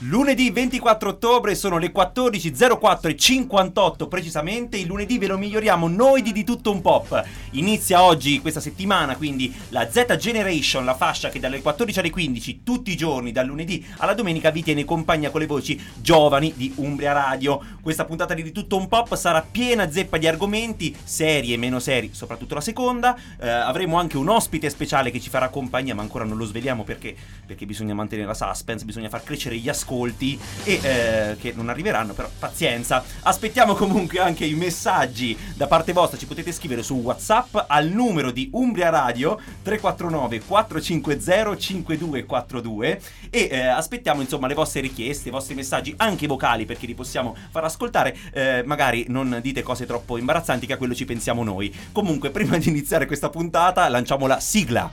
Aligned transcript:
Lunedì 0.00 0.50
24 0.50 1.08
ottobre 1.08 1.54
sono 1.54 1.78
le 1.78 1.90
14.04 1.90 3.08
e 3.08 3.16
58 3.16 4.08
precisamente, 4.08 4.76
il 4.76 4.86
lunedì 4.86 5.16
ve 5.16 5.26
lo 5.26 5.38
miglioriamo 5.38 5.88
noi 5.88 6.20
di 6.20 6.32
Di 6.32 6.44
Tutto 6.44 6.70
Un 6.70 6.82
Pop. 6.82 7.24
Inizia 7.52 8.02
oggi, 8.02 8.42
questa 8.42 8.60
settimana, 8.60 9.16
quindi 9.16 9.50
la 9.70 9.90
Z 9.90 10.16
Generation, 10.16 10.84
la 10.84 10.94
fascia 10.94 11.30
che 11.30 11.40
dalle 11.40 11.62
14 11.62 12.00
alle 12.00 12.10
15 12.10 12.62
tutti 12.62 12.90
i 12.90 12.96
giorni, 12.96 13.32
dal 13.32 13.46
lunedì 13.46 13.82
alla 13.96 14.12
domenica, 14.12 14.50
vi 14.50 14.62
tiene 14.62 14.84
compagnia 14.84 15.30
con 15.30 15.40
le 15.40 15.46
voci 15.46 15.82
giovani 15.94 16.52
di 16.54 16.74
Umbria 16.76 17.12
Radio. 17.12 17.58
Questa 17.80 18.04
puntata 18.04 18.34
di 18.34 18.42
Di 18.42 18.52
Tutto 18.52 18.76
Un 18.76 18.88
Pop 18.88 19.14
sarà 19.14 19.40
piena 19.50 19.90
zeppa 19.90 20.18
di 20.18 20.26
argomenti, 20.26 20.94
seri 21.04 21.54
e 21.54 21.56
meno 21.56 21.78
seri, 21.78 22.10
soprattutto 22.12 22.54
la 22.54 22.60
seconda. 22.60 23.16
Eh, 23.40 23.48
avremo 23.48 23.98
anche 23.98 24.18
un 24.18 24.28
ospite 24.28 24.68
speciale 24.68 25.10
che 25.10 25.20
ci 25.20 25.30
farà 25.30 25.48
compagnia, 25.48 25.94
ma 25.94 26.02
ancora 26.02 26.24
non 26.24 26.36
lo 26.36 26.44
sveliamo 26.44 26.84
perché, 26.84 27.16
perché 27.46 27.64
bisogna 27.64 27.94
mantenere 27.94 28.28
la 28.28 28.34
suspense, 28.34 28.84
bisogna 28.84 29.08
far 29.08 29.22
crescere 29.22 29.56
gli 29.56 29.70
ascolti 29.70 29.84
ascolti 29.86 30.38
e 30.64 30.80
eh, 30.82 31.36
che 31.40 31.52
non 31.54 31.68
arriveranno, 31.68 32.12
però 32.12 32.28
pazienza. 32.36 33.04
Aspettiamo 33.22 33.74
comunque 33.74 34.18
anche 34.18 34.44
i 34.44 34.54
messaggi 34.54 35.38
da 35.54 35.68
parte 35.68 35.92
vostra, 35.92 36.18
ci 36.18 36.26
potete 36.26 36.50
scrivere 36.50 36.82
su 36.82 36.94
WhatsApp 36.94 37.56
al 37.68 37.86
numero 37.86 38.32
di 38.32 38.50
Umbria 38.52 38.90
Radio 38.90 39.40
349 39.62 40.40
450 40.40 41.56
5242 41.56 43.00
e 43.30 43.48
eh, 43.50 43.66
aspettiamo 43.66 44.20
insomma 44.20 44.48
le 44.48 44.54
vostre 44.54 44.80
richieste, 44.80 45.28
i 45.28 45.32
vostri 45.32 45.54
messaggi 45.54 45.94
anche 45.98 46.26
vocali 46.26 46.64
perché 46.64 46.86
li 46.86 46.94
possiamo 46.94 47.36
far 47.50 47.64
ascoltare, 47.64 48.16
eh, 48.32 48.62
magari 48.66 49.06
non 49.08 49.38
dite 49.40 49.62
cose 49.62 49.86
troppo 49.86 50.18
imbarazzanti 50.18 50.66
che 50.66 50.72
a 50.72 50.76
quello 50.76 50.94
ci 50.94 51.04
pensiamo 51.04 51.44
noi. 51.44 51.72
Comunque 51.92 52.30
prima 52.30 52.58
di 52.58 52.68
iniziare 52.68 53.06
questa 53.06 53.28
puntata 53.28 53.88
lanciamo 53.88 54.26
la 54.26 54.40
sigla. 54.40 54.90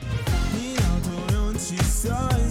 In 0.54 0.76
auto 0.78 1.34
non 1.34 1.58
ci 1.58 1.78
sei, 1.84 2.44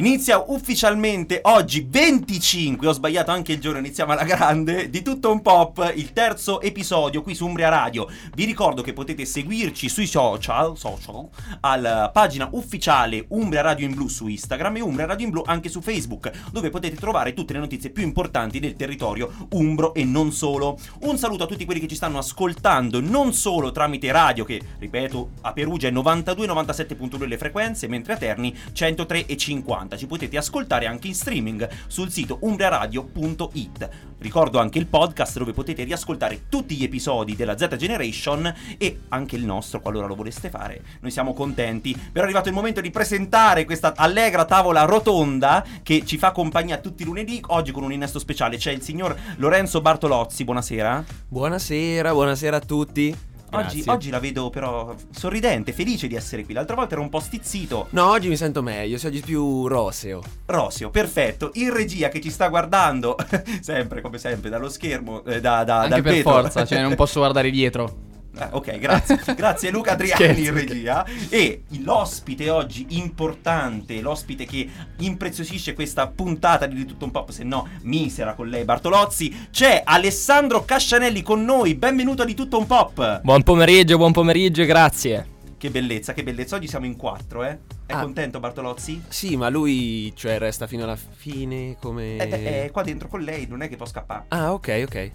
Inizia 0.00 0.42
ufficialmente 0.46 1.40
oggi 1.42 1.86
25, 1.86 2.88
ho 2.88 2.92
sbagliato 2.92 3.32
anche 3.32 3.52
il 3.52 3.60
giorno, 3.60 3.80
iniziamo 3.80 4.12
alla 4.12 4.24
grande, 4.24 4.88
di 4.88 5.02
tutto 5.02 5.30
un 5.30 5.42
pop, 5.42 5.92
il 5.94 6.14
terzo 6.14 6.62
episodio 6.62 7.20
qui 7.20 7.34
su 7.34 7.44
Umbria 7.44 7.68
Radio. 7.68 8.08
Vi 8.34 8.46
ricordo 8.46 8.80
che 8.80 8.94
potete 8.94 9.26
seguirci 9.26 9.90
sui 9.90 10.06
social, 10.06 10.78
social 10.78 11.28
alla 11.60 12.08
pagina 12.14 12.48
ufficiale 12.52 13.26
Umbria 13.28 13.60
Radio 13.60 13.84
in 13.84 13.94
Blu 13.94 14.08
su 14.08 14.26
Instagram 14.26 14.76
e 14.76 14.80
Umbria 14.80 15.04
Radio 15.04 15.26
in 15.26 15.32
Blu 15.32 15.42
anche 15.44 15.68
su 15.68 15.82
Facebook, 15.82 16.30
dove 16.50 16.70
potete 16.70 16.96
trovare 16.96 17.34
tutte 17.34 17.52
le 17.52 17.58
notizie 17.58 17.90
più 17.90 18.02
importanti 18.02 18.58
del 18.58 18.76
territorio 18.76 19.30
umbro 19.50 19.92
e 19.92 20.02
non 20.04 20.32
solo. 20.32 20.78
Un 21.00 21.18
saluto 21.18 21.44
a 21.44 21.46
tutti 21.46 21.66
quelli 21.66 21.80
che 21.80 21.88
ci 21.88 21.94
stanno 21.94 22.16
ascoltando, 22.16 23.02
non 23.02 23.34
solo 23.34 23.70
tramite 23.70 24.10
radio, 24.10 24.46
che 24.46 24.62
ripeto, 24.78 25.32
a 25.42 25.52
Perugia 25.52 25.88
è 25.88 25.92
92-97.2 25.92 27.26
le 27.26 27.36
frequenze, 27.36 27.86
mentre 27.86 28.14
a 28.14 28.16
Terni 28.16 28.56
103 28.72 29.26
e 29.26 29.36
50. 29.36 29.88
Ci 29.96 30.06
potete 30.06 30.36
ascoltare 30.36 30.86
anche 30.86 31.08
in 31.08 31.14
streaming 31.14 31.68
sul 31.86 32.10
sito 32.10 32.38
umbriaradio.it. 32.40 33.88
Ricordo 34.18 34.58
anche 34.58 34.78
il 34.78 34.86
podcast 34.86 35.38
dove 35.38 35.52
potete 35.52 35.82
riascoltare 35.84 36.42
tutti 36.48 36.76
gli 36.76 36.82
episodi 36.82 37.36
della 37.36 37.56
Z 37.56 37.76
Generation 37.76 38.54
e 38.76 39.00
anche 39.08 39.36
il 39.36 39.44
nostro, 39.44 39.80
qualora 39.80 40.06
lo 40.06 40.14
voleste 40.14 40.50
fare. 40.50 40.82
Noi 41.00 41.10
siamo 41.10 41.32
contenti. 41.32 41.92
Però 41.92 42.20
è 42.20 42.24
arrivato 42.24 42.48
il 42.48 42.54
momento 42.54 42.80
di 42.80 42.90
presentare 42.90 43.64
questa 43.64 43.94
allegra 43.96 44.44
tavola 44.44 44.82
rotonda 44.82 45.64
che 45.82 46.04
ci 46.04 46.18
fa 46.18 46.32
compagnia 46.32 46.78
tutti 46.78 47.02
i 47.02 47.06
lunedì. 47.06 47.40
Oggi 47.48 47.72
con 47.72 47.82
un 47.82 47.92
innesto 47.92 48.18
speciale 48.18 48.58
c'è 48.58 48.72
il 48.72 48.82
signor 48.82 49.16
Lorenzo 49.36 49.80
Bartolozzi. 49.80 50.44
Buonasera. 50.44 51.04
Buonasera, 51.28 52.12
buonasera 52.12 52.56
a 52.56 52.60
tutti. 52.60 53.28
Oggi, 53.52 53.82
oggi 53.86 54.10
la 54.10 54.20
vedo 54.20 54.50
però 54.50 54.94
sorridente, 55.10 55.72
felice 55.72 56.06
di 56.06 56.14
essere 56.14 56.44
qui. 56.44 56.54
L'altra 56.54 56.76
volta 56.76 56.94
era 56.94 57.02
un 57.02 57.08
po' 57.08 57.20
stizzito. 57.20 57.88
No, 57.90 58.10
oggi 58.10 58.28
mi 58.28 58.36
sento 58.36 58.62
meglio, 58.62 58.98
sei 58.98 59.10
oggi 59.10 59.20
più 59.20 59.66
roseo. 59.66 60.22
Rosio, 60.46 60.90
perfetto. 60.90 61.50
In 61.54 61.72
regia 61.72 62.08
che 62.08 62.20
ci 62.20 62.30
sta 62.30 62.48
guardando, 62.48 63.16
sempre 63.60 64.00
come 64.00 64.18
sempre, 64.18 64.50
dallo 64.50 64.68
schermo, 64.68 65.24
eh, 65.24 65.40
da, 65.40 65.64
da, 65.64 65.78
Anche 65.80 65.88
dal 65.88 66.02
per 66.02 66.12
vetro. 66.12 66.30
forza, 66.30 66.64
cioè 66.64 66.80
non 66.82 66.94
posso 66.96 67.20
guardare 67.20 67.50
dietro. 67.50 68.08
Eh, 68.38 68.48
ok, 68.50 68.78
grazie. 68.78 69.18
Grazie 69.34 69.70
Luca 69.70 69.92
Adriani 69.92 70.14
Scherzo, 70.22 70.40
in 70.40 70.54
regia. 70.54 71.04
E 71.28 71.62
l'ospite 71.82 72.48
oggi 72.48 72.86
importante, 72.90 74.00
l'ospite 74.00 74.44
che 74.44 74.68
impreziosisce 74.98 75.74
questa 75.74 76.06
puntata 76.06 76.66
di 76.66 76.74
Di 76.76 76.84
Tutto 76.86 77.04
Un 77.06 77.10
Pop, 77.10 77.30
se 77.30 77.42
no 77.44 77.66
misera 77.82 78.34
con 78.34 78.48
lei 78.48 78.64
Bartolozzi, 78.64 79.48
c'è 79.50 79.82
Alessandro 79.84 80.64
Cascianelli 80.64 81.22
con 81.22 81.44
noi. 81.44 81.74
Benvenuto 81.74 82.22
a 82.22 82.24
Di 82.24 82.34
Tutto 82.34 82.58
Un 82.58 82.66
Pop. 82.66 83.20
Buon 83.22 83.42
pomeriggio, 83.42 83.96
buon 83.96 84.12
pomeriggio, 84.12 84.64
grazie. 84.64 85.38
Che 85.58 85.70
bellezza, 85.70 86.12
che 86.14 86.22
bellezza. 86.22 86.56
Oggi 86.56 86.68
siamo 86.68 86.86
in 86.86 86.96
quattro, 86.96 87.44
eh. 87.44 87.58
È 87.84 87.92
Ah. 87.92 88.00
contento 88.02 88.38
Bartolozzi? 88.40 89.02
Sì, 89.08 89.36
ma 89.36 89.48
lui, 89.48 90.12
cioè, 90.14 90.38
resta 90.38 90.66
fino 90.68 90.84
alla 90.84 90.96
fine 90.96 91.76
come... 91.80 92.16
Eh, 92.16 92.26
beh, 92.28 92.64
è 92.66 92.70
qua 92.70 92.82
dentro 92.82 93.08
con 93.08 93.20
lei, 93.20 93.46
non 93.48 93.60
è 93.60 93.68
che 93.68 93.76
può 93.76 93.84
scappare. 93.84 94.24
Ah, 94.28 94.52
ok, 94.52 94.84
ok. 94.86 95.10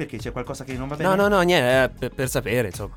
Perché 0.00 0.16
c'è 0.16 0.32
qualcosa 0.32 0.64
che 0.64 0.72
non 0.78 0.88
va 0.88 0.96
bene? 0.96 1.10
No, 1.10 1.14
no, 1.14 1.28
no, 1.28 1.42
niente, 1.42 1.82
eh, 1.82 1.88
per, 1.90 2.14
per 2.14 2.30
sapere, 2.30 2.68
insomma. 2.68 2.96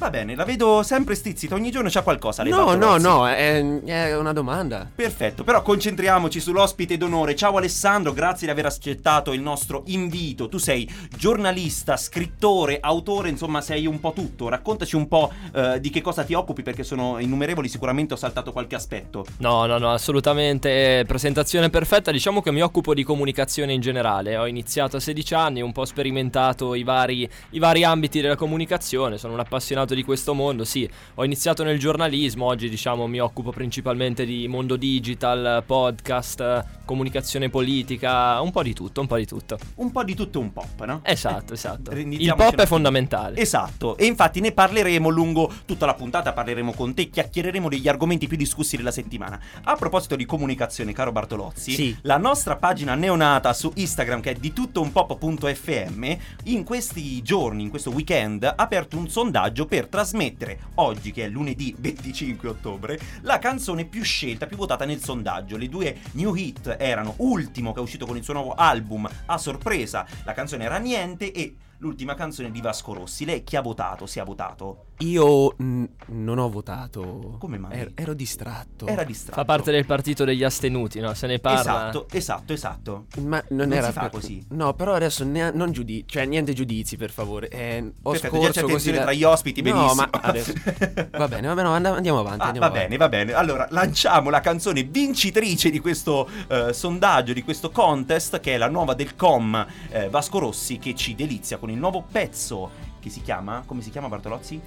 Va 0.00 0.08
bene, 0.08 0.34
la 0.34 0.44
vedo 0.44 0.82
sempre 0.82 1.14
stizzita, 1.14 1.54
ogni 1.54 1.70
giorno 1.70 1.90
c'ha 1.90 2.00
qualcosa. 2.00 2.42
lei, 2.42 2.50
No, 2.50 2.74
no, 2.74 2.96
no, 2.96 3.28
è, 3.28 3.62
è 3.84 4.16
una 4.16 4.32
domanda. 4.32 4.90
Perfetto, 4.94 5.44
però 5.44 5.60
concentriamoci 5.60 6.40
sull'ospite 6.40 6.96
d'onore. 6.96 7.36
Ciao 7.36 7.58
Alessandro, 7.58 8.14
grazie 8.14 8.46
di 8.46 8.52
aver 8.54 8.64
accettato 8.64 9.34
il 9.34 9.42
nostro 9.42 9.82
invito. 9.88 10.48
Tu 10.48 10.56
sei 10.56 10.90
giornalista, 11.14 11.98
scrittore, 11.98 12.78
autore, 12.80 13.28
insomma 13.28 13.60
sei 13.60 13.86
un 13.86 14.00
po' 14.00 14.14
tutto. 14.14 14.48
Raccontaci 14.48 14.96
un 14.96 15.06
po' 15.06 15.30
eh, 15.52 15.78
di 15.80 15.90
che 15.90 16.00
cosa 16.00 16.24
ti 16.24 16.32
occupi 16.32 16.62
perché 16.62 16.82
sono 16.82 17.18
innumerevoli, 17.18 17.68
sicuramente 17.68 18.14
ho 18.14 18.16
saltato 18.16 18.52
qualche 18.52 18.76
aspetto. 18.76 19.26
No, 19.40 19.66
no, 19.66 19.76
no, 19.76 19.92
assolutamente. 19.92 21.04
Presentazione 21.06 21.68
perfetta. 21.68 22.10
Diciamo 22.10 22.40
che 22.40 22.50
mi 22.52 22.62
occupo 22.62 22.94
di 22.94 23.04
comunicazione 23.04 23.74
in 23.74 23.82
generale. 23.82 24.38
Ho 24.38 24.46
iniziato 24.46 24.96
a 24.96 25.00
16 25.00 25.34
anni, 25.34 25.60
un 25.60 25.72
po' 25.72 25.84
sperimentato 25.84 26.74
i 26.74 26.84
vari, 26.84 27.28
i 27.50 27.58
vari 27.58 27.84
ambiti 27.84 28.22
della 28.22 28.36
comunicazione. 28.36 29.18
Sono 29.18 29.34
un 29.34 29.40
appassionato 29.40 29.88
di 29.94 30.02
questo 30.02 30.34
mondo. 30.34 30.64
Sì, 30.64 30.88
ho 31.14 31.24
iniziato 31.24 31.62
nel 31.64 31.78
giornalismo. 31.78 32.46
Oggi, 32.46 32.68
diciamo, 32.68 33.06
mi 33.06 33.18
occupo 33.20 33.50
principalmente 33.50 34.24
di 34.24 34.46
mondo 34.48 34.76
digital, 34.76 35.62
podcast, 35.66 36.64
comunicazione 36.84 37.48
politica. 37.50 38.40
Un 38.40 38.50
po' 38.50 38.62
di 38.62 38.72
tutto, 38.74 39.00
un 39.00 39.06
po' 39.06 39.16
di 39.16 39.26
tutto. 39.26 39.58
Un 39.76 39.90
po' 39.92 40.02
di 40.04 40.14
tutto 40.14 40.38
e 40.38 40.42
un 40.42 40.52
pop, 40.52 40.84
no? 40.84 41.00
Esatto, 41.04 41.54
esatto. 41.54 41.90
Il 41.92 42.34
pop 42.36 42.52
un 42.54 42.60
è 42.60 42.66
fondamentale. 42.66 43.38
Esatto, 43.40 43.96
e 43.96 44.06
infatti 44.06 44.40
ne 44.40 44.52
parleremo 44.52 45.08
lungo 45.08 45.52
tutta 45.64 45.86
la 45.86 45.94
puntata, 45.94 46.32
parleremo 46.32 46.72
con 46.72 46.94
te, 46.94 47.08
chiacchiereremo 47.10 47.68
degli 47.68 47.88
argomenti 47.88 48.26
più 48.26 48.36
discussi 48.36 48.76
della 48.76 48.90
settimana. 48.90 49.40
A 49.64 49.76
proposito 49.76 50.16
di 50.16 50.24
comunicazione, 50.24 50.92
caro 50.92 51.12
Bartolozzi, 51.12 51.72
Sì. 51.72 51.96
la 52.02 52.16
nostra 52.16 52.56
pagina 52.56 52.94
neonata 52.94 53.52
su 53.52 53.70
Instagram 53.74 54.20
che 54.20 54.30
è 54.30 54.34
di 54.34 54.52
tuttounpop.fm 54.52 56.16
in 56.44 56.64
questi 56.64 57.22
giorni, 57.22 57.62
in 57.62 57.70
questo 57.70 57.90
weekend, 57.90 58.42
ha 58.44 58.54
aperto 58.56 58.96
un 58.96 59.08
sondaggio 59.08 59.66
per 59.66 59.79
trasmettere 59.88 60.58
oggi, 60.76 61.12
che 61.12 61.24
è 61.24 61.28
lunedì 61.28 61.74
25 61.78 62.48
ottobre, 62.48 62.98
la 63.22 63.38
canzone 63.38 63.84
più 63.84 64.02
scelta, 64.02 64.46
più 64.46 64.56
votata 64.56 64.84
nel 64.84 65.02
sondaggio. 65.02 65.56
Le 65.56 65.68
due 65.68 65.96
new 66.12 66.34
hit 66.34 66.76
erano 66.78 67.14
Ultimo, 67.18 67.72
che 67.72 67.80
è 67.80 67.82
uscito 67.82 68.06
con 68.06 68.16
il 68.16 68.24
suo 68.24 68.34
nuovo 68.34 68.54
album 68.54 69.08
a 69.26 69.38
sorpresa, 69.38 70.06
la 70.24 70.32
canzone 70.32 70.64
era 70.64 70.78
Niente 70.78 71.32
e 71.32 71.56
l'ultima 71.80 72.14
canzone 72.14 72.50
di 72.50 72.60
Vasco 72.60 72.92
Rossi. 72.94 73.24
Lei 73.24 73.42
chi 73.44 73.56
ha 73.56 73.60
votato? 73.62 74.06
Si 74.06 74.18
ha 74.20 74.24
votato? 74.24 74.84
Io 75.00 75.54
mm, 75.62 75.84
non 76.08 76.38
ho 76.38 76.48
votato. 76.50 77.36
Come 77.38 77.56
mai? 77.58 77.78
Er- 77.78 77.92
ero 77.94 78.12
distratto. 78.14 78.86
Era 78.86 79.02
distratto. 79.02 79.38
Fa 79.38 79.44
parte 79.46 79.70
del 79.72 79.86
partito 79.86 80.24
degli 80.24 80.44
astenuti, 80.44 81.00
no? 81.00 81.14
Se 81.14 81.26
ne 81.26 81.38
parla. 81.38 81.60
Esatto, 81.60 82.06
esatto, 82.10 82.52
esatto. 82.52 83.06
Ma 83.22 83.42
non, 83.48 83.68
Non 83.68 83.72
era 83.78 83.86
si 83.86 83.92
fa 83.92 84.00
per- 84.02 84.10
così. 84.10 84.44
No, 84.50 84.74
però 84.74 84.94
adesso 84.94 85.24
ne- 85.24 85.50
non 85.52 85.72
giudizi, 85.72 86.04
cioè 86.06 86.26
niente 86.26 86.52
giudizi 86.52 86.96
per 86.98 87.10
favore. 87.10 87.48
Eh, 87.48 87.92
ho 88.02 88.10
Perfetto, 88.10 88.36
scorso 88.36 88.66
così 88.66 88.92
da- 88.92 89.02
tra 89.02 89.12
gli 89.12 89.24
ospiti, 89.24 89.62
No, 89.62 89.72
benissimo. 89.72 89.94
ma 90.12 90.20
adesso 90.20 90.52
Va 91.16 91.28
bene, 91.28 91.46
va 91.48 91.54
bene, 91.54 91.68
and- 91.68 91.86
andiamo 91.86 92.18
avanti, 92.18 92.42
Ah, 92.42 92.46
andiamo 92.46 92.66
va 92.68 92.74
avanti. 92.74 92.84
bene, 92.84 92.96
va 92.98 93.08
bene. 93.08 93.32
Allora, 93.32 93.66
lanciamo 93.70 94.28
la 94.28 94.40
canzone 94.40 94.82
vincitrice 94.82 95.70
di 95.70 95.78
questo 95.78 96.28
eh, 96.48 96.74
sondaggio, 96.74 97.32
di 97.32 97.42
questo 97.42 97.70
contest, 97.70 98.38
che 98.40 98.54
è 98.54 98.58
la 98.58 98.68
nuova 98.68 98.92
del 98.92 99.16
com 99.16 99.66
eh, 99.88 100.10
Vasco 100.10 100.38
Rossi, 100.40 100.78
che 100.78 100.94
ci 100.94 101.14
delizia 101.14 101.56
con 101.56 101.69
il 101.70 101.78
nuovo 101.78 102.04
pezzo 102.10 102.70
che 103.00 103.10
si 103.10 103.22
chiama. 103.22 103.62
Come 103.66 103.82
si 103.82 103.90
chiama 103.90 104.08
Bartolozzi? 104.08 104.60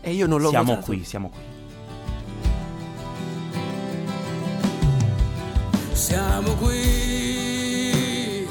E 0.00 0.12
io 0.12 0.26
non 0.26 0.40
l'ho 0.40 0.50
siamo 0.50 0.74
votato. 0.74 0.86
qui, 0.86 1.04
siamo 1.04 1.28
qui. 1.30 1.40
Siamo 5.92 6.52
qui, 6.56 8.46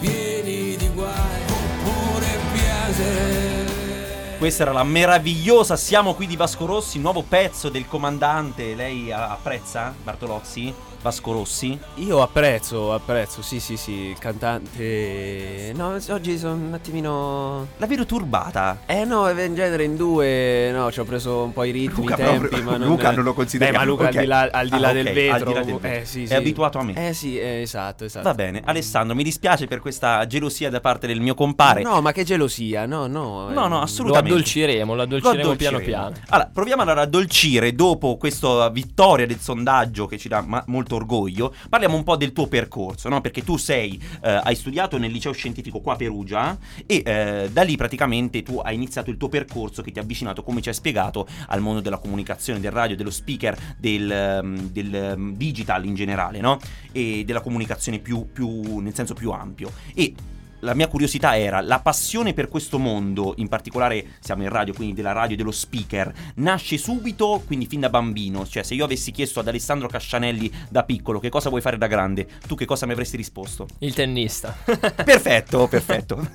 pieni 0.00 0.76
di 0.76 0.88
guai, 0.94 1.42
pure 1.82 2.38
piacere. 2.52 4.38
Questa 4.38 4.62
era 4.62 4.72
la 4.72 4.84
meravigliosa 4.84 5.76
Siamo 5.76 6.14
qui 6.14 6.26
di 6.26 6.36
Vasco 6.36 6.64
Rossi, 6.64 6.98
nuovo 7.00 7.22
pezzo 7.22 7.68
del 7.68 7.86
comandante. 7.88 8.74
Lei 8.74 9.10
apprezza 9.12 9.92
Bartolozzi? 10.02 10.72
Vasco 11.02 11.32
Rossi? 11.32 11.78
Io 11.94 12.20
apprezzo, 12.20 12.92
apprezzo, 12.92 13.40
sì, 13.40 13.58
sì, 13.58 13.78
sì, 13.78 13.92
il 14.10 14.18
cantante. 14.18 15.72
No, 15.74 15.96
oggi 16.10 16.36
sono 16.36 16.54
un 16.54 16.74
attimino. 16.74 17.68
La 17.78 17.86
vedo 17.86 18.04
turbata. 18.04 18.80
Eh 18.84 19.06
no, 19.06 19.28
in 19.30 19.54
genere 19.54 19.84
in 19.84 19.96
due, 19.96 20.70
no, 20.72 20.92
ci 20.92 21.00
ho 21.00 21.04
preso 21.04 21.42
un 21.44 21.52
po' 21.54 21.64
i 21.64 21.70
ritmi, 21.70 22.02
Luca 22.02 22.14
i 22.14 22.16
tempi, 22.18 22.48
proprio- 22.48 22.62
ma 22.70 22.76
non, 22.76 22.88
Luca 22.88 23.10
non 23.12 23.24
lo 23.24 23.32
consideriamo, 23.32 23.78
Beh, 23.78 23.84
ma 23.84 23.90
Luca 23.90 24.08
ok. 24.08 24.14
al 24.14 24.20
di 24.20 24.26
là, 24.26 24.48
al 24.52 24.68
di 24.68 24.78
là 24.78 24.88
Ah, 24.88 24.92
del 24.92 25.06
ok, 25.06 25.12
vetro. 25.14 25.34
al 25.36 25.42
di 25.44 25.52
là 25.54 25.62
del 25.62 25.74
vetro. 25.78 26.00
Eh, 26.00 26.04
sì, 26.04 26.22
È 26.24 26.26
sì. 26.26 26.34
abituato 26.34 26.78
a 26.78 26.82
me. 26.84 27.08
Eh 27.08 27.14
sì, 27.14 27.38
eh, 27.38 27.60
esatto, 27.62 28.04
esatto. 28.04 28.24
Va 28.28 28.34
bene, 28.34 28.60
Alessandro, 28.62 29.14
mi 29.16 29.22
dispiace 29.22 29.66
per 29.66 29.80
questa 29.80 30.26
gelosia 30.26 30.68
da 30.68 30.80
parte 30.80 31.06
del 31.06 31.20
mio 31.20 31.32
compare. 31.34 31.82
No, 31.82 32.02
ma 32.02 32.12
che 32.12 32.24
gelosia, 32.24 32.84
no, 32.84 33.06
no. 33.06 33.48
No, 33.48 33.68
no, 33.68 33.80
assolutamente. 33.80 34.28
Lo 34.28 34.34
addolciremo, 34.36 34.94
lo 34.94 35.02
addolciremo, 35.02 35.48
Lo 35.48 35.56
piano 35.56 35.76
addolciremo. 35.78 36.08
piano. 36.10 36.26
Allora, 36.28 36.50
proviamo 36.52 36.82
allora 36.82 37.00
ad 37.00 37.06
addolcire 37.06 37.74
dopo 37.74 38.18
questa 38.18 38.68
vittoria 38.68 39.26
del 39.26 39.38
sondaggio 39.40 40.04
che 40.06 40.18
ci 40.18 40.28
dà 40.28 40.42
ma- 40.46 40.62
molto 40.66 40.89
orgoglio. 40.94 41.54
Parliamo 41.68 41.96
un 41.96 42.02
po' 42.02 42.16
del 42.16 42.32
tuo 42.32 42.46
percorso, 42.46 43.08
no? 43.08 43.20
Perché 43.20 43.42
tu 43.42 43.56
sei, 43.56 44.00
eh, 44.22 44.40
hai 44.42 44.54
studiato 44.54 44.98
nel 44.98 45.10
liceo 45.10 45.32
scientifico 45.32 45.80
qua 45.80 45.94
a 45.94 45.96
Perugia 45.96 46.58
e 46.86 47.02
eh, 47.04 47.50
da 47.52 47.62
lì 47.62 47.76
praticamente 47.76 48.42
tu 48.42 48.58
hai 48.58 48.74
iniziato 48.74 49.10
il 49.10 49.16
tuo 49.16 49.28
percorso 49.28 49.82
che 49.82 49.92
ti 49.92 49.98
ha 49.98 50.02
avvicinato, 50.02 50.42
come 50.42 50.60
ci 50.60 50.68
hai 50.68 50.74
spiegato, 50.74 51.26
al 51.48 51.60
mondo 51.60 51.80
della 51.80 51.98
comunicazione, 51.98 52.60
del 52.60 52.72
radio, 52.72 52.96
dello 52.96 53.10
speaker, 53.10 53.56
del, 53.78 54.10
ehm, 54.10 54.70
del, 54.70 54.94
ehm, 54.94 55.34
digital 55.34 55.84
in 55.84 55.94
generale, 55.94 56.40
no? 56.40 56.58
E 56.92 57.24
della 57.24 57.40
comunicazione 57.40 57.98
più, 57.98 58.30
più 58.32 58.78
nel 58.78 58.94
senso 58.94 59.14
più 59.14 59.30
ampio. 59.30 59.72
E 59.94 60.14
la 60.60 60.74
mia 60.74 60.88
curiosità 60.88 61.36
era 61.38 61.60
la 61.60 61.80
passione 61.80 62.32
per 62.34 62.48
questo 62.48 62.78
mondo, 62.78 63.34
in 63.36 63.48
particolare 63.48 64.16
siamo 64.20 64.42
in 64.42 64.48
radio, 64.48 64.74
quindi 64.74 64.94
della 64.94 65.12
radio 65.12 65.34
e 65.34 65.36
dello 65.36 65.50
speaker, 65.50 66.12
nasce 66.36 66.78
subito, 66.78 67.42
quindi 67.46 67.66
fin 67.66 67.80
da 67.80 67.88
bambino. 67.90 68.46
Cioè, 68.46 68.62
se 68.62 68.74
io 68.74 68.84
avessi 68.84 69.10
chiesto 69.10 69.40
ad 69.40 69.48
Alessandro 69.48 69.88
Cascianelli 69.88 70.50
da 70.68 70.84
piccolo 70.84 71.18
che 71.18 71.28
cosa 71.28 71.48
vuoi 71.48 71.60
fare 71.60 71.78
da 71.78 71.86
grande, 71.86 72.26
tu 72.46 72.54
che 72.54 72.64
cosa 72.64 72.86
mi 72.86 72.92
avresti 72.92 73.16
risposto? 73.16 73.66
Il 73.78 73.94
tennista. 73.94 74.56
Perfetto, 74.64 75.66
perfetto. 75.68 76.28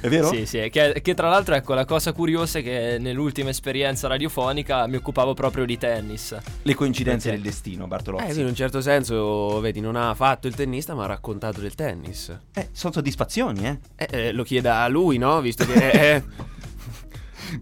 è 0.00 0.08
vero? 0.08 0.28
Sì, 0.28 0.46
sì, 0.46 0.68
che, 0.70 1.00
che 1.02 1.14
tra 1.14 1.28
l'altro 1.28 1.54
ecco 1.54 1.74
la 1.74 1.84
cosa 1.84 2.12
curiosa 2.12 2.58
è 2.58 2.62
che 2.62 2.96
nell'ultima 2.98 3.50
esperienza 3.50 4.08
radiofonica 4.08 4.86
mi 4.86 4.96
occupavo 4.96 5.34
proprio 5.34 5.64
di 5.64 5.76
tennis. 5.78 6.36
Le 6.62 6.74
coincidenze 6.74 7.28
Perché? 7.28 7.42
del 7.42 7.52
destino, 7.52 7.84
Eh, 7.84 7.88
Bartolozzi. 7.88 8.24
quindi 8.24 8.42
in 8.42 8.48
un 8.48 8.54
certo 8.54 8.80
senso, 8.80 9.60
vedi, 9.60 9.80
non 9.80 9.96
ha 9.96 10.14
fatto 10.14 10.46
il 10.46 10.54
tennista, 10.54 10.94
ma 10.94 11.04
ha 11.04 11.06
raccontato 11.06 11.60
del 11.60 11.74
tennis. 11.74 12.36
Eh, 12.54 12.68
sono 12.72 12.92
soddisfazioni, 13.34 13.66
eh? 13.66 13.78
Eh, 13.96 14.26
eh, 14.28 14.32
lo 14.32 14.44
chieda 14.44 14.82
a 14.82 14.88
lui, 14.88 15.18
no? 15.18 15.40
Visto 15.40 15.64
che. 15.66 15.90
eh, 15.90 16.22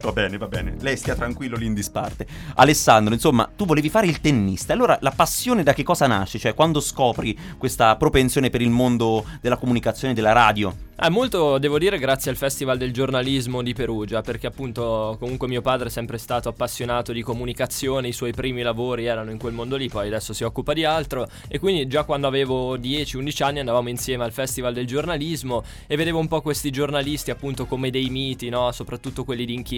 Va 0.01 0.13
bene, 0.13 0.37
va 0.39 0.49
bene. 0.49 0.77
Lei 0.81 0.97
stia 0.97 1.15
tranquillo 1.15 1.57
lì 1.57 1.67
in 1.67 1.75
disparte. 1.75 2.27
Alessandro, 2.57 3.15
insomma, 3.15 3.49
tu 3.55 3.65
volevi 3.65 3.89
fare 3.89 4.07
il 4.07 4.21
tennista. 4.21 4.73
Allora, 4.73 4.99
la 5.01 5.11
passione 5.11 5.63
da 5.63 5.73
che 5.73 5.83
cosa 5.83 6.07
nasce? 6.07 6.39
Cioè, 6.39 6.55
quando 6.55 6.81
scopri 6.81 7.37
questa 7.59 7.97
propensione 7.97 8.51
per 8.51 8.63
il 8.63 8.71
mondo 8.71 9.25
della 9.41 9.57
comunicazione 9.57 10.15
della 10.15 10.33
radio? 10.33 10.91
Ah, 11.05 11.11
molto 11.11 11.59
devo 11.59 11.79
dire 11.79 11.99
grazie 11.99 12.31
al 12.31 12.37
Festival 12.37 12.79
del 12.79 12.93
giornalismo 12.93 13.61
di 13.61 13.73
Perugia, 13.73 14.21
perché 14.21 14.47
appunto 14.47 15.17
comunque 15.19 15.49
mio 15.49 15.61
padre 15.61 15.89
è 15.89 15.91
sempre 15.91 16.17
stato 16.17 16.49
appassionato 16.49 17.11
di 17.11 17.23
comunicazione, 17.23 18.07
i 18.07 18.13
suoi 18.13 18.33
primi 18.33 18.63
lavori 18.63 19.07
erano 19.07 19.33
in 19.33 19.39
quel 19.39 19.53
mondo 19.53 19.75
lì, 19.75 19.89
poi 19.89 20.07
adesso 20.07 20.33
si 20.33 20.45
occupa 20.45 20.75
di 20.75 20.85
altro 20.85 21.27
e 21.49 21.59
quindi 21.59 21.89
già 21.89 22.05
quando 22.05 22.29
avevo 22.29 22.77
10-11 22.77 23.43
anni 23.43 23.59
andavamo 23.59 23.89
insieme 23.89 24.23
al 24.23 24.31
Festival 24.31 24.75
del 24.75 24.87
giornalismo 24.87 25.65
e 25.89 25.97
vedevo 25.97 26.21
un 26.21 26.29
po' 26.29 26.41
questi 26.41 26.71
giornalisti 26.71 27.33
appunto 27.33 27.67
come 27.67 27.91
dei 27.91 28.09
miti, 28.09 28.49
no? 28.49 28.71
soprattutto 28.71 29.25
quelli 29.25 29.45
di 29.45 29.55
inchiesta, 29.55 29.72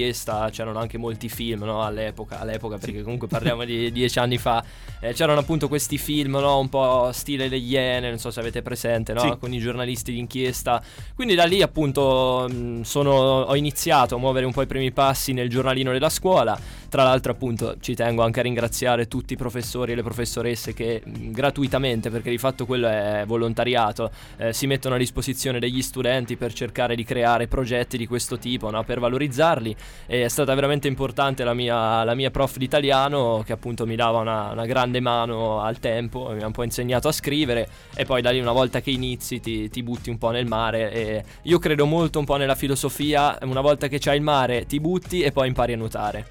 c'erano 0.51 0.79
anche 0.79 0.99
molti 0.99 1.29
film 1.29 1.63
no? 1.65 1.83
all'epoca, 1.83 2.41
all'epoca 2.41 2.79
perché 2.79 3.03
comunque 3.03 3.29
parliamo 3.29 3.65
di 3.65 3.91
10 3.93 4.19
anni 4.19 4.39
fa, 4.39 4.65
eh, 5.01 5.13
c'erano 5.13 5.41
appunto 5.41 5.69
questi 5.69 5.99
film 5.99 6.37
no? 6.39 6.59
un 6.59 6.69
po' 6.69 7.11
stile 7.13 7.49
Le 7.49 7.57
Iene, 7.57 8.09
non 8.09 8.19
so 8.19 8.31
se 8.31 8.41
avete 8.41 8.63
presente, 8.63 9.13
no? 9.13 9.21
Sì. 9.21 9.37
con 9.39 9.53
i 9.53 9.59
giornalisti 9.59 10.13
di 10.13 10.19
inchiesta. 10.19 10.83
Quindi 11.15 11.35
da 11.35 11.45
lì 11.45 11.63
appunto 11.63 12.47
mh, 12.49 12.83
sono- 12.83 13.43
ho 13.43 13.57
iniziato 13.57 14.17
a 14.17 14.19
muovere 14.19 14.47
un 14.47 14.53
po' 14.53 14.63
i 14.63 14.67
primi 14.67 14.93
passi 14.93 15.33
nel 15.33 15.49
giornalino 15.49 15.93
della 15.93 16.09
scuola. 16.09 16.59
Tra 16.89 17.03
l'altro 17.03 17.33
appunto 17.33 17.77
ci 17.81 17.95
tengo 17.95 18.23
anche 18.23 18.41
a 18.41 18.43
ringraziare 18.45 19.09
tutti 19.09 19.33
i 19.33 19.37
professori 19.37 19.93
e 19.93 19.95
le 19.97 20.03
professoresse 20.03 20.75
che 20.75 21.03
mh, 21.05 21.31
gratuitamente, 21.33 22.11
perché 22.11 22.31
di 22.31 22.39
fatto 22.39 22.67
quello 22.67 22.89
è 22.89 23.25
volontariato, 23.27 24.11
eh, 24.37 24.53
si 24.53 24.67
mettono 24.67 24.95
a 24.95 24.99
disposizione 24.99 25.59
degli 25.59 25.83
studenti 25.83 26.37
per 26.37 26.53
cercare 26.53 26.95
di 26.95 27.05
creare 27.05 27.47
progetti 27.49 27.97
di 27.97 28.07
questo 28.07 28.39
tipo, 28.39 28.71
no? 28.71 28.85
per 28.85 29.01
valorizzarli. 29.01 29.75
È 30.07 30.29
stata 30.29 30.55
veramente 30.55 30.89
importante 30.89 31.45
la 31.45 31.55
mia, 31.55 32.05
la 32.05 32.15
mia 32.15 32.31
prof 32.31 32.57
di 32.57 32.65
italiano 32.65 33.43
che 33.45 33.53
appunto 33.53 33.87
mi 33.87 33.97
dava 33.97 34.19
una, 34.19 34.51
una 34.53 34.67
grande 34.67 35.01
mano 35.01 35.61
al 35.61 35.79
tempo, 35.79 36.31
mi 36.35 36.43
ha 36.43 36.47
un 36.47 36.53
po' 36.53 36.63
insegnato 36.63 37.09
a 37.09 37.13
scrivere 37.13 37.69
e 37.95 38.05
poi 38.05 38.21
da 38.21 38.31
lì 38.31 38.41
una 38.41 38.53
volta 38.53 38.81
che 38.81 38.91
inizi 38.91 39.41
ti, 39.41 39.69
ti 39.71 39.83
butti 39.83 40.11
un 40.11 40.19
po' 40.19 40.31
nel 40.31 40.47
mare 40.47 40.93
e 40.93 41.25
io 41.43 41.59
credo 41.59 41.87
molto 41.87 42.19
un 42.19 42.25
po' 42.25 42.37
nella 42.37 42.55
filosofia, 42.55 43.39
una 43.43 43.61
volta 43.61 43.89
che 43.89 43.99
c'hai 43.99 44.17
il 44.17 44.23
mare 44.23 44.67
ti 44.67 44.81
butti 44.81 45.23
e 45.23 45.33
poi 45.33 45.49
impari 45.49 45.73
a 45.73 45.77
nuotare. 45.77 46.27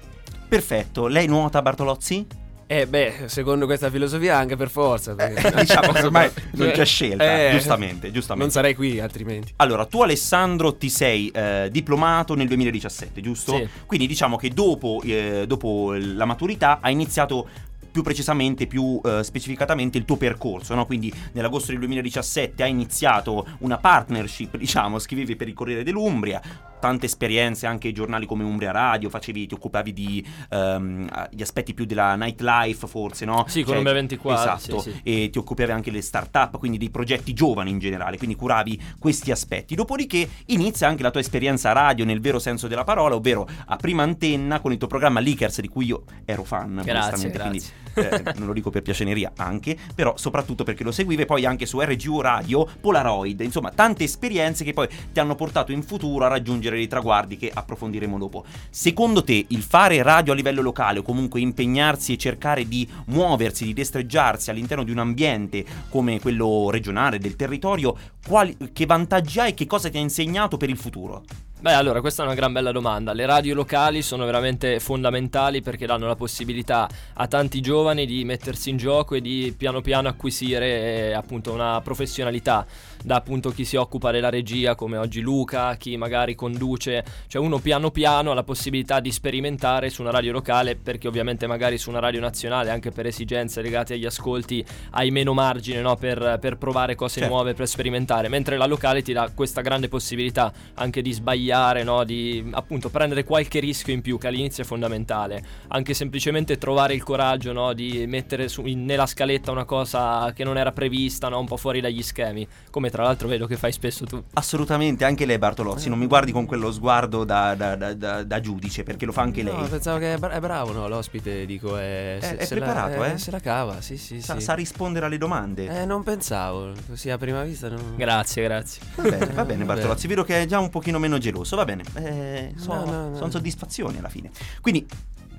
Perfetto. 0.48 1.08
Lei 1.08 1.26
nuota, 1.26 1.62
Bartolozzi? 1.62 2.43
Eh, 2.66 2.86
beh, 2.86 3.24
secondo 3.26 3.66
questa 3.66 3.90
filosofia, 3.90 4.36
anche 4.36 4.56
per 4.56 4.68
forza. 4.70 5.14
perché- 5.14 5.52
diciamo 5.60 5.92
che 5.92 6.02
ormai 6.02 6.30
non 6.52 6.70
c'è 6.70 6.84
scelta. 6.84 7.48
Eh, 7.48 7.50
giustamente, 7.52 8.10
giustamente. 8.10 8.42
Non 8.44 8.50
sarei 8.50 8.74
qui 8.74 9.00
altrimenti. 9.00 9.52
Allora, 9.56 9.84
tu 9.86 10.02
Alessandro 10.02 10.74
ti 10.76 10.88
sei 10.88 11.28
eh, 11.28 11.68
diplomato 11.70 12.34
nel 12.34 12.48
2017, 12.48 13.20
giusto? 13.20 13.56
Sì. 13.56 13.68
Quindi 13.86 14.06
diciamo 14.06 14.36
che 14.36 14.50
dopo, 14.50 15.00
eh, 15.04 15.44
dopo 15.46 15.94
la 15.94 16.24
maturità 16.24 16.78
hai 16.80 16.92
iniziato 16.92 17.48
più 17.94 18.02
precisamente, 18.02 18.66
più 18.66 19.00
eh, 19.04 19.22
specificatamente 19.22 19.98
il 19.98 20.04
tuo 20.04 20.16
percorso, 20.16 20.74
no? 20.74 20.84
Quindi 20.84 21.14
nell'agosto 21.30 21.70
del 21.70 21.78
2017 21.78 22.64
hai 22.64 22.70
iniziato 22.70 23.46
una 23.58 23.78
partnership, 23.78 24.56
diciamo, 24.58 24.98
scrivevi 24.98 25.36
per 25.36 25.46
il 25.46 25.54
Corriere 25.54 25.84
dell'Umbria, 25.84 26.42
tante 26.84 27.06
esperienze 27.06 27.66
anche 27.66 27.86
ai 27.86 27.94
giornali 27.94 28.26
come 28.26 28.44
Umbria 28.44 28.70
Radio, 28.70 29.08
facevi, 29.08 29.46
ti 29.46 29.54
occupavi 29.54 29.92
di 29.94 30.26
ehm, 30.50 31.28
gli 31.30 31.40
aspetti 31.40 31.72
più 31.72 31.86
della 31.86 32.14
nightlife 32.14 32.86
forse, 32.86 33.24
no? 33.24 33.46
Sì, 33.48 33.62
con 33.62 33.78
Umbria 33.78 33.94
24, 33.94 34.38
Esatto, 34.38 34.80
sì, 34.80 34.90
sì. 34.90 35.00
e 35.02 35.30
ti 35.30 35.38
occupavi 35.38 35.70
anche 35.70 35.90
delle 35.90 36.02
start-up, 36.02 36.58
quindi 36.58 36.76
dei 36.76 36.90
progetti 36.90 37.32
giovani 37.32 37.70
in 37.70 37.78
generale, 37.78 38.18
quindi 38.18 38.36
curavi 38.36 38.78
questi 38.98 39.30
aspetti. 39.30 39.74
Dopodiché 39.74 40.28
inizia 40.48 40.86
anche 40.86 41.02
la 41.02 41.10
tua 41.10 41.20
esperienza 41.20 41.72
radio 41.72 42.04
nel 42.04 42.20
vero 42.20 42.38
senso 42.38 42.68
della 42.68 42.84
parola, 42.84 43.14
ovvero 43.14 43.48
a 43.64 43.76
prima 43.76 44.02
antenna 44.02 44.60
con 44.60 44.70
il 44.70 44.76
tuo 44.76 44.86
programma 44.86 45.20
Leakers 45.20 45.62
di 45.62 45.68
cui 45.68 45.86
io 45.86 46.02
ero 46.26 46.44
fan. 46.44 46.82
Grazie, 46.84 47.30
grazie. 47.30 47.48
Quindi, 47.48 47.64
eh, 47.94 48.22
non 48.36 48.46
lo 48.46 48.52
dico 48.52 48.70
per 48.70 48.82
piaceneria 48.82 49.32
anche, 49.36 49.76
però 49.94 50.16
soprattutto 50.16 50.64
perché 50.64 50.84
lo 50.84 50.92
seguivi 50.92 51.22
e 51.22 51.26
poi 51.26 51.44
anche 51.44 51.66
su 51.66 51.80
RGU 51.80 52.20
Radio, 52.20 52.68
Polaroid, 52.80 53.40
insomma 53.40 53.70
tante 53.70 54.04
esperienze 54.04 54.64
che 54.64 54.72
poi 54.72 54.88
ti 55.12 55.20
hanno 55.20 55.34
portato 55.34 55.72
in 55.72 55.82
futuro 55.82 56.24
a 56.24 56.28
raggiungere 56.28 56.76
dei 56.76 56.88
traguardi 56.88 57.36
che 57.36 57.50
approfondiremo 57.52 58.18
dopo. 58.18 58.44
Secondo 58.70 59.22
te 59.22 59.44
il 59.48 59.62
fare 59.62 60.02
radio 60.02 60.32
a 60.32 60.36
livello 60.36 60.62
locale 60.62 60.98
o 60.98 61.02
comunque 61.02 61.40
impegnarsi 61.40 62.12
e 62.12 62.18
cercare 62.18 62.66
di 62.66 62.88
muoversi, 63.06 63.64
di 63.64 63.72
destreggiarsi 63.72 64.50
all'interno 64.50 64.84
di 64.84 64.90
un 64.90 64.98
ambiente 64.98 65.64
come 65.88 66.20
quello 66.20 66.68
regionale 66.70 67.18
del 67.18 67.36
territorio, 67.36 67.96
quali- 68.26 68.56
che 68.72 68.86
vantaggi 68.86 69.40
hai 69.40 69.50
e 69.50 69.54
che 69.54 69.66
cosa 69.66 69.88
ti 69.88 69.96
ha 69.96 70.00
insegnato 70.00 70.56
per 70.56 70.68
il 70.68 70.76
futuro? 70.76 71.22
Beh, 71.64 71.72
allora, 71.72 72.02
questa 72.02 72.22
è 72.22 72.26
una 72.26 72.34
gran 72.34 72.52
bella 72.52 72.72
domanda. 72.72 73.14
Le 73.14 73.24
radio 73.24 73.54
locali 73.54 74.02
sono 74.02 74.26
veramente 74.26 74.80
fondamentali 74.80 75.62
perché 75.62 75.86
danno 75.86 76.06
la 76.06 76.14
possibilità 76.14 76.86
a 77.14 77.26
tanti 77.26 77.62
giovani 77.62 78.04
di 78.04 78.22
mettersi 78.22 78.68
in 78.68 78.76
gioco 78.76 79.14
e 79.14 79.22
di 79.22 79.54
piano 79.56 79.80
piano 79.80 80.08
acquisire 80.08 81.08
eh, 81.08 81.12
appunto 81.14 81.54
una 81.54 81.80
professionalità. 81.80 82.66
Da 83.04 83.16
appunto 83.16 83.50
chi 83.50 83.66
si 83.66 83.76
occupa 83.76 84.10
della 84.10 84.30
regia, 84.30 84.74
come 84.74 84.96
oggi 84.96 85.20
Luca, 85.20 85.76
chi 85.76 85.94
magari 85.98 86.34
conduce, 86.34 87.04
cioè 87.26 87.42
uno 87.42 87.58
piano 87.58 87.90
piano 87.90 88.30
ha 88.30 88.34
la 88.34 88.44
possibilità 88.44 88.98
di 89.00 89.12
sperimentare 89.12 89.90
su 89.90 90.00
una 90.00 90.10
radio 90.10 90.32
locale 90.32 90.74
perché 90.74 91.06
ovviamente 91.06 91.46
magari 91.46 91.76
su 91.76 91.90
una 91.90 91.98
radio 91.98 92.20
nazionale, 92.20 92.70
anche 92.70 92.92
per 92.92 93.04
esigenze 93.04 93.60
legate 93.60 93.92
agli 93.92 94.06
ascolti, 94.06 94.64
hai 94.92 95.10
meno 95.10 95.34
margine 95.34 95.82
no, 95.82 95.96
per, 95.96 96.38
per 96.40 96.56
provare 96.56 96.94
cose 96.94 97.20
Certo. 97.20 97.28
nuove, 97.28 97.52
per 97.52 97.68
sperimentare, 97.68 98.28
mentre 98.28 98.56
la 98.56 98.64
locale 98.64 99.02
ti 99.02 99.12
dà 99.12 99.30
questa 99.34 99.60
grande 99.60 99.88
possibilità 99.88 100.50
anche 100.72 101.02
di 101.02 101.12
sbagliare, 101.12 101.82
no? 101.84 102.04
di 102.04 102.48
appunto 102.52 102.88
prendere 102.88 103.22
qualche 103.24 103.60
rischio 103.60 103.92
in 103.92 104.00
più 104.00 104.16
che 104.16 104.28
all'inizio 104.28 104.62
è 104.62 104.66
fondamentale, 104.66 105.44
anche 105.68 105.92
semplicemente 105.92 106.56
trovare 106.56 106.94
il 106.94 107.02
coraggio 107.02 107.52
no? 107.52 107.74
di 107.74 108.06
mettere 108.06 108.48
su- 108.48 108.64
in- 108.64 108.86
nella 108.86 109.04
scaletta 109.06 109.50
una 109.50 109.66
cosa 109.66 110.32
che 110.34 110.42
non 110.42 110.56
era 110.56 110.72
prevista, 110.72 111.28
no? 111.28 111.38
un 111.38 111.46
po' 111.46 111.58
fuori 111.58 111.82
dagli 111.82 112.02
schemi, 112.02 112.48
come 112.70 112.90
tra 112.94 113.02
l'altro 113.02 113.26
vedo 113.26 113.48
che 113.48 113.56
fai 113.56 113.72
spesso 113.72 114.04
tu. 114.04 114.22
Assolutamente, 114.34 115.04
anche 115.04 115.26
lei 115.26 115.36
Bartolozzi, 115.36 115.88
non 115.88 115.98
mi 115.98 116.06
guardi 116.06 116.30
con 116.30 116.46
quello 116.46 116.70
sguardo 116.70 117.24
da, 117.24 117.56
da- 117.56 117.74
da- 117.74 117.92
da- 117.92 118.22
da 118.22 118.38
giudice, 118.40 118.84
perché 118.84 119.04
lo 119.04 119.10
fa 119.10 119.22
anche 119.22 119.42
No, 119.42 119.58
lei. 119.58 119.68
pensavo 119.68 119.98
che 119.98 120.14
è, 120.14 120.16
bra- 120.18 120.30
è 120.30 120.38
bravo, 120.38 120.70
no? 120.70 120.86
L'ospite, 120.86 121.44
dico, 121.44 121.76
è, 121.76 122.18
È- 122.20 122.36
è 122.36 122.44
se 122.44 122.54
la- 122.54 122.64
preparato, 122.64 123.02
eh? 123.02 123.18
Se 123.18 123.32
la 123.32 123.40
cava, 123.40 123.80
sì, 123.80 123.96
sì, 123.98 124.20
Sa, 124.20 124.34
sì. 124.34 124.42
sa 124.42 124.54
rispondere 124.54 125.06
alle 125.06 125.18
domande. 125.18 125.66
Eh, 125.82 125.84
non 125.86 126.04
pensavo, 126.04 126.70
così 126.88 127.10
a 127.10 127.18
prima 127.18 127.42
vista 127.42 127.68
non... 127.68 127.94
Grazie, 127.96 128.44
grazie. 128.44 128.80
Va 128.94 129.02
bene, 129.10 129.26
va 129.32 129.44
bene 129.44 129.62
Eh, 129.64 129.66
Bartolozzi, 129.66 130.06
vedo 130.06 130.22
che 130.22 130.42
è 130.42 130.46
già 130.46 130.60
un 130.60 130.70
pochino 130.70 131.00
meno 131.00 131.18
geloso, 131.18 131.56
va 131.56 131.64
bene, 131.64 131.82
eh, 131.94 132.52
so- 132.56 132.74
No, 132.74 132.84
no, 132.84 133.08
no. 133.10 133.16
sono 133.16 133.30
soddisfazioni 133.30 133.98
alla 133.98 134.08
fine. 134.08 134.30
Quindi 134.60 134.86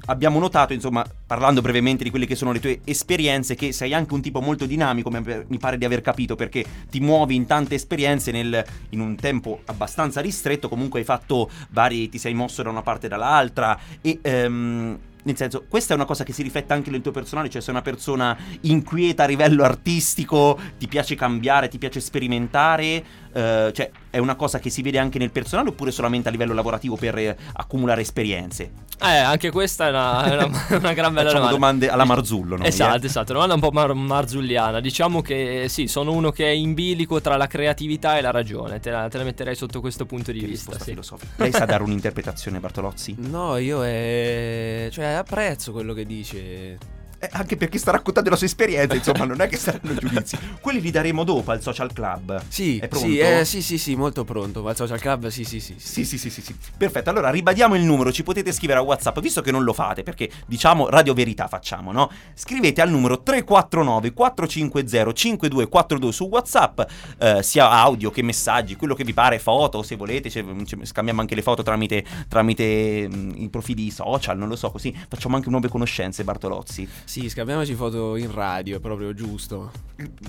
abbiamo 0.05 0.39
notato, 0.39 0.74
insomma, 0.74 1.05
parlando 1.25 1.62
brevemente 1.62 2.03
di 2.03 2.09
quelle 2.09 2.25
che 2.25 2.35
sono 2.35 2.51
le 2.51 2.59
tue 2.59 2.81
esperienze, 2.85 3.55
che 3.55 3.71
sei 3.71 3.93
anche 3.93 4.13
un 4.13 4.21
tipo 4.21 4.41
molto 4.41 4.65
dinamico, 4.65 5.09
mi 5.09 5.57
pare 5.57 5.77
di 5.77 5.85
aver 5.85 6.01
capito, 6.01 6.35
perché 6.35 6.65
ti 6.89 7.00
muovi 7.00 7.35
in 7.35 7.45
tante 7.45 7.75
esperienze 7.75 8.31
nel- 8.31 8.63
in 8.89 9.00
un 9.00 9.15
tempo 9.15 9.62
abbastanza 9.65 10.21
ristretto, 10.21 10.69
comunque 10.69 11.00
hai 11.00 11.05
fatto 11.05 11.50
vari, 11.69 12.09
ti 12.09 12.17
sei 12.17 12.33
mosso 12.33 12.63
da 12.63 12.69
una 12.69 12.81
parte 12.81 13.07
e 13.07 13.09
dall'altra 13.09 13.77
e... 14.01 14.19
ehm, 14.21 14.97
nel 15.25 15.35
senso, 15.35 15.65
questa 15.67 15.93
è 15.93 15.95
una 15.95 16.05
cosa 16.05 16.24
che 16.24 16.33
si 16.33 16.43
riflette 16.43 16.71
anche 16.71 16.91
nel 16.91 17.01
tuo 17.01 17.12
personale, 17.12 17.50
cioè 17.50 17.59
sei 17.59 17.74
una 17.74 17.81
persona 17.81 18.38
inquieta 18.62 19.24
a 19.24 19.25
livello 19.25 19.63
artistico, 19.63 20.59
ti 20.77 20.88
piace 20.88 21.15
cambiare, 21.15 21.67
ti 21.67 21.79
piace 21.79 22.00
sperimentare, 22.00 23.03
eh, 23.35 23.71
cioè 23.73 23.91
è 24.09 24.17
una 24.17 24.35
cosa 24.35 24.59
che 24.59 24.69
si 24.69 24.81
vede 24.81 24.97
anche 24.97 25.19
nel 25.19 25.29
personale 25.29 25.69
oppure 25.69 25.91
solamente 25.91 26.29
a 26.29 26.31
livello 26.31 26.53
lavorativo 26.53 26.95
per 26.95 27.17
eh, 27.17 27.35
accumulare 27.53 27.99
esperienze? 28.01 28.71
Eh, 29.01 29.17
anche 29.17 29.51
questa 29.51 29.87
è 29.87 29.89
una, 29.89 30.23
è 30.23 30.35
una- 30.45 30.65
una 30.79 30.93
gran 30.93 31.13
bella 31.13 31.31
domanda. 31.33 31.51
domande 31.51 31.89
alla 31.89 32.05
Marzullo, 32.05 32.55
no? 32.55 32.63
Esatto, 32.63 33.05
esatto, 33.05 33.33
domanda 33.33 33.55
un 33.55 33.59
po' 33.59 33.71
mar- 33.71 33.93
marzulliana. 33.93 34.79
Diciamo 34.79 35.21
che 35.21 35.65
sì, 35.67 35.87
sono 35.87 36.13
uno 36.13 36.31
che 36.31 36.45
è 36.45 36.51
in 36.51 36.73
bilico 36.73 37.19
tra 37.19 37.35
la 37.35 37.47
creatività 37.47 38.17
e 38.17 38.21
la 38.21 38.31
ragione. 38.31 38.79
Te 38.79 38.89
la, 38.91 39.09
te 39.09 39.17
la 39.17 39.25
metterei 39.25 39.55
sotto 39.55 39.81
questo 39.81 40.05
punto 40.05 40.31
di 40.31 40.39
Che 40.39 40.45
vista. 40.45 40.77
Sì. 40.77 40.91
filosofica. 40.91 41.33
Lei 41.35 41.51
sa 41.51 41.65
dare 41.65 41.83
un'interpretazione, 41.83 42.59
Bartolozzi? 42.59 43.15
No, 43.35 43.57
io 43.57 43.83
è... 43.83 44.87
cioè 44.91 45.05
apprezzo 45.07 45.73
quello 45.73 45.93
che 45.93 46.05
dice. 46.05 46.77
Eh, 47.25 47.29
anche 47.32 47.58
perché 47.58 47.77
sta 47.77 47.91
raccontando 47.91 48.29
la 48.29 48.36
sua 48.36 48.46
esperienza, 48.46 48.96
insomma, 48.96 49.25
non 49.25 49.41
è 49.41 49.48
che 49.48 49.58
saranno 49.58 49.96
giudizi. 49.96 50.38
Quelli 50.62 50.79
li 50.82 50.91
daremo 50.91 51.24
dopo 51.24 51.51
al 51.51 51.62
social 51.62 51.91
club. 51.91 52.44
Sì, 52.48 52.77
È 52.77 52.88
pronto? 52.88 53.08
sì, 53.08 53.17
eh, 53.17 53.46
sì, 53.46 53.62
sì, 53.62 53.77
sì, 53.77 53.96
molto 53.96 54.24
pronto. 54.24 54.67
Al 54.67 54.75
social 54.75 55.00
club, 55.00 55.27
sì, 55.27 55.44
sì, 55.44 55.60
sì. 55.60 55.75
Sì, 55.77 56.05
sì, 56.05 56.17
sì, 56.17 56.29
sì, 56.29 56.41
sì. 56.41 56.55
Perfetto, 56.77 57.10
allora 57.10 57.29
ribadiamo 57.29 57.75
il 57.75 57.84
numero, 57.84 58.12
ci 58.12 58.24
potete 58.24 58.51
scrivere 58.51 58.79
a 58.79 58.82
WhatsApp, 58.84 59.20
visto 59.20 59.41
che 59.41 59.51
non 59.51 59.63
lo 59.63 59.74
fate, 59.74 60.03
perché 60.03 60.29
diciamo 60.46 60.89
Radio 60.89 61.13
Verità 61.13 61.48
facciamo, 61.48 61.91
no? 61.91 62.12
Scrivete 62.34 62.82
al 62.82 62.89
numero 62.89 63.22
349 63.22 64.13
450 64.13 65.13
5242 65.13 66.12
su 66.12 66.25
WhatsApp, 66.25 66.82
eh, 67.20 67.44
sia 67.44 67.70
audio 67.70 68.12
che 68.12 68.22
messaggi, 68.22 68.75
quello 68.75 68.94
che 68.94 69.03
vi 69.03 69.13
pare, 69.13 69.39
foto, 69.39 69.82
se 69.84 69.96
volete, 69.96 70.29
ce- 70.29 70.44
scambiamo 70.84 71.22
anche 71.22 71.36
le 71.36 71.41
foto 71.41 71.63
tramite, 71.63 72.03
tramite 72.27 73.08
mm, 73.08 73.32
i 73.36 73.50
profili 73.50 73.89
social, 73.89 74.38
non 74.38 74.48
lo 74.48 74.55
so, 74.55 74.70
così 74.72 74.96
facciamo 75.08 75.36
anche 75.36 75.50
nuove 75.50 75.70
conoscenze, 75.70 76.24
Bartolozzi. 76.24 76.88
Sì, 77.03 77.14
scambiamoci 77.29 77.74
foto 77.74 78.15
in 78.15 78.31
radio, 78.34 78.77
è 78.77 78.79
proprio 78.79 79.13
giusto. 79.13 79.72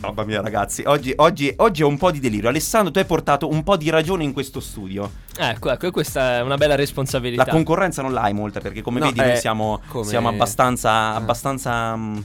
Mamma 0.00 0.24
mia 0.24 0.40
ragazzi, 0.40 0.82
oggi, 0.86 1.12
oggi, 1.16 1.52
oggi 1.56 1.82
è 1.82 1.84
un 1.84 1.96
po' 1.98 2.10
di 2.10 2.20
delirio. 2.20 2.48
Alessandro, 2.48 2.92
tu 2.92 2.98
hai 2.98 3.04
portato 3.04 3.48
un 3.48 3.62
po' 3.62 3.76
di 3.76 3.90
ragione 3.90 4.22
in 4.24 4.32
questo 4.32 4.60
studio. 4.60 5.10
Ecco, 5.36 5.70
ecco, 5.70 5.90
questa 5.90 6.36
è 6.36 6.42
una 6.42 6.56
bella 6.56 6.74
responsabilità. 6.76 7.44
La 7.44 7.50
concorrenza 7.50 8.02
non 8.02 8.12
l'hai 8.12 8.32
molta 8.32 8.60
perché 8.60 8.82
come 8.82 9.00
No, 9.00 9.06
vedi 9.06 9.20
noi 9.20 9.32
eh, 9.32 9.36
siamo, 9.36 9.80
come- 9.88 10.04
siamo 10.04 10.28
abbastanza, 10.28 10.90
Ah. 10.90 11.14
abbastanza 11.16 11.96
mm, 11.96 12.18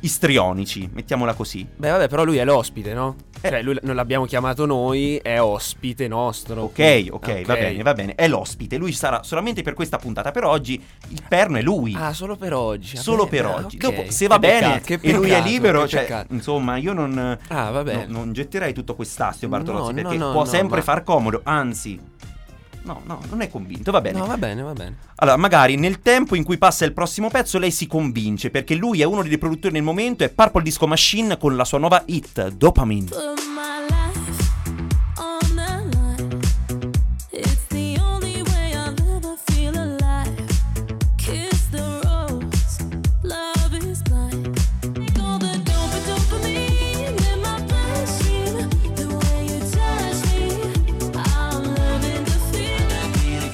istrionici, 0.00 0.88
mettiamola 0.92 1.34
così. 1.34 1.66
Beh, 1.76 1.90
vabbè, 1.90 2.08
però 2.08 2.24
lui 2.24 2.36
è 2.36 2.44
l'ospite, 2.44 2.94
no? 2.94 3.16
Eh. 3.40 3.48
Cioè, 3.48 3.62
lui 3.62 3.78
non 3.82 3.94
l'abbiamo 3.94 4.24
chiamato 4.24 4.66
noi, 4.66 5.16
è 5.16 5.40
ospite 5.40 6.08
nostro. 6.08 6.62
Ok, 6.62 7.06
ok, 7.10 7.44
va 7.44 7.54
bene, 7.54 7.82
va 7.82 7.92
bene. 7.94 8.14
È 8.14 8.26
l'ospite, 8.28 8.76
lui 8.76 8.92
sarà 8.92 9.22
solamente 9.22 9.62
per 9.62 9.74
questa 9.74 9.96
puntata, 9.98 10.30
però 10.30 10.50
oggi 10.50 10.82
il 11.08 11.22
perno 11.28 11.56
è 11.58 11.62
lui. 11.62 11.94
Ah, 11.96 12.12
solo 12.12 12.36
per 12.36 12.52
oggi. 12.52 12.96
Solo 12.96 13.26
bene, 13.26 13.30
per 13.42 13.44
ah, 13.46 13.54
oggi. 13.56 13.76
ok. 13.76 13.82
Dopo, 13.82 14.10
se 14.10 14.26
va 14.26 14.34
Che 14.34 14.40
bene 14.40 14.80
peccato, 14.80 15.06
e 15.06 15.12
lui 15.12 15.26
è 15.26 15.28
peccato, 15.34 15.48
libero, 15.48 15.88
cioè, 15.88 16.00
peccato. 16.00 16.32
insomma, 16.34 16.76
io 16.76 16.92
non, 16.92 17.38
Ah, 17.48 17.70
va 17.70 17.82
bene. 17.82 18.06
no- 18.06 18.18
non 18.18 18.32
getterei 18.32 18.72
tutto 18.72 18.94
quest'astio, 18.94 19.48
Bartolozzi, 19.48 19.92
No, 19.92 20.02
perché 20.02 20.16
no, 20.16 20.30
può 20.32 20.40
no, 20.40 20.46
sempre 20.46 20.78
ma- 20.78 20.82
far 20.84 21.02
comodo, 21.02 21.40
anzi... 21.44 22.00
No, 22.88 23.02
no, 23.04 23.20
non 23.28 23.42
è 23.42 23.50
convinto, 23.50 23.92
va 23.92 24.00
bene. 24.00 24.18
No, 24.18 24.24
va 24.24 24.38
bene, 24.38 24.62
va 24.62 24.72
bene. 24.72 24.96
Allora, 25.16 25.36
magari 25.36 25.76
nel 25.76 26.00
tempo 26.00 26.34
in 26.34 26.42
cui 26.42 26.56
passa 26.56 26.86
il 26.86 26.94
prossimo 26.94 27.28
pezzo 27.28 27.58
lei 27.58 27.70
si 27.70 27.86
convince 27.86 28.48
perché 28.48 28.74
lui 28.74 29.02
è 29.02 29.04
uno 29.04 29.22
dei 29.22 29.36
produttori 29.36 29.74
nel 29.74 29.82
momento 29.82 30.24
è 30.24 30.30
Purple 30.30 30.62
Disco 30.62 30.86
Machine 30.86 31.36
con 31.36 31.54
la 31.54 31.66
sua 31.66 31.78
nuova 31.78 32.02
hit 32.06 32.48
Dopamine. 32.48 33.08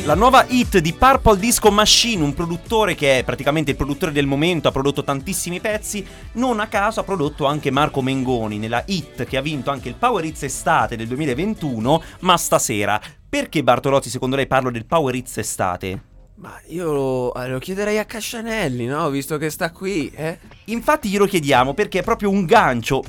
La 0.04 0.14
nuova 0.14 0.44
hit 0.46 0.80
di 0.80 0.92
Purple 0.92 1.38
Disco 1.38 1.70
Machine, 1.70 2.22
un 2.22 2.34
produttore 2.34 2.94
che 2.94 3.20
è 3.20 3.24
praticamente 3.24 3.70
il 3.70 3.76
produttore 3.78 4.12
del 4.12 4.26
momento, 4.26 4.68
ha 4.68 4.70
prodotto 4.70 5.02
tantissimi 5.02 5.60
pezzi, 5.60 6.04
non 6.32 6.60
a 6.60 6.66
caso 6.66 7.00
ha 7.00 7.04
prodotto 7.04 7.46
anche 7.46 7.70
Marco 7.70 8.02
Mengoni 8.02 8.58
nella 8.58 8.82
hit 8.86 9.24
che 9.24 9.38
ha 9.38 9.40
vinto 9.40 9.70
anche 9.70 9.88
il 9.88 9.94
Power 9.94 10.22
Hits 10.22 10.42
Estate 10.42 10.96
del 10.96 11.06
2021, 11.06 12.02
ma 12.20 12.36
stasera. 12.36 13.00
Perché 13.26 13.62
Bartolozzi 13.62 14.10
secondo 14.10 14.36
lei 14.36 14.46
parlo 14.46 14.70
del 14.70 14.84
Power 14.84 15.14
Hits 15.14 15.38
Estate? 15.38 16.02
Ma 16.34 16.60
io 16.66 16.92
lo, 16.92 17.32
lo 17.46 17.58
chiederei 17.58 17.98
a 17.98 18.04
Cascianelli, 18.04 18.84
no? 18.84 19.08
Visto 19.08 19.38
che 19.38 19.48
sta 19.48 19.70
qui, 19.70 20.10
eh? 20.14 20.38
Infatti 20.66 21.08
glielo 21.08 21.24
chiediamo 21.24 21.72
perché 21.72 22.00
è 22.00 22.02
proprio 22.02 22.28
un 22.28 22.44
gancio. 22.44 23.02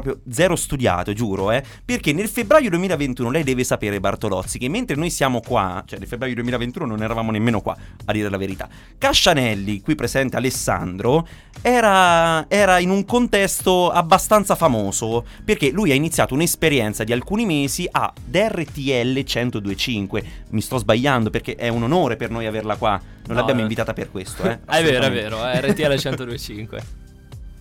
Proprio 0.00 0.20
zero 0.28 0.56
studiato, 0.56 1.12
giuro, 1.12 1.52
eh. 1.52 1.62
Perché 1.84 2.12
nel 2.12 2.28
febbraio 2.28 2.68
2021 2.70 3.30
lei 3.30 3.44
deve 3.44 3.62
sapere, 3.62 4.00
Bartolozzi, 4.00 4.58
che 4.58 4.68
mentre 4.68 4.96
noi 4.96 5.08
siamo 5.10 5.40
qua, 5.40 5.84
cioè 5.86 6.00
nel 6.00 6.08
febbraio 6.08 6.34
2021 6.34 6.84
non 6.84 7.02
eravamo 7.02 7.30
nemmeno 7.30 7.60
qua, 7.60 7.76
a 8.04 8.12
dire 8.12 8.28
la 8.28 8.36
verità. 8.36 8.68
Cascianelli, 8.98 9.80
qui 9.80 9.94
presente 9.94 10.36
Alessandro, 10.36 11.28
era, 11.62 12.48
era 12.48 12.80
in 12.80 12.90
un 12.90 13.04
contesto 13.04 13.90
abbastanza 13.90 14.56
famoso. 14.56 15.24
Perché 15.44 15.70
lui 15.70 15.92
ha 15.92 15.94
iniziato 15.94 16.34
un'esperienza 16.34 17.04
di 17.04 17.12
alcuni 17.12 17.46
mesi 17.46 17.86
a 17.88 18.12
DRTL 18.24 19.22
1025. 19.24 20.24
Mi 20.50 20.60
sto 20.60 20.78
sbagliando 20.78 21.30
perché 21.30 21.54
è 21.54 21.68
un 21.68 21.84
onore 21.84 22.16
per 22.16 22.30
noi 22.30 22.46
averla 22.46 22.74
qua. 22.74 23.00
Non 23.26 23.34
No, 23.34 23.34
l'abbiamo 23.34 23.60
eh. 23.60 23.62
invitata 23.62 23.92
per 23.92 24.10
questo, 24.10 24.42
eh. 24.42 24.58
Ah, 24.66 24.78
è 24.78 24.82
vero, 24.82 25.04
è 25.04 25.12
vero, 25.12 25.44
è 25.44 25.60
RTL 25.60 25.88
1025. 25.88 26.82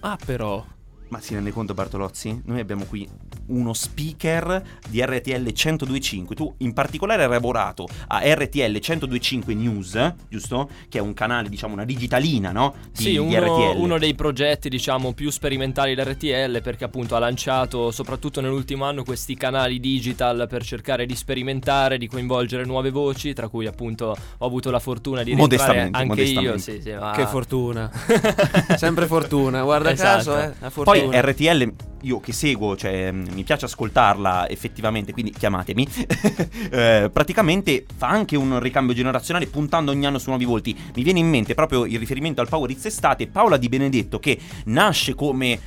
Ah, 0.02 0.18
però. 0.26 0.66
Ma 1.14 1.22
si 1.22 1.36
rende 1.36 1.52
conto 1.52 1.76
Bartolozzi? 1.76 2.42
Noi 2.46 2.60
abbiamo 2.60 2.86
qui 2.86 3.08
uno 3.48 3.74
speaker 3.74 4.62
di 4.90 5.02
RTL 5.04 5.42
1025. 5.52 6.36
Tu 6.36 6.54
in 6.60 6.74
particolare 6.74 7.24
hai 7.24 7.30
lavorato 7.30 7.88
a 8.08 8.22
RTL 8.24 8.60
1025 8.72 9.54
News, 9.54 10.14
giusto? 10.30 10.70
Che 10.90 10.98
è 10.98 11.02
un 11.02 11.14
canale, 11.14 11.50
diciamo, 11.50 11.74
una 11.74 11.86
digitalina, 11.86 12.52
no? 12.52 12.74
Di, 12.92 13.04
Sì, 13.04 13.10
di 13.12 13.18
uno, 13.18 13.40
RTL. 13.40 13.80
uno 13.82 13.98
dei 13.98 14.16
progetti, 14.16 14.70
diciamo, 14.70 15.14
più 15.14 15.30
sperimentali 15.30 15.96
dell'RTL 15.96 16.62
perché 16.62 16.84
appunto 16.86 17.16
ha 17.16 17.20
lanciato, 17.20 17.92
soprattutto 17.92 18.42
nell'ultimo 18.42 18.86
anno, 18.86 19.04
questi 19.04 19.36
canali 19.36 19.80
digital 19.80 20.46
per 20.50 20.64
cercare 20.64 21.06
di 21.06 21.16
sperimentare, 21.16 21.98
di 21.98 22.08
coinvolgere 22.08 22.66
nuove 22.66 22.92
voci, 22.92 23.34
tra 23.34 23.48
cui 23.48 23.66
appunto 23.68 24.16
ho 24.38 24.46
avuto 24.46 24.72
la 24.72 24.80
fortuna 24.80 25.24
di 25.24 25.34
rientrare 25.34 25.90
Modestamente, 25.90 25.98
anche 25.98 26.22
io. 26.22 26.42
modestamente. 26.42 26.62
Sì, 26.62 26.82
sì, 26.82 26.92
ma- 26.94 27.12
Che 27.16 27.26
fortuna. 27.28 27.92
Sempre 28.78 29.06
fortuna, 29.08 29.64
guarda 29.64 29.92
Esatto. 29.92 30.16
caso, 30.32 30.38
eh. 30.40 30.54
La 30.60 30.70
Poi 30.70 31.00
fortuna. 31.00 31.22
RTL, 31.22 31.74
io 32.04 32.20
che 32.20 32.32
seguo, 32.32 32.76
cioè 32.76 33.12
mh, 33.12 33.34
mi 33.34 33.44
piace 33.44 33.66
ascoltarla 33.66 34.50
effettivamente, 34.50 35.12
quindi 35.12 35.32
chiamatemi. 35.32 35.88
eh, 36.72 37.10
praticamente 37.12 37.86
fa 37.96 38.08
anche 38.08 38.38
un 38.38 38.60
ricambio 38.60 38.96
generazionale 38.96 39.48
puntando 39.48 39.92
ogni 39.92 40.06
anno 40.06 40.20
su 40.20 40.30
nuovi 40.30 40.46
volti. 40.46 40.76
Mi 40.96 41.04
viene 41.04 41.20
in 41.20 41.30
mente 41.30 41.54
proprio 41.54 41.86
il 41.86 42.00
riferimento 42.00 42.42
al 42.42 42.50
Power 42.50 42.70
Hits 42.70 42.86
Estate, 42.86 43.28
Paola 43.28 43.58
Di 43.58 43.70
Benedetto 43.70 44.20
che 44.20 44.40
nasce 44.66 45.16
come 45.16 45.60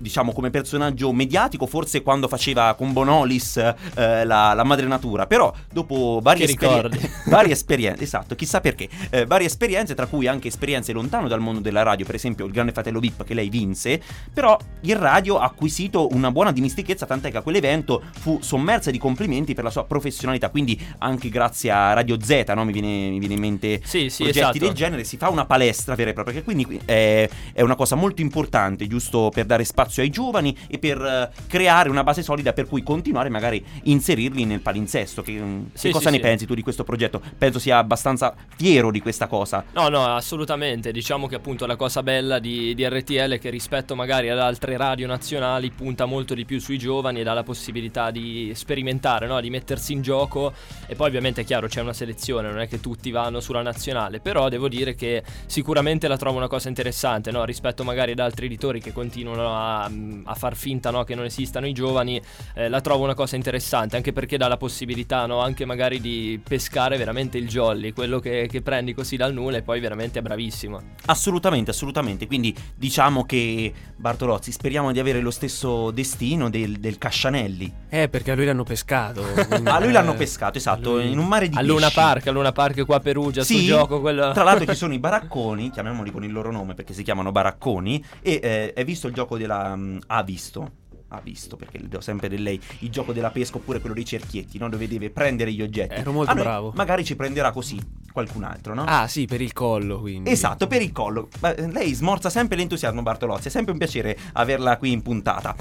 diciamo 0.00 0.32
come 0.32 0.50
personaggio 0.50 1.12
mediatico 1.12 1.66
forse 1.66 2.02
quando 2.02 2.26
faceva 2.26 2.74
con 2.74 2.92
Bonolis 2.92 3.56
eh, 3.58 4.24
la, 4.24 4.52
la 4.54 4.64
madre 4.64 4.86
natura 4.86 5.26
però 5.26 5.52
dopo 5.72 6.20
varie, 6.22 6.46
Che 6.46 6.52
esperien- 6.52 6.82
ricordi. 6.90 7.10
varie 7.30 7.52
esperienze 7.52 8.02
esatto 8.04 8.34
chissà 8.34 8.60
perché 8.60 8.88
eh, 9.10 9.26
varie 9.26 9.46
esperienze 9.46 9.94
tra 9.94 10.06
cui 10.06 10.26
anche 10.26 10.48
esperienze 10.48 10.92
lontano 10.92 11.28
dal 11.28 11.40
mondo 11.40 11.60
della 11.60 11.82
radio 11.82 12.06
per 12.06 12.14
esempio 12.14 12.46
il 12.46 12.52
grande 12.52 12.72
fratello 12.72 12.98
VIP 12.98 13.24
che 13.24 13.34
lei 13.34 13.48
vinse 13.50 14.00
però 14.32 14.56
il 14.82 14.96
radio 14.96 15.38
ha 15.38 15.44
acquisito 15.44 16.08
una 16.12 16.30
buona 16.30 16.50
dimestichezza 16.52 17.04
tant'è 17.06 17.30
che 17.30 17.36
a 17.36 17.42
quell'evento 17.42 18.02
fu 18.18 18.38
sommersa 18.40 18.90
di 18.90 18.98
complimenti 18.98 19.54
per 19.54 19.64
la 19.64 19.70
sua 19.70 19.84
professionalità 19.84 20.48
quindi 20.48 20.80
anche 20.98 21.28
grazie 21.28 21.70
a 21.70 21.92
Radio 21.92 22.16
Z 22.22 22.44
no? 22.54 22.64
mi, 22.64 22.72
viene, 22.72 23.10
mi 23.10 23.18
viene 23.18 23.34
in 23.34 23.40
mente 23.40 23.80
Sì, 23.84 24.08
sì, 24.08 24.22
progetti 24.22 24.38
esatto. 24.38 24.58
del 24.58 24.72
genere 24.72 25.04
si 25.04 25.16
fa 25.18 25.28
una 25.28 25.44
palestra 25.44 25.94
vera 25.94 26.10
e 26.10 26.12
propria 26.14 26.34
che 26.34 26.42
quindi 26.42 26.80
eh, 26.86 27.28
è 27.52 27.60
una 27.60 27.74
cosa 27.74 27.96
molto 27.96 28.22
importante 28.22 28.86
giusto 28.86 29.30
per 29.32 29.44
dare 29.44 29.64
spazio 29.64 29.88
spazio 29.90 30.02
ai 30.02 30.10
giovani 30.10 30.56
e 30.68 30.78
per 30.78 31.02
eh, 31.02 31.30
creare 31.46 31.90
una 31.90 32.04
base 32.04 32.22
solida 32.22 32.52
per 32.52 32.66
cui 32.66 32.82
continuare 32.82 33.28
magari 33.28 33.62
inserirli 33.84 34.44
nel 34.44 34.60
palinsesto. 34.60 35.22
Che, 35.22 35.32
mm, 35.32 35.64
che 35.72 35.78
Sì, 35.78 35.90
cosa 35.90 36.06
sì, 36.06 36.16
ne 36.16 36.16
sì. 36.16 36.22
pensi 36.22 36.46
tu 36.46 36.54
di 36.54 36.62
questo 36.62 36.84
progetto? 36.84 37.20
Penso 37.36 37.58
sia 37.58 37.78
abbastanza 37.78 38.34
fiero 38.56 38.90
di 38.90 39.00
questa 39.00 39.26
cosa. 39.26 39.64
No, 39.72 39.88
no, 39.88 40.14
assolutamente. 40.14 40.92
Diciamo 40.92 41.26
che 41.26 41.34
appunto 41.34 41.66
la 41.66 41.76
cosa 41.76 42.02
bella 42.02 42.38
di, 42.38 42.74
di 42.74 42.88
RTL 42.88 43.32
è 43.32 43.38
che 43.38 43.50
rispetto 43.50 43.94
magari 43.94 44.30
ad 44.30 44.38
altre 44.38 44.76
radio 44.76 45.06
nazionali 45.06 45.70
punta 45.70 46.06
molto 46.06 46.34
di 46.34 46.44
più 46.44 46.60
sui 46.60 46.78
giovani 46.78 47.20
e 47.20 47.22
dà 47.24 47.34
la 47.34 47.42
possibilità 47.42 48.10
di 48.10 48.52
sperimentare, 48.54 49.26
no? 49.26 49.40
di 49.40 49.50
mettersi 49.50 49.92
in 49.92 50.02
gioco. 50.02 50.52
E 50.86 50.94
poi 50.94 51.08
ovviamente 51.08 51.40
è 51.42 51.44
chiaro 51.44 51.66
c'è 51.66 51.80
una 51.80 51.92
selezione, 51.92 52.48
non 52.48 52.60
è 52.60 52.68
che 52.68 52.80
tutti 52.80 53.10
vanno 53.10 53.40
sulla 53.40 53.62
nazionale. 53.62 54.20
Però 54.20 54.48
devo 54.48 54.68
dire 54.68 54.94
che 54.94 55.22
sicuramente 55.46 56.06
la 56.08 56.16
trovo 56.16 56.36
una 56.36 56.48
cosa 56.48 56.68
interessante, 56.68 57.30
no? 57.30 57.44
rispetto 57.44 57.82
magari 57.84 58.12
ad 58.12 58.18
altri 58.20 58.46
editori 58.46 58.80
che 58.80 58.92
continuano 58.92 59.56
a, 59.56 59.79
a 59.88 60.34
far 60.34 60.56
finta 60.56 60.90
no? 60.90 61.04
che 61.04 61.14
non 61.14 61.24
esistano 61.24 61.66
i 61.66 61.72
giovani. 61.72 62.20
eh, 62.54 62.68
la 62.68 62.80
trovo 62.80 63.04
una 63.04 63.14
cosa 63.14 63.36
interessante, 63.36 63.96
anche 63.96 64.12
perché 64.12 64.36
dà 64.36 64.48
la 64.48 64.56
possibilità 64.56 65.26
no? 65.26 65.40
anche 65.40 65.64
magari 65.64 66.00
di 66.00 66.40
pescare 66.42 66.96
veramente 66.96 67.38
il 67.38 67.46
jolly, 67.48 67.92
quello 67.92 68.18
che, 68.18 68.48
che 68.50 68.62
prendi 68.62 68.94
così 68.94 69.16
dal 69.16 69.32
nulla 69.32 69.58
e 69.58 69.62
poi 69.62 69.80
veramente 69.80 70.18
è 70.18 70.22
bravissimo. 70.22 70.80
Assolutamente, 71.06 71.70
assolutamente. 71.70 72.26
Quindi 72.26 72.54
diciamo 72.74 73.24
che 73.24 73.72
Bartolozzi, 73.96 74.50
speriamo 74.52 74.92
di 74.92 74.98
avere 74.98 75.20
lo 75.20 75.30
stesso 75.30 75.90
destino 75.90 76.48
del, 76.50 76.78
del 76.78 76.98
Cascianelli. 76.98 77.72
Eh, 77.88 78.08
perché 78.08 78.30
a 78.30 78.34
lui 78.34 78.44
l'hanno 78.46 78.64
pescato. 78.64 79.22
Ah, 79.70 79.78
lui 79.78 79.92
l'hanno 79.92 80.14
eh, 80.14 80.16
pescato, 80.16 80.58
esatto, 80.58 80.92
lui- 80.96 81.12
in 81.12 81.18
un 81.18 81.26
mare 81.26 81.48
di 81.48 81.56
A 81.56 81.60
Luna. 81.62 81.90
Park, 81.90 82.26
a 82.26 82.30
Luna 82.32 82.50
Park 82.50 82.84
qua 82.84 82.96
a 82.96 83.00
Perugia, 83.00 83.42
Sì, 83.44 83.58
sul 83.58 83.66
gioco 83.66 84.00
quello... 84.00 84.32
Tra 84.32 84.42
l'altro 84.42 84.66
ci 84.66 84.74
sono 84.78 84.94
i 84.94 84.98
baracconi, 84.98 85.70
chiamiamoli 85.70 86.10
con 86.10 86.24
il 86.24 86.32
loro 86.32 86.50
nome 86.50 86.74
perché 86.74 86.92
si 86.92 87.02
chiamano 87.02 87.30
baracconi. 87.30 88.02
E 88.22 88.40
eh, 88.42 88.74
hai 88.76 88.84
visto 88.84 89.06
il 89.06 89.14
gioco 89.14 89.36
della. 89.36 89.69
Mm, 89.76 89.98
ha 90.06 90.22
visto. 90.22 90.78
Ha 91.12 91.20
visto 91.20 91.56
perché 91.56 91.78
le 91.80 91.88
do 91.88 92.00
sempre 92.00 92.28
del 92.28 92.40
lei 92.40 92.60
il 92.80 92.90
gioco 92.90 93.12
della 93.12 93.32
pesca 93.32 93.56
oppure 93.56 93.80
quello 93.80 93.96
dei 93.96 94.04
cerchietti, 94.04 94.58
no? 94.58 94.68
dove 94.68 94.86
deve 94.86 95.10
prendere 95.10 95.52
gli 95.52 95.60
oggetti. 95.60 95.94
Ero 95.94 96.12
molto 96.12 96.30
A 96.30 96.34
noi 96.34 96.44
bravo. 96.44 96.72
Magari 96.76 97.04
ci 97.04 97.16
prenderà 97.16 97.50
così 97.50 97.80
qualcun 98.12 98.44
altro, 98.44 98.74
no? 98.74 98.84
Ah, 98.84 99.08
sì, 99.08 99.26
per 99.26 99.40
il 99.40 99.52
collo, 99.52 100.00
quindi. 100.00 100.30
Esatto, 100.30 100.68
per 100.68 100.82
il 100.82 100.92
collo. 100.92 101.28
Ma, 101.40 101.52
eh, 101.54 101.70
lei 101.70 101.92
smorza 101.94 102.30
sempre 102.30 102.56
l'entusiasmo, 102.56 103.02
Bartolozzi. 103.02 103.48
È 103.48 103.50
sempre 103.50 103.72
un 103.72 103.78
piacere 103.78 104.16
averla 104.34 104.76
qui 104.76 104.92
in 104.92 105.02
puntata. 105.02 105.56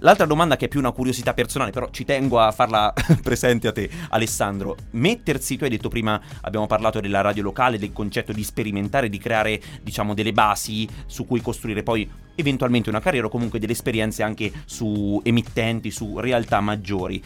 L'altra 0.00 0.26
domanda 0.26 0.56
che 0.56 0.66
è 0.66 0.68
più 0.68 0.78
una 0.78 0.92
curiosità 0.92 1.34
personale, 1.34 1.72
però 1.72 1.88
ci 1.90 2.04
tengo 2.04 2.38
a 2.38 2.52
farla 2.52 2.92
presente 3.20 3.66
a 3.66 3.72
te, 3.72 3.90
Alessandro. 4.10 4.76
Mettersi, 4.92 5.56
tu 5.56 5.64
hai 5.64 5.70
detto 5.70 5.88
prima, 5.88 6.20
abbiamo 6.42 6.66
parlato 6.66 7.00
della 7.00 7.20
radio 7.20 7.42
locale, 7.42 7.78
del 7.78 7.92
concetto 7.92 8.32
di 8.32 8.44
sperimentare, 8.44 9.08
di 9.08 9.18
creare, 9.18 9.60
diciamo, 9.82 10.14
delle 10.14 10.32
basi 10.32 10.88
su 11.06 11.26
cui 11.26 11.42
costruire 11.42 11.82
poi 11.82 12.08
eventualmente 12.36 12.88
una 12.88 13.00
carriera 13.00 13.26
o 13.26 13.30
comunque 13.30 13.58
delle 13.58 13.72
esperienze 13.72 14.22
anche 14.22 14.52
su 14.66 15.20
emittenti, 15.24 15.90
su 15.90 16.20
realtà 16.20 16.60
maggiori. 16.60 17.20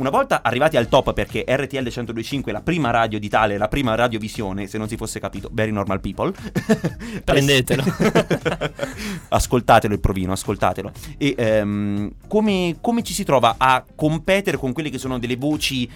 Una 0.00 0.08
volta 0.08 0.40
arrivati 0.42 0.78
al 0.78 0.88
top, 0.88 1.12
perché 1.12 1.44
RTL 1.46 1.76
1025 1.76 2.50
è 2.50 2.54
la 2.54 2.62
prima 2.62 2.90
radio 2.90 3.18
d'Italia, 3.18 3.58
la 3.58 3.68
prima 3.68 3.94
radiovisione, 3.94 4.66
se 4.66 4.78
non 4.78 4.88
si 4.88 4.96
fosse 4.96 5.20
capito, 5.20 5.50
very 5.52 5.72
normal 5.72 6.00
people. 6.00 6.32
Prendetelo. 7.22 7.84
ascoltatelo 9.28 9.92
il 9.92 10.00
provino, 10.00 10.32
ascoltatelo. 10.32 10.90
E 11.18 11.34
ehm, 11.36 12.12
come, 12.26 12.78
come 12.80 13.02
ci 13.02 13.12
si 13.12 13.24
trova 13.24 13.56
a 13.58 13.84
competere 13.94 14.56
con 14.56 14.72
quelle 14.72 14.88
che 14.88 14.96
sono 14.96 15.18
delle 15.18 15.36
voci 15.36 15.86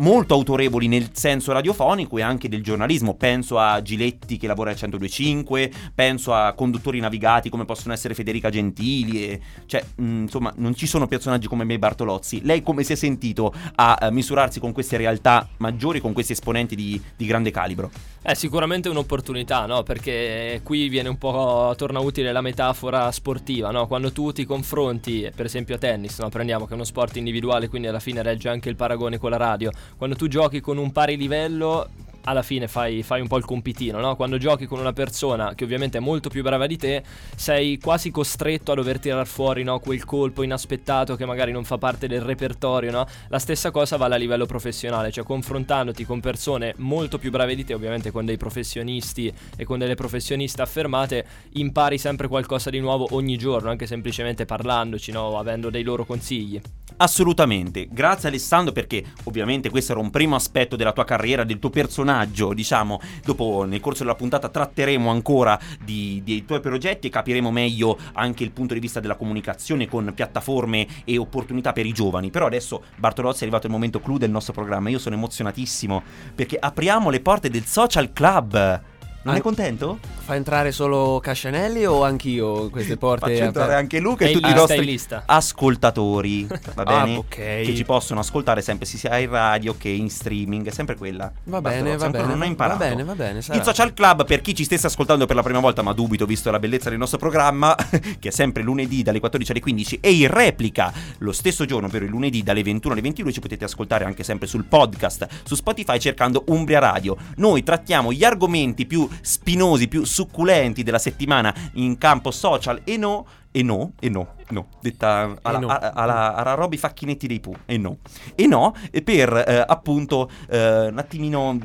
molto 0.00 0.34
autorevoli 0.34 0.88
nel 0.88 1.10
senso 1.12 1.52
radiofonico 1.52 2.18
e 2.18 2.22
anche 2.22 2.48
del 2.48 2.62
giornalismo. 2.62 3.14
Penso 3.14 3.58
a 3.58 3.80
Giletti 3.82 4.36
che 4.36 4.46
lavora 4.46 4.70
al 4.70 4.76
1025, 4.76 5.70
penso 5.94 6.34
a 6.34 6.52
conduttori 6.52 7.00
navigati 7.00 7.48
come 7.48 7.64
possono 7.64 7.94
essere 7.94 8.14
Federica 8.14 8.50
Gentili, 8.50 9.24
e, 9.24 9.40
cioè 9.66 9.84
mh, 9.94 10.20
insomma 10.22 10.52
non 10.56 10.74
ci 10.74 10.86
sono 10.86 11.06
personaggi 11.06 11.46
come 11.46 11.64
me 11.64 11.78
Bartolozzi. 11.78 12.40
Lei 12.44 12.62
come 12.62 12.82
si 12.82 12.92
è 12.92 12.96
sentito 12.96 13.52
a 13.76 13.98
eh, 14.00 14.10
misurarsi 14.10 14.60
con 14.60 14.72
queste 14.72 14.96
realtà 14.96 15.48
maggiori, 15.58 16.00
con 16.00 16.12
questi 16.12 16.32
esponenti 16.32 16.74
di, 16.74 17.00
di 17.16 17.26
grande 17.26 17.50
calibro? 17.50 17.90
È 18.22 18.34
sicuramente 18.34 18.90
un'opportunità, 18.90 19.64
no? 19.64 19.82
Perché 19.82 20.60
qui 20.62 20.88
viene 20.88 21.08
un 21.08 21.16
po', 21.16 21.72
torna 21.74 22.00
utile 22.00 22.32
la 22.32 22.42
metafora 22.42 23.10
sportiva, 23.12 23.70
no? 23.70 23.86
Quando 23.86 24.12
tu 24.12 24.30
ti 24.30 24.44
confronti, 24.44 25.30
per 25.34 25.46
esempio 25.46 25.76
a 25.76 25.78
tennis, 25.78 26.18
no? 26.18 26.28
Prendiamo 26.28 26.66
che 26.66 26.72
è 26.72 26.74
uno 26.74 26.84
sport 26.84 27.16
individuale, 27.16 27.68
quindi 27.68 27.88
alla 27.88 27.98
fine 27.98 28.20
regge 28.20 28.50
anche 28.50 28.68
il 28.68 28.76
paragone 28.76 29.16
con 29.16 29.30
la 29.30 29.38
radio. 29.38 29.70
Quando 29.96 30.16
tu 30.16 30.28
giochi 30.28 30.60
con 30.60 30.78
un 30.78 30.92
pari 30.92 31.16
livello, 31.16 31.88
alla 32.24 32.42
fine 32.42 32.68
fai, 32.68 33.02
fai 33.02 33.20
un 33.20 33.28
po' 33.28 33.36
il 33.36 33.44
compitino, 33.44 34.00
no? 34.00 34.16
Quando 34.16 34.38
giochi 34.38 34.66
con 34.66 34.78
una 34.78 34.92
persona 34.92 35.54
che 35.54 35.64
ovviamente 35.64 35.98
è 35.98 36.00
molto 36.00 36.28
più 36.28 36.42
brava 36.42 36.66
di 36.66 36.76
te, 36.76 37.02
sei 37.34 37.78
quasi 37.78 38.10
costretto 38.10 38.72
a 38.72 38.74
dover 38.74 38.98
tirar 38.98 39.26
fuori, 39.26 39.62
no? 39.62 39.78
Quel 39.78 40.04
colpo 40.04 40.42
inaspettato 40.42 41.16
che 41.16 41.24
magari 41.24 41.52
non 41.52 41.64
fa 41.64 41.78
parte 41.78 42.06
del 42.06 42.20
repertorio, 42.20 42.90
no? 42.90 43.06
La 43.28 43.38
stessa 43.38 43.70
cosa 43.70 43.96
vale 43.96 44.14
a 44.14 44.18
livello 44.18 44.46
professionale, 44.46 45.10
cioè 45.10 45.24
confrontandoti 45.24 46.04
con 46.04 46.20
persone 46.20 46.74
molto 46.78 47.18
più 47.18 47.30
brave 47.30 47.54
di 47.54 47.64
te, 47.64 47.74
ovviamente 47.74 48.10
con 48.10 48.24
dei 48.24 48.36
professionisti 48.36 49.32
e 49.56 49.64
con 49.64 49.78
delle 49.78 49.94
professioniste 49.94 50.62
affermate, 50.62 51.24
impari 51.52 51.98
sempre 51.98 52.28
qualcosa 52.28 52.70
di 52.70 52.80
nuovo 52.80 53.08
ogni 53.12 53.36
giorno, 53.36 53.70
anche 53.70 53.86
semplicemente 53.86 54.44
parlandoci, 54.44 55.12
no? 55.12 55.38
Avendo 55.38 55.70
dei 55.70 55.82
loro 55.82 56.04
consigli. 56.04 56.60
Assolutamente, 56.96 57.88
grazie 57.90 58.28
Alessandro 58.28 58.72
perché 58.72 59.02
ovviamente 59.24 59.70
questo 59.70 59.92
era 59.92 60.00
un 60.00 60.10
primo 60.10 60.34
aspetto 60.34 60.76
della 60.76 60.92
tua 60.92 61.04
carriera, 61.04 61.44
del 61.44 61.58
tuo 61.58 61.70
personaggio, 61.70 62.08
diciamo, 62.54 63.00
dopo 63.24 63.64
nel 63.64 63.80
corso 63.80 64.02
della 64.02 64.14
puntata 64.14 64.48
tratteremo 64.48 65.10
ancora 65.10 65.58
di- 65.82 66.20
dei 66.24 66.44
tuoi 66.44 66.60
progetti 66.60 67.06
e 67.06 67.10
capiremo 67.10 67.50
meglio 67.50 67.98
anche 68.14 68.44
il 68.44 68.50
punto 68.50 68.74
di 68.74 68.80
vista 68.80 69.00
della 69.00 69.16
comunicazione 69.16 69.88
con 69.88 70.12
piattaforme 70.14 70.86
e 71.04 71.18
opportunità 71.18 71.72
per 71.72 71.86
i 71.86 71.92
giovani, 71.92 72.30
però 72.30 72.46
adesso 72.46 72.84
Bartolozzi 72.96 73.40
è 73.40 73.42
arrivato 73.42 73.66
il 73.66 73.72
momento 73.72 74.00
clou 74.00 74.18
del 74.18 74.30
nostro 74.30 74.52
programma, 74.52 74.88
io 74.88 74.98
sono 74.98 75.14
emozionatissimo 75.14 76.02
perché 76.34 76.56
apriamo 76.58 77.10
le 77.10 77.20
porte 77.20 77.50
del 77.50 77.64
social 77.64 78.12
club, 78.12 78.82
non 79.22 79.34
Ah. 79.34 79.38
è 79.38 79.40
contento? 79.40 79.98
Fa 80.24 80.34
entrare 80.34 80.72
solo 80.72 81.18
Cascianelli 81.20 81.84
o 81.84 82.04
anch'io 82.04 82.70
queste 82.70 82.96
porte? 82.96 83.30
Faccio 83.32 83.42
entrare 83.44 83.74
anche 83.74 83.98
Luca 84.00 84.24
e 84.24 84.28
in 84.28 84.34
tutti 84.34 84.46
i 84.46 84.50
in 84.50 84.56
nostri 84.56 84.84
lista. 84.84 85.24
ascoltatori, 85.26 86.46
va 86.46 86.82
Ah, 86.82 87.04
bene? 87.04 87.16
ok. 87.16 87.28
Che 87.34 87.72
ci 87.74 87.84
possono 87.84 88.20
ascoltare 88.20 88.62
sempre 88.62 88.86
sia 88.86 89.18
in 89.18 89.28
radio 89.30 89.74
che 89.76 89.88
in 89.88 90.08
streaming, 90.08 90.66
è 90.66 90.70
sempre 90.70 90.96
quella. 90.96 91.30
Va 91.44 91.60
Basta, 91.60 91.82
bene, 91.82 91.96
va 91.96 92.08
bene. 92.10 92.26
Non 92.26 92.40
ho 92.40 92.44
imparato. 92.44 92.78
Va 92.78 92.88
bene, 92.88 93.04
va 93.04 93.14
bene. 93.14 93.42
sarà. 93.42 93.58
Il 93.58 93.64
Social 93.64 93.92
Club, 93.92 94.24
per 94.24 94.40
chi 94.40 94.54
ci 94.54 94.64
stesse 94.64 94.86
ascoltando 94.86 95.26
per 95.26 95.36
la 95.36 95.42
prima 95.42 95.60
volta, 95.60 95.82
ma 95.82 95.92
dubito 95.92 96.24
visto 96.26 96.50
la 96.50 96.58
bellezza 96.58 96.88
del 96.88 96.98
nostro 96.98 97.18
programma, 97.18 97.74
che 98.18 98.28
è 98.28 98.32
sempre 98.32 98.62
lunedì 98.62 99.02
dalle 99.02 99.18
14 99.20 99.50
alle 99.50 99.60
15 99.60 99.98
e 100.00 100.12
in 100.12 100.28
replica 100.28 100.92
lo 101.18 101.32
stesso 101.32 101.64
giorno, 101.66 101.86
ovvero 101.88 102.04
il 102.04 102.10
lunedì 102.10 102.42
dalle 102.42 102.62
21 102.62 102.92
alle 102.94 103.02
22, 103.02 103.32
ci 103.32 103.40
potete 103.40 103.64
ascoltare 103.64 104.04
anche 104.04 104.22
sempre 104.22 104.46
sul 104.46 104.64
podcast 104.64 105.26
su 105.44 105.54
Spotify 105.54 105.98
cercando 105.98 106.44
Umbria 106.46 106.78
Radio. 106.78 107.16
Noi 107.36 107.62
trattiamo 107.62 108.12
gli 108.12 108.24
argomenti 108.24 108.86
più 108.86 109.08
spinosi, 109.20 109.88
più 109.88 110.04
succulenti 110.04 110.82
della 110.82 110.98
settimana 110.98 111.54
in 111.74 111.98
campo 111.98 112.30
social 112.30 112.80
e 112.84 112.96
no. 112.96 113.26
E 113.52 113.64
no, 113.64 113.94
e 113.98 114.08
no, 114.08 114.34
no, 114.50 114.68
detta 114.80 115.36
alla, 115.42 115.58
no. 115.58 115.66
a- 115.66 115.90
alla, 115.92 116.36
alla 116.36 116.54
Roby 116.54 116.76
Facchinetti 116.76 117.26
dei 117.26 117.40
Pooh, 117.40 117.56
e 117.66 117.76
no, 117.78 117.98
e 118.36 118.46
no, 118.46 118.76
per 119.02 119.44
eh, 119.44 119.64
appunto 119.66 120.30
eh, 120.48 120.86
un 120.86 120.96
attimino 120.98 121.58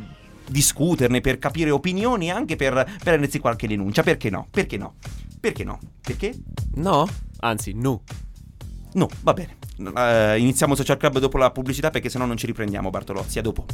discuterne, 0.47 1.21
per 1.21 1.37
capire 1.37 1.69
opinioni 1.69 2.27
e 2.27 2.31
anche 2.31 2.55
per 2.55 2.97
prendersi 3.03 3.37
qualche 3.37 3.67
denuncia. 3.67 4.01
Perché 4.01 4.31
no? 4.31 4.47
Perché 4.49 4.77
no? 4.77 4.95
Perché 5.39 5.63
no? 5.63 5.77
Perché? 6.01 6.33
No? 6.75 7.07
Anzi, 7.41 7.73
no. 7.73 8.01
No, 8.93 9.07
va 9.21 9.33
bene. 9.33 9.57
Eh, 9.77 10.39
iniziamo 10.39 10.73
Social 10.73 10.97
Club 10.97 11.19
dopo 11.19 11.37
la 11.37 11.51
pubblicità 11.51 11.89
perché 11.89 12.09
sennò 12.09 12.25
non 12.25 12.37
ci 12.37 12.45
riprendiamo 12.45 12.89
Bartolozzi, 12.89 13.39
a 13.39 13.41
dopo. 13.41 13.65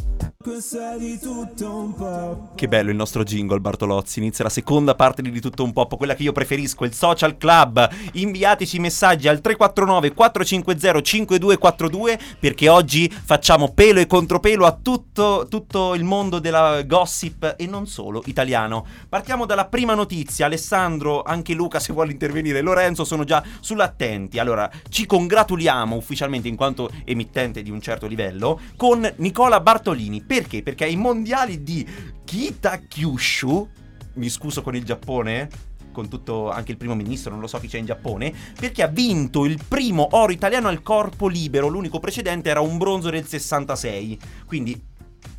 Che 2.56 2.68
bello 2.68 2.90
il 2.90 2.96
nostro 2.96 3.24
jingle 3.24 3.60
Bartolozzi, 3.60 4.20
inizia 4.20 4.44
la 4.44 4.50
seconda 4.50 4.96
parte 4.96 5.22
di 5.22 5.30
Di 5.30 5.40
Tutto 5.40 5.64
Un 5.64 5.74
Pop, 5.74 5.96
quella 5.98 6.16
che 6.16 6.24
io 6.24 6.32
preferisco, 6.32 6.86
il 6.86 6.94
Social 6.94 7.38
Club. 7.38 7.88
Inviateci 8.14 8.80
messaggi 8.80 9.28
al 9.28 9.42
349 9.42 10.14
450 10.14 11.02
5242 11.02 12.20
perché 12.40 12.70
oggi 12.70 13.10
facciamo 13.10 13.74
pelo 13.74 14.00
e 14.00 14.08
contropelo 14.08 14.66
a 14.66 14.78
tutto, 14.82 15.46
tutto 15.50 15.94
il 15.94 16.04
mondo 16.04 16.40
della 16.40 16.82
gossip 16.84 17.56
e 17.58 17.68
non 17.68 17.86
solo 17.86 18.24
italiano. 18.26 18.86
Partiamo 19.08 19.46
dalla 19.46 19.66
prima 19.66 19.94
notizia, 19.94 20.48
Alessandro, 20.48 21.22
anche 21.22 21.54
Luca 21.54 21.80
se 21.80 21.94
vuole 21.94 22.12
intervenire, 22.12 22.62
Lorenzo 22.62 23.04
sono 23.04 23.24
già 23.24 23.44
sull'attenti. 23.60 24.40
Allora, 24.40 24.70
ci 24.90 25.06
congratuliamo 25.06 25.91
ufficialmente 25.96 26.48
in 26.48 26.56
quanto 26.56 26.90
emittente 27.06 27.62
di 27.62 27.70
un 27.70 27.82
certo 27.82 28.08
livello 28.08 28.60
con 28.76 29.10
Nicola 29.18 29.60
Bartolini. 29.60 30.22
Perché? 30.22 30.64
Perché 30.64 30.86
ai 30.86 30.96
mondiali 30.96 31.64
di 31.64 31.88
Kitakyushu, 32.24 33.70
mi 34.14 34.30
scuso 34.30 34.62
con 34.62 34.76
il 34.76 34.84
Giappone, 34.84 35.50
con 35.92 36.08
tutto 36.08 36.50
anche 36.50 36.72
il 36.72 36.78
primo 36.78 36.96
ministro, 36.96 37.32
non 37.32 37.42
lo 37.42 37.48
so 37.48 37.60
chi 37.60 37.68
c'è 37.68 37.78
in 37.78 37.86
Giappone, 37.86 38.34
perché 38.60 38.84
ha 38.84 38.88
vinto 38.88 39.46
il 39.46 39.60
primo 39.68 40.08
oro 40.12 40.32
italiano 40.32 40.68
al 40.68 40.82
corpo 40.82 41.28
libero, 41.28 41.68
l'unico 41.68 42.00
precedente 42.00 42.50
era 42.50 42.62
un 42.62 42.78
bronzo 42.78 43.10
del 43.10 43.26
66. 43.26 44.20
Quindi 44.46 44.90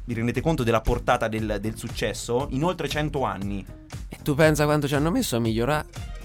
vi 0.04 0.14
rendete 0.14 0.40
conto 0.40 0.62
della 0.62 0.80
portata 0.80 1.28
del, 1.28 1.58
del 1.60 1.76
successo? 1.76 2.48
In 2.50 2.64
oltre 2.64 2.88
100 2.88 3.24
anni. 3.24 3.64
E 4.08 4.18
tu 4.22 4.34
pensa 4.34 4.64
quanto 4.64 4.86
ci 4.86 4.94
hanno 4.94 5.10
messo 5.10 5.36
a 5.36 5.40
migliorare? 5.40 6.20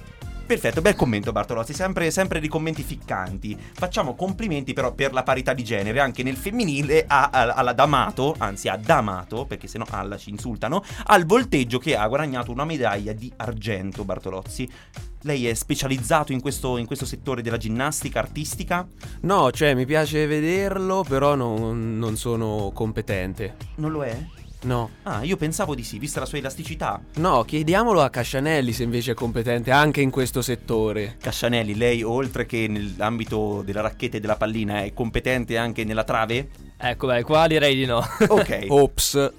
Perfetto, 0.47 0.79
bel 0.81 0.95
commento 0.95 1.33
Bartolozzi, 1.33 1.73
sempre, 1.73 2.09
sempre 2.09 2.39
dei 2.39 2.47
commenti 2.47 2.81
ficcanti. 2.81 3.57
Facciamo 3.73 4.15
complimenti 4.15 4.71
però 4.71 4.93
per 4.93 5.11
la 5.11 5.21
parità 5.21 5.53
di 5.53 5.61
genere 5.61 5.99
anche 5.99 6.23
nel 6.23 6.37
femminile 6.37 7.03
a- 7.05 7.29
a- 7.33 7.53
alla 7.53 7.73
D'Amato, 7.73 8.33
anzi 8.37 8.69
a 8.69 8.77
D'Amato, 8.77 9.43
perché 9.45 9.67
sennò 9.67 9.83
alla 9.89 10.15
ci 10.17 10.29
insultano, 10.29 10.81
al 11.07 11.25
volteggio 11.25 11.79
che 11.79 11.97
ha 11.97 12.07
guadagnato 12.07 12.51
una 12.51 12.63
medaglia 12.63 13.11
di 13.11 13.29
argento 13.35 14.05
Bartolozzi. 14.05 14.69
Lei 15.23 15.47
è 15.47 15.53
specializzato 15.53 16.31
in 16.31 16.39
questo, 16.39 16.77
in 16.77 16.85
questo 16.85 17.05
settore 17.05 17.41
della 17.41 17.57
ginnastica 17.57 18.19
artistica? 18.19 18.87
No, 19.21 19.51
cioè 19.51 19.73
mi 19.73 19.85
piace 19.85 20.27
vederlo, 20.27 21.03
però 21.05 21.35
non, 21.35 21.97
non 21.97 22.15
sono 22.15 22.71
competente. 22.73 23.57
Non 23.75 23.91
lo 23.91 24.03
è? 24.05 24.17
No. 24.67 24.89
Ah, 25.03 25.23
io 25.23 25.37
pensavo 25.37 25.73
di 25.73 25.83
sì, 25.83 25.97
vista 25.97 26.19
la 26.19 26.25
sua 26.25 26.39
elasticità. 26.39 27.01
No, 27.15 27.43
chiediamolo 27.43 28.01
a 28.01 28.09
Cascianelli 28.09 28.73
se 28.73 28.83
invece 28.83 29.11
è 29.11 29.13
competente 29.13 29.71
anche 29.71 30.01
in 30.01 30.09
questo 30.09 30.41
settore. 30.41 31.15
Cascianelli, 31.21 31.75
lei 31.75 32.03
oltre 32.03 32.45
che 32.45 32.67
nell'ambito 32.67 33.61
della 33.63 33.79
racchetta 33.79 34.17
e 34.17 34.19
della 34.19 34.35
pallina 34.35 34.83
è 34.83 34.93
competente 34.93 35.57
anche 35.57 35.85
nella 35.85 36.03
trave? 36.03 36.49
Ecco, 36.75 37.07
beh, 37.07 37.23
qua 37.23 37.47
direi 37.47 37.75
di 37.75 37.85
no. 37.85 38.05
Ok. 38.27 38.65
Ops. 38.67 39.31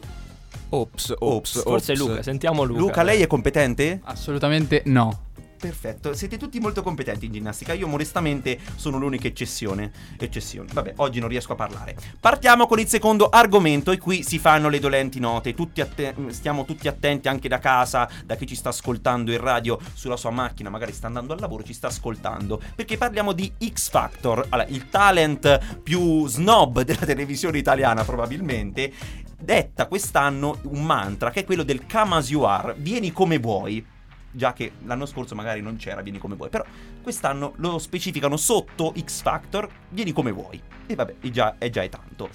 Ops, 0.70 1.14
ops, 1.18 1.62
Forse 1.62 1.92
ops. 1.92 2.00
Luca, 2.00 2.22
sentiamo 2.22 2.62
Luca. 2.62 2.80
Luca, 2.80 3.02
lei 3.02 3.22
è 3.22 3.26
competente? 3.26 4.00
Assolutamente 4.04 4.82
no. 4.86 5.27
Perfetto, 5.58 6.14
siete 6.14 6.36
tutti 6.36 6.60
molto 6.60 6.84
competenti 6.84 7.26
in 7.26 7.32
ginnastica. 7.32 7.72
Io 7.72 7.88
modestamente 7.88 8.60
sono 8.76 8.96
l'unica 8.96 9.26
eccezione. 9.26 9.90
Eccezione. 10.16 10.70
Vabbè, 10.72 10.94
oggi 10.98 11.18
non 11.18 11.28
riesco 11.28 11.54
a 11.54 11.56
parlare. 11.56 11.96
Partiamo 12.20 12.68
con 12.68 12.78
il 12.78 12.86
secondo 12.86 13.28
argomento 13.28 13.90
e 13.90 13.98
qui 13.98 14.22
si 14.22 14.38
fanno 14.38 14.68
le 14.68 14.78
dolenti 14.78 15.18
note. 15.18 15.54
Tutti 15.54 15.80
atte- 15.80 16.14
stiamo 16.28 16.64
tutti 16.64 16.86
attenti 16.86 17.26
anche 17.26 17.48
da 17.48 17.58
casa, 17.58 18.08
da 18.24 18.36
chi 18.36 18.46
ci 18.46 18.54
sta 18.54 18.68
ascoltando 18.68 19.32
in 19.32 19.40
radio 19.40 19.80
sulla 19.94 20.16
sua 20.16 20.30
macchina, 20.30 20.70
magari 20.70 20.92
sta 20.92 21.08
andando 21.08 21.32
al 21.32 21.40
lavoro, 21.40 21.64
ci 21.64 21.72
sta 21.72 21.88
ascoltando, 21.88 22.62
perché 22.76 22.96
parliamo 22.96 23.32
di 23.32 23.52
X 23.58 23.90
Factor, 23.90 24.46
allora, 24.50 24.68
il 24.68 24.88
talent 24.88 25.80
più 25.82 26.28
snob 26.28 26.82
della 26.82 27.04
televisione 27.04 27.58
italiana 27.58 28.04
probabilmente. 28.04 28.92
Detta 29.40 29.86
quest'anno 29.86 30.60
un 30.64 30.84
mantra 30.84 31.30
che 31.30 31.40
è 31.40 31.44
quello 31.44 31.64
del 31.64 31.84
come 31.90 32.16
as 32.16 32.30
you 32.30 32.42
are, 32.42 32.74
vieni 32.78 33.12
come 33.12 33.38
vuoi 33.38 33.96
già 34.30 34.52
che 34.52 34.72
l'anno 34.84 35.06
scorso 35.06 35.34
magari 35.34 35.60
non 35.60 35.76
c'era, 35.76 36.02
vieni 36.02 36.18
come 36.18 36.36
vuoi. 36.36 36.48
Però 36.48 36.64
quest'anno 37.02 37.54
lo 37.56 37.78
specificano 37.78 38.36
sotto 38.36 38.92
X 38.98 39.22
Factor, 39.22 39.68
vieni 39.90 40.12
come 40.12 40.30
vuoi. 40.30 40.60
E 40.86 40.94
vabbè, 40.94 41.16
è 41.20 41.28
già, 41.28 41.56
è 41.58 41.70
già 41.70 41.82
è 41.82 41.88
tanto. 41.88 42.28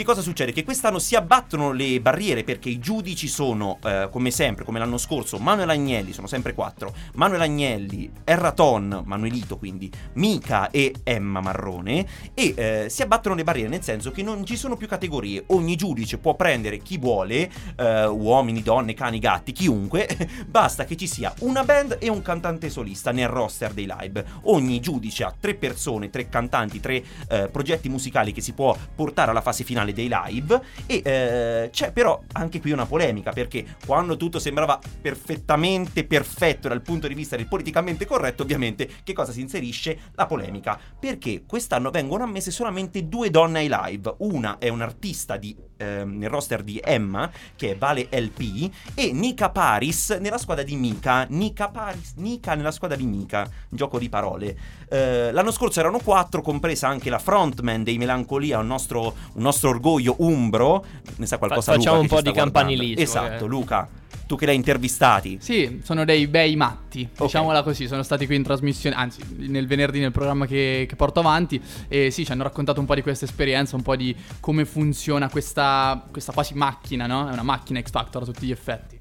Che 0.00 0.06
cosa 0.06 0.22
succede? 0.22 0.52
Che 0.52 0.64
quest'anno 0.64 0.98
si 0.98 1.14
abbattono 1.14 1.72
le 1.72 2.00
barriere 2.00 2.42
perché 2.42 2.70
i 2.70 2.78
giudici 2.78 3.28
sono, 3.28 3.78
eh, 3.84 4.08
come 4.10 4.30
sempre, 4.30 4.64
come 4.64 4.78
l'anno 4.78 4.96
scorso, 4.96 5.36
Manuel 5.36 5.68
Agnelli, 5.68 6.14
sono 6.14 6.26
sempre 6.26 6.54
quattro, 6.54 6.94
Manuel 7.16 7.42
Agnelli, 7.42 8.10
Erraton, 8.24 9.02
Manuelito 9.04 9.58
quindi, 9.58 9.92
Mica 10.14 10.70
e 10.70 10.94
Emma 11.04 11.42
Marrone, 11.42 12.06
e 12.32 12.54
eh, 12.56 12.86
si 12.88 13.02
abbattono 13.02 13.34
le 13.34 13.44
barriere 13.44 13.68
nel 13.68 13.82
senso 13.82 14.10
che 14.10 14.22
non 14.22 14.46
ci 14.46 14.56
sono 14.56 14.74
più 14.74 14.88
categorie, 14.88 15.44
ogni 15.48 15.76
giudice 15.76 16.16
può 16.16 16.34
prendere 16.34 16.78
chi 16.78 16.96
vuole, 16.96 17.50
eh, 17.76 18.06
uomini, 18.06 18.62
donne, 18.62 18.94
cani, 18.94 19.18
gatti, 19.18 19.52
chiunque, 19.52 20.08
basta 20.48 20.86
che 20.86 20.96
ci 20.96 21.06
sia 21.06 21.30
una 21.40 21.62
band 21.62 21.98
e 22.00 22.08
un 22.08 22.22
cantante 22.22 22.70
solista 22.70 23.12
nel 23.12 23.28
roster 23.28 23.74
dei 23.74 23.84
live. 24.00 24.24
Ogni 24.44 24.80
giudice 24.80 25.24
ha 25.24 25.34
tre 25.38 25.56
persone, 25.56 26.08
tre 26.08 26.30
cantanti, 26.30 26.80
tre 26.80 27.04
eh, 27.28 27.48
progetti 27.48 27.90
musicali 27.90 28.32
che 28.32 28.40
si 28.40 28.54
può 28.54 28.74
portare 28.94 29.30
alla 29.30 29.42
fase 29.42 29.62
finale 29.62 29.88
dei 29.92 30.10
live 30.10 30.60
e 30.86 31.02
eh, 31.04 31.70
c'è 31.70 31.92
però 31.92 32.22
anche 32.32 32.60
qui 32.60 32.72
una 32.72 32.86
polemica 32.86 33.32
perché 33.32 33.76
quando 33.84 34.16
tutto 34.16 34.38
sembrava 34.38 34.78
perfettamente 35.00 36.04
perfetto 36.04 36.68
dal 36.68 36.82
punto 36.82 37.08
di 37.08 37.14
vista 37.14 37.36
del 37.36 37.46
politicamente 37.46 38.06
corretto 38.06 38.42
ovviamente 38.42 38.88
che 39.02 39.12
cosa 39.12 39.32
si 39.32 39.40
inserisce? 39.40 39.98
La 40.14 40.26
polemica 40.26 40.78
perché 40.98 41.44
quest'anno 41.46 41.90
vengono 41.90 42.24
ammesse 42.24 42.50
solamente 42.50 43.08
due 43.08 43.30
donne 43.30 43.60
ai 43.60 43.70
live 43.70 44.14
una 44.18 44.58
è 44.58 44.68
un'artista 44.68 45.36
di, 45.36 45.56
ehm, 45.80 46.18
nel 46.18 46.28
roster 46.28 46.62
di 46.62 46.80
Emma 46.82 47.30
che 47.56 47.72
è 47.72 47.76
Vale 47.76 48.08
LP 48.10 48.70
e 48.94 49.12
Nika 49.12 49.50
Paris 49.50 50.10
nella 50.20 50.38
squadra 50.38 50.62
di 50.62 50.76
Mika. 50.76 51.26
Nika 51.28 51.68
Paris 51.68 52.14
Nika 52.16 52.54
nella 52.54 52.70
squadra 52.70 52.96
di 52.96 53.06
Mika. 53.06 53.48
Gioco 53.68 53.98
di 53.98 54.08
parole. 54.08 54.56
Eh, 54.88 55.32
l'anno 55.32 55.50
scorso 55.50 55.80
erano 55.80 55.98
quattro 55.98 56.42
compresa 56.42 56.88
anche 56.88 57.10
la 57.10 57.18
frontman 57.18 57.82
dei 57.82 57.98
Melancolia 57.98 58.58
un 58.58 58.66
nostro, 58.66 59.14
un 59.32 59.42
nostro 59.42 59.70
orgoglio 59.70 60.16
umbro. 60.18 60.84
Ne 61.16 61.26
sa 61.26 61.38
qualcosa 61.38 61.72
Fa- 61.72 61.78
facciamo 61.78 62.00
Luca, 62.00 62.02
un 62.02 62.08
po' 62.08 62.22
di 62.22 62.32
guardando. 62.32 62.58
campanilismo, 62.58 63.02
esatto 63.02 63.44
eh. 63.44 63.48
Luca 63.48 63.88
tu 64.30 64.36
che 64.36 64.46
l'hai 64.46 64.54
intervistati 64.54 65.38
Sì, 65.40 65.80
sono 65.82 66.04
dei 66.04 66.28
bei 66.28 66.54
matti, 66.54 67.08
diciamola 67.18 67.64
così, 67.64 67.88
sono 67.88 68.04
stati 68.04 68.26
qui 68.26 68.36
in 68.36 68.44
trasmissione, 68.44 68.94
anzi 68.94 69.22
nel 69.38 69.66
venerdì 69.66 69.98
nel 69.98 70.12
programma 70.12 70.46
che, 70.46 70.86
che 70.88 70.94
porto 70.94 71.18
avanti 71.18 71.60
e 71.88 72.12
sì, 72.12 72.24
ci 72.24 72.30
hanno 72.30 72.44
raccontato 72.44 72.78
un 72.78 72.86
po' 72.86 72.94
di 72.94 73.02
questa 73.02 73.24
esperienza, 73.24 73.74
un 73.74 73.82
po' 73.82 73.96
di 73.96 74.14
come 74.38 74.64
funziona 74.64 75.28
questa, 75.28 76.06
questa 76.12 76.30
quasi 76.30 76.54
macchina, 76.54 77.08
no? 77.08 77.28
È 77.28 77.32
una 77.32 77.42
macchina 77.42 77.80
X 77.80 77.90
Factor 77.90 78.22
a 78.22 78.24
tutti 78.24 78.46
gli 78.46 78.52
effetti. 78.52 78.99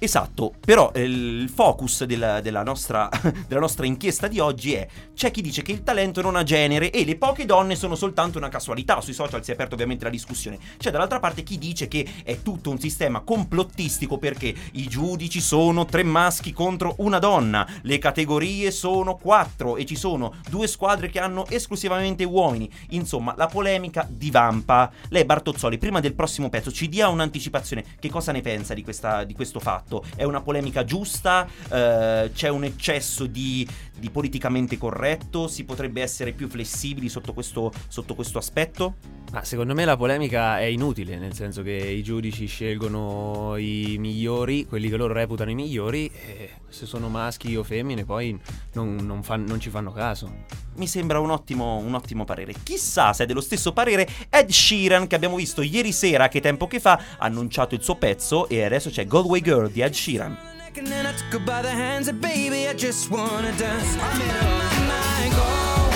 Esatto, 0.00 0.54
però 0.60 0.92
eh, 0.94 1.02
il 1.02 1.50
focus 1.52 2.04
della, 2.04 2.40
della 2.40 2.62
nostra, 2.62 3.10
della 3.48 3.58
nostra 3.58 3.84
inchiesta 3.84 4.28
di 4.28 4.38
oggi 4.38 4.74
è 4.74 4.86
c'è 5.12 5.32
chi 5.32 5.42
dice 5.42 5.62
che 5.62 5.72
il 5.72 5.82
talento 5.82 6.22
non 6.22 6.36
ha 6.36 6.44
genere 6.44 6.92
e 6.92 7.04
le 7.04 7.16
poche 7.16 7.44
donne 7.44 7.74
sono 7.74 7.96
soltanto 7.96 8.38
una 8.38 8.48
casualità, 8.48 9.00
sui 9.00 9.12
social 9.12 9.42
si 9.42 9.50
è 9.50 9.54
aperta 9.54 9.74
ovviamente 9.74 10.04
la 10.04 10.10
discussione, 10.10 10.56
c'è 10.76 10.92
dall'altra 10.92 11.18
parte 11.18 11.42
chi 11.42 11.58
dice 11.58 11.88
che 11.88 12.06
è 12.22 12.42
tutto 12.42 12.70
un 12.70 12.78
sistema 12.78 13.22
complottistico 13.22 14.18
perché 14.18 14.54
i 14.74 14.86
giudici 14.86 15.40
sono 15.40 15.84
tre 15.84 16.04
maschi 16.04 16.52
contro 16.52 16.94
una 16.98 17.18
donna, 17.18 17.66
le 17.82 17.98
categorie 17.98 18.70
sono 18.70 19.16
quattro 19.16 19.76
e 19.76 19.84
ci 19.84 19.96
sono 19.96 20.36
due 20.48 20.68
squadre 20.68 21.10
che 21.10 21.18
hanno 21.18 21.44
esclusivamente 21.48 22.22
uomini, 22.22 22.70
insomma 22.90 23.34
la 23.36 23.48
polemica 23.48 24.06
divampa. 24.08 24.92
Lei 25.08 25.24
Bartozzoli, 25.24 25.76
prima 25.76 25.98
del 25.98 26.14
prossimo 26.14 26.48
pezzo 26.48 26.70
ci 26.70 26.88
dia 26.88 27.08
un'anticipazione, 27.08 27.84
che 27.98 28.10
cosa 28.10 28.30
ne 28.30 28.42
pensa 28.42 28.74
di, 28.74 28.84
questa, 28.84 29.24
di 29.24 29.34
questo 29.34 29.58
fatto? 29.58 29.87
È 30.14 30.24
una 30.24 30.40
polemica 30.42 30.84
giusta? 30.84 31.46
Eh, 31.70 32.30
c'è 32.34 32.48
un 32.48 32.64
eccesso 32.64 33.26
di, 33.26 33.66
di 33.96 34.10
politicamente 34.10 34.76
corretto? 34.76 35.48
Si 35.48 35.64
potrebbe 35.64 36.02
essere 36.02 36.32
più 36.32 36.48
flessibili 36.48 37.08
sotto 37.08 37.32
questo, 37.32 37.72
sotto 37.88 38.14
questo 38.14 38.38
aspetto? 38.38 38.94
Ma 39.30 39.44
secondo 39.44 39.74
me 39.74 39.84
la 39.84 39.96
polemica 39.96 40.58
è 40.58 40.64
inutile, 40.64 41.18
nel 41.18 41.34
senso 41.34 41.62
che 41.62 41.72
i 41.72 42.02
giudici 42.02 42.46
scelgono 42.46 43.56
i 43.58 43.96
migliori, 43.98 44.64
quelli 44.66 44.88
che 44.88 44.96
loro 44.96 45.12
reputano 45.12 45.50
i 45.50 45.54
migliori, 45.54 46.06
e 46.06 46.50
se 46.68 46.86
sono 46.86 47.08
maschi 47.08 47.54
o 47.54 47.62
femmine 47.62 48.04
poi 48.04 48.38
non, 48.72 48.96
non 48.96 49.22
fan- 49.22 49.44
non 49.44 49.60
ci 49.60 49.68
fanno 49.68 49.92
caso. 49.92 50.44
Mi 50.76 50.86
sembra 50.86 51.18
un 51.18 51.30
ottimo, 51.30 51.76
un 51.76 51.92
ottimo 51.94 52.24
parere. 52.24 52.54
Chissà 52.62 53.12
se 53.12 53.24
è 53.24 53.26
dello 53.26 53.40
stesso 53.40 53.72
parere 53.72 54.08
Ed 54.30 54.48
Sheeran, 54.48 55.06
che 55.06 55.16
abbiamo 55.16 55.36
visto 55.36 55.60
ieri 55.60 55.92
sera, 55.92 56.28
che 56.28 56.40
tempo 56.40 56.66
che 56.66 56.80
fa, 56.80 56.92
ha 56.92 57.16
annunciato 57.18 57.74
il 57.74 57.82
suo 57.82 57.96
pezzo 57.96 58.48
e 58.48 58.62
adesso 58.62 58.88
c'è 58.88 59.04
Goldway 59.04 59.42
Girl 59.42 59.70
di 59.78 59.84
Ed 59.84 59.94
Sheeran. 59.94 60.36
And 60.76 60.86
then 60.86 61.06
I 61.06 61.12
took 61.12 61.40
her 61.40 61.46
by 61.46 61.62
the 61.62 61.70
hands 61.70 62.08
and 62.08 62.20
baby, 62.20 62.68
I 62.68 62.74
just 62.74 63.10
wanna 63.10 63.52
dance. 63.58 63.96
I 63.96 64.18
made 64.18 64.36
up 64.44 64.52
my 64.64 64.78
mind, 64.92 65.87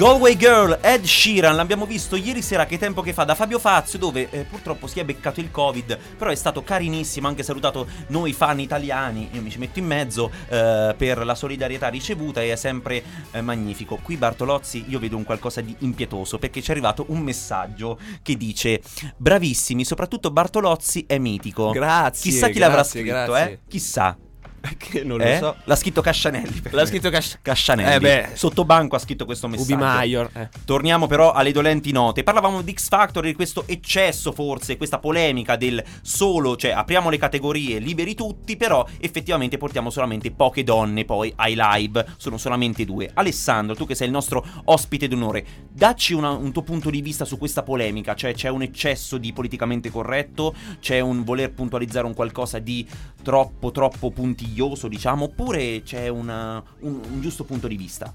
Galway 0.00 0.34
Girl, 0.34 0.78
Ed 0.80 1.04
Sheeran, 1.04 1.54
l'abbiamo 1.54 1.84
visto 1.84 2.16
ieri 2.16 2.40
sera 2.40 2.64
che 2.64 2.78
tempo 2.78 3.02
che 3.02 3.12
fa 3.12 3.24
da 3.24 3.34
Fabio 3.34 3.58
Fazio 3.58 3.98
dove 3.98 4.30
eh, 4.30 4.44
purtroppo 4.44 4.86
si 4.86 4.98
è 4.98 5.04
beccato 5.04 5.40
il 5.40 5.50
covid, 5.50 5.98
però 6.16 6.30
è 6.30 6.34
stato 6.34 6.62
carinissimo, 6.62 7.28
anche 7.28 7.42
salutato 7.42 7.86
noi 8.06 8.32
fan 8.32 8.60
italiani, 8.60 9.28
io 9.32 9.42
mi 9.42 9.50
ci 9.50 9.58
metto 9.58 9.78
in 9.78 9.84
mezzo 9.84 10.30
eh, 10.48 10.94
per 10.96 11.22
la 11.22 11.34
solidarietà 11.34 11.88
ricevuta 11.88 12.40
e 12.40 12.50
è 12.50 12.56
sempre 12.56 13.02
eh, 13.30 13.42
magnifico. 13.42 13.98
Qui 14.02 14.16
Bartolozzi 14.16 14.86
io 14.88 14.98
vedo 14.98 15.18
un 15.18 15.24
qualcosa 15.24 15.60
di 15.60 15.76
impietoso 15.80 16.38
perché 16.38 16.62
ci 16.62 16.68
è 16.68 16.72
arrivato 16.72 17.04
un 17.08 17.18
messaggio 17.18 17.98
che 18.22 18.38
dice 18.38 18.80
bravissimi, 19.18 19.84
soprattutto 19.84 20.30
Bartolozzi 20.30 21.04
è 21.06 21.18
mitico. 21.18 21.72
Grazie, 21.72 22.30
Chissà 22.30 22.48
chi 22.48 22.58
l'avrà 22.58 22.76
grazie, 22.76 23.00
scritto, 23.00 23.32
grazie. 23.32 23.52
eh? 23.52 23.58
Chissà. 23.68 24.16
Che 24.76 25.04
non 25.04 25.20
Eh? 25.20 25.38
lo 25.40 25.46
so. 25.46 25.56
L'ha 25.64 25.76
scritto 25.76 26.00
Cascianelli. 26.00 26.62
L'ha 26.70 26.82
me. 26.82 26.86
scritto 26.86 27.10
Casci- 27.10 27.38
Cascianelli. 27.42 27.94
Eh 27.94 28.00
beh. 28.00 28.28
Sotto 28.34 28.64
banco 28.64 28.96
ha 28.96 28.98
scritto 28.98 29.24
questo 29.24 29.48
messaggio. 29.48 29.72
Ubi 29.74 29.82
Maior. 29.82 30.30
eh. 30.34 30.48
Torniamo 30.64 31.06
però 31.06 31.32
alle 31.32 31.52
dolenti 31.52 31.92
note. 31.92 32.22
Parlavamo 32.22 32.60
di 32.62 32.72
X 32.72 32.88
Factor, 32.88 33.24
di 33.24 33.34
questo 33.34 33.64
eccesso 33.66 34.32
forse, 34.32 34.76
questa 34.76 34.98
polemica 34.98 35.56
del 35.56 35.82
solo, 36.02 36.56
cioè 36.56 36.72
apriamo 36.72 37.08
le 37.10 37.18
categorie, 37.18 37.78
liberi 37.78 38.14
tutti, 38.14 38.56
però 38.56 38.84
effettivamente 38.98 39.56
portiamo 39.58 39.90
solamente 39.90 40.30
poche 40.30 40.64
donne 40.64 41.04
poi 41.04 41.32
ai 41.36 41.54
live, 41.56 42.04
sono 42.16 42.36
solamente 42.36 42.84
due. 42.84 43.10
Alessandro, 43.14 43.74
tu 43.74 43.86
che 43.86 43.94
sei 43.94 44.06
il 44.08 44.12
nostro 44.12 44.44
ospite 44.64 45.08
d'onore, 45.08 45.46
dacci 45.70 46.12
una- 46.14 46.30
un 46.30 46.52
tuo 46.52 46.62
punto 46.62 46.90
di 46.90 47.00
vista 47.00 47.24
su 47.24 47.38
questa 47.38 47.62
polemica, 47.62 48.14
cioè 48.14 48.34
c'è 48.34 48.48
un 48.48 48.62
eccesso 48.62 49.18
di 49.18 49.32
politicamente 49.32 49.90
corretto, 49.90 50.54
c'è 50.80 51.00
un 51.00 51.22
voler 51.24 51.52
puntualizzare 51.52 52.06
un 52.06 52.14
qualcosa 52.14 52.58
di 52.58 52.86
troppo 53.22 53.70
troppo 53.70 54.10
puntiglioso, 54.50 54.88
diciamo, 54.88 55.24
oppure 55.24 55.82
c'è 55.82 56.08
una- 56.08 56.62
un- 56.80 57.00
un 57.12 57.20
giusto 57.20 57.44
punto 57.44 57.68
di 57.68 57.76
vista? 57.76 58.12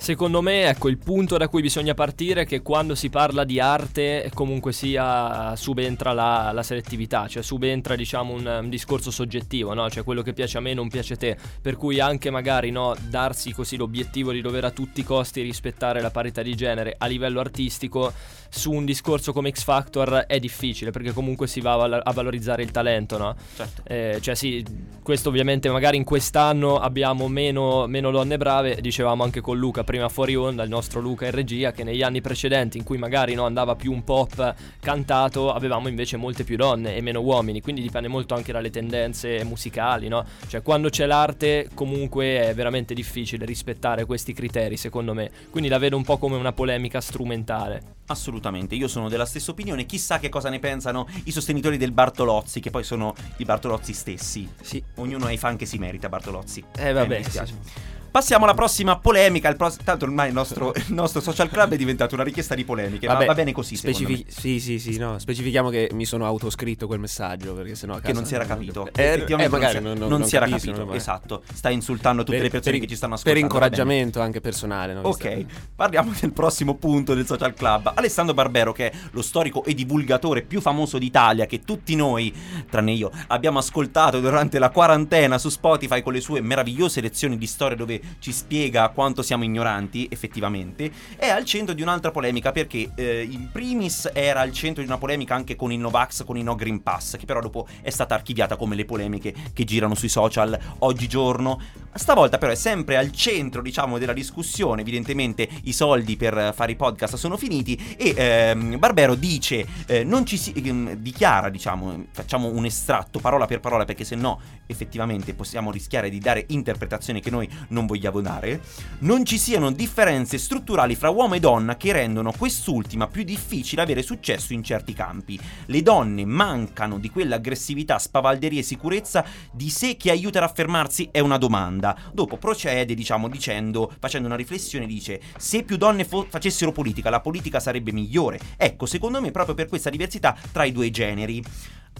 Secondo 0.00 0.42
me, 0.42 0.68
ecco, 0.68 0.88
il 0.88 0.96
punto 0.96 1.36
da 1.36 1.48
cui 1.48 1.60
bisogna 1.60 1.92
partire 1.92 2.42
è 2.42 2.46
che 2.46 2.62
quando 2.62 2.94
si 2.94 3.10
parla 3.10 3.42
di 3.42 3.58
arte 3.58 4.30
comunque 4.32 4.72
sia 4.72 5.56
subentra 5.56 6.12
la, 6.12 6.52
la 6.52 6.62
selettività, 6.62 7.26
cioè 7.26 7.42
subentra 7.42 7.96
diciamo 7.96 8.32
un, 8.32 8.46
un 8.62 8.68
discorso 8.70 9.10
soggettivo, 9.10 9.74
no? 9.74 9.90
Cioè 9.90 10.04
quello 10.04 10.22
che 10.22 10.32
piace 10.34 10.56
a 10.56 10.60
me 10.60 10.72
non 10.72 10.88
piace 10.88 11.14
a 11.14 11.16
te, 11.16 11.36
per 11.60 11.74
cui 11.76 11.98
anche 11.98 12.30
magari 12.30 12.70
no, 12.70 12.94
darsi 13.08 13.52
così 13.52 13.76
l'obiettivo 13.76 14.30
di 14.30 14.40
dover 14.40 14.66
a 14.66 14.70
tutti 14.70 15.00
i 15.00 15.04
costi 15.04 15.42
rispettare 15.42 16.00
la 16.00 16.12
parità 16.12 16.42
di 16.42 16.54
genere 16.54 16.94
a 16.96 17.06
livello 17.06 17.40
artistico 17.40 18.12
su 18.48 18.72
un 18.72 18.84
discorso 18.84 19.32
come 19.32 19.50
X 19.50 19.62
Factor 19.64 20.24
è 20.26 20.38
difficile 20.38 20.90
perché 20.90 21.12
comunque 21.12 21.46
si 21.46 21.60
va 21.60 21.72
a, 21.74 21.76
val- 21.76 22.00
a 22.02 22.12
valorizzare 22.12 22.62
il 22.62 22.70
talento, 22.70 23.18
no? 23.18 23.36
Certo. 23.56 23.82
Eh, 23.84 24.18
cioè 24.20 24.34
sì, 24.34 24.64
questo 25.02 25.28
ovviamente 25.28 25.68
magari 25.70 25.96
in 25.96 26.04
quest'anno 26.04 26.78
abbiamo 26.78 27.28
meno, 27.28 27.86
meno 27.86 28.10
donne 28.10 28.36
brave, 28.36 28.80
dicevamo 28.80 29.22
anche 29.22 29.40
con 29.40 29.58
Luca 29.58 29.84
prima 29.84 30.08
fuori 30.08 30.36
onda, 30.36 30.62
il 30.62 30.68
nostro 30.68 31.00
Luca 31.00 31.26
in 31.26 31.32
regia, 31.32 31.72
che 31.72 31.84
negli 31.84 32.02
anni 32.02 32.20
precedenti 32.20 32.78
in 32.78 32.84
cui 32.84 32.98
magari 32.98 33.34
no, 33.34 33.44
andava 33.44 33.74
più 33.74 33.92
un 33.92 34.04
pop 34.04 34.54
cantato, 34.80 35.52
avevamo 35.52 35.88
invece 35.88 36.16
molte 36.16 36.44
più 36.44 36.56
donne 36.56 36.96
e 36.96 37.00
meno 37.00 37.20
uomini, 37.20 37.60
quindi 37.60 37.80
dipende 37.82 38.08
molto 38.08 38.34
anche 38.34 38.52
dalle 38.52 38.70
tendenze 38.70 39.44
musicali, 39.44 40.08
no? 40.08 40.24
Cioè 40.46 40.62
quando 40.62 40.88
c'è 40.88 41.06
l'arte 41.06 41.68
comunque 41.74 42.48
è 42.48 42.54
veramente 42.54 42.94
difficile 42.94 43.44
rispettare 43.44 44.04
questi 44.04 44.32
criteri 44.32 44.76
secondo 44.76 45.14
me, 45.14 45.30
quindi 45.50 45.68
la 45.68 45.78
vedo 45.78 45.96
un 45.96 46.04
po' 46.04 46.18
come 46.18 46.36
una 46.36 46.52
polemica 46.52 47.00
strumentale. 47.00 47.96
Assolutamente, 48.10 48.37
io 48.74 48.88
sono 48.88 49.08
della 49.08 49.26
stessa 49.26 49.50
opinione. 49.50 49.86
Chissà 49.86 50.18
che 50.18 50.28
cosa 50.28 50.48
ne 50.48 50.58
pensano 50.58 51.08
i 51.24 51.30
sostenitori 51.30 51.76
del 51.76 51.92
Bartolozzi, 51.92 52.60
che 52.60 52.70
poi 52.70 52.84
sono 52.84 53.14
i 53.38 53.44
Bartolozzi 53.44 53.92
stessi. 53.92 54.48
Sì. 54.60 54.82
Ognuno 54.96 55.26
ha 55.26 55.32
i 55.32 55.38
fan 55.38 55.56
che 55.56 55.66
si 55.66 55.78
merita, 55.78 56.08
Bartolozzi. 56.08 56.64
Eh, 56.76 56.92
vabbè, 56.92 57.16
mi 57.18 57.22
dispiace. 57.22 57.54
sì, 57.62 57.70
sì. 57.70 57.97
Passiamo 58.10 58.44
alla 58.44 58.54
prossima 58.54 58.98
polemica. 58.98 59.48
il 59.48 59.56
pros- 59.56 59.76
Tanto 59.84 60.04
ormai 60.04 60.28
il 60.28 60.34
nostro, 60.34 60.72
il 60.76 60.84
nostro 60.88 61.20
social 61.20 61.48
club 61.48 61.72
è 61.72 61.76
diventato 61.76 62.14
una 62.14 62.24
richiesta 62.24 62.54
di 62.54 62.64
polemiche. 62.64 63.06
Vabbè, 63.06 63.26
va 63.26 63.34
bene 63.34 63.52
così, 63.52 63.76
specifi-. 63.76 64.24
Sì, 64.28 64.60
sì, 64.60 64.78
sì, 64.78 64.96
no. 64.98 65.18
Specifichiamo 65.18 65.68
che 65.70 65.90
mi 65.92 66.04
sono 66.04 66.24
autoscritto 66.26 66.86
quel 66.86 66.98
messaggio 67.00 67.54
perché 67.54 67.74
sennò 67.74 67.94
a 67.94 68.00
Che 68.00 68.12
non 68.12 68.24
si 68.24 68.34
era 68.34 68.44
capito. 68.44 68.86
Eh, 68.94 69.02
Effettivamente 69.04 69.56
eh, 69.56 69.58
magari 69.58 69.80
non, 69.80 69.96
non, 69.98 70.08
si- 70.08 70.08
non- 70.18 70.24
si 70.28 70.36
era 70.36 70.46
capiscono, 70.46 70.76
capito. 70.78 70.94
Esatto. 70.94 71.42
Stai 71.52 71.74
insultando 71.74 72.22
tutte 72.22 72.36
Per- 72.36 72.42
le 72.44 72.50
persone 72.50 72.76
per- 72.78 72.84
che 72.84 72.90
ci 72.90 72.96
stanno 72.96 73.14
Per 73.16 73.20
ascoltando. 73.32 73.48
bene. 73.54 73.64
incoraggiamento 73.70 74.20
anche 74.20 74.40
personale, 74.40 74.92
no? 74.94 75.00
Ok, 75.02 75.44
parliamo 75.76 76.12
del 76.18 76.32
prossimo 76.32 76.74
punto 76.74 77.14
del 77.14 77.26
social 77.26 77.54
club. 77.54 77.92
Alessandro 77.94 78.34
Barbero, 78.34 78.72
che 78.72 78.90
è 78.90 78.96
lo 79.12 79.22
storico 79.22 79.64
e 79.64 79.74
divulgatore 79.74 80.42
più 80.42 80.60
famoso 80.60 80.98
d'Italia, 80.98 81.46
che 81.46 81.60
tutti 81.60 81.94
noi, 81.94 82.32
tranne 82.70 82.92
io, 82.92 83.10
abbiamo 83.28 83.58
ascoltato 83.58 84.20
durante 84.20 84.58
la 84.58 84.70
quarantena 84.70 85.38
su 85.38 85.48
Spotify 85.48 86.02
con 86.02 86.12
le 86.12 86.20
sue 86.20 86.40
meravigliose 86.40 87.00
lezioni 87.00 87.36
di 87.38 87.46
storia 87.46 87.76
dove 87.76 87.97
ci 88.18 88.32
spiega 88.32 88.88
quanto 88.90 89.22
siamo 89.22 89.44
ignoranti, 89.44 90.08
effettivamente, 90.10 90.90
è 91.16 91.28
al 91.28 91.44
centro 91.44 91.74
di 91.74 91.82
un'altra 91.82 92.10
polemica 92.10 92.52
perché 92.52 92.90
eh, 92.94 93.26
in 93.28 93.50
primis 93.50 94.10
era 94.12 94.40
al 94.40 94.52
centro 94.52 94.82
di 94.82 94.88
una 94.88 94.98
polemica 94.98 95.34
anche 95.34 95.56
con 95.56 95.72
il 95.72 95.78
Novax, 95.78 96.24
con 96.24 96.36
il 96.36 96.44
No 96.44 96.54
Green 96.54 96.82
Pass, 96.82 97.16
che 97.16 97.26
però 97.26 97.40
dopo 97.40 97.66
è 97.80 97.90
stata 97.90 98.14
archiviata 98.14 98.56
come 98.56 98.74
le 98.74 98.84
polemiche 98.84 99.34
che 99.52 99.64
girano 99.64 99.94
sui 99.94 100.08
social 100.08 100.58
oggigiorno. 100.78 101.60
Stavolta 101.94 102.38
però 102.38 102.52
è 102.52 102.56
sempre 102.56 102.96
al 102.96 103.10
centro, 103.12 103.62
diciamo, 103.62 103.98
della 103.98 104.12
discussione. 104.12 104.82
Evidentemente 104.82 105.48
i 105.64 105.72
soldi 105.72 106.16
per 106.16 106.52
fare 106.54 106.72
i 106.72 106.76
podcast 106.76 107.16
sono 107.16 107.36
finiti 107.36 107.96
e 107.96 108.14
ehm, 108.16 108.78
Barbero 108.78 109.14
dice, 109.14 109.66
eh, 109.86 110.04
non 110.04 110.24
ci 110.24 110.36
si 110.36 110.52
ehm, 110.52 110.94
dichiara, 110.94 111.48
diciamo, 111.48 112.06
facciamo 112.10 112.48
un 112.48 112.64
estratto 112.64 113.18
parola 113.18 113.46
per 113.46 113.60
parola 113.60 113.84
perché 113.84 114.04
se 114.04 114.14
no 114.14 114.40
effettivamente 114.66 115.34
possiamo 115.34 115.70
rischiare 115.70 116.10
di 116.10 116.18
dare 116.18 116.44
interpretazioni 116.48 117.20
che 117.20 117.30
noi 117.30 117.48
non 117.68 117.86
vogliamo 117.88 118.20
dare. 118.20 118.60
Non 119.00 119.24
ci 119.24 119.38
siano 119.38 119.72
differenze 119.72 120.38
strutturali 120.38 120.94
fra 120.94 121.08
uomo 121.08 121.34
e 121.34 121.40
donna 121.40 121.76
che 121.76 121.90
rendono 121.92 122.32
quest'ultima 122.36 123.08
più 123.08 123.24
difficile 123.24 123.82
avere 123.82 124.02
successo 124.02 124.52
in 124.52 124.62
certi 124.62 124.92
campi. 124.92 125.40
Le 125.66 125.82
donne 125.82 126.24
mancano 126.24 126.98
di 126.98 127.10
quell'aggressività, 127.10 127.98
spavalderia 127.98 128.60
e 128.60 128.62
sicurezza 128.62 129.24
di 129.50 129.70
sé 129.70 129.96
che 129.96 130.10
aiuta 130.10 130.38
ad 130.38 130.44
affermarsi 130.44 131.08
è 131.10 131.18
una 131.18 131.38
domanda. 131.38 131.96
Dopo 132.12 132.36
procede, 132.36 132.94
diciamo, 132.94 133.28
dicendo, 133.28 133.92
facendo 133.98 134.28
una 134.28 134.36
riflessione, 134.36 134.86
dice: 134.86 135.20
Se 135.36 135.64
più 135.64 135.76
donne 135.76 136.04
fo- 136.04 136.26
facessero 136.28 136.70
politica, 136.70 137.10
la 137.10 137.20
politica 137.20 137.58
sarebbe 137.58 137.90
migliore. 137.90 138.38
Ecco, 138.56 138.86
secondo 138.86 139.20
me, 139.20 139.30
proprio 139.30 139.54
per 139.54 139.68
questa 139.68 139.90
diversità 139.90 140.36
tra 140.52 140.64
i 140.64 140.72
due 140.72 140.90
generi. 140.90 141.42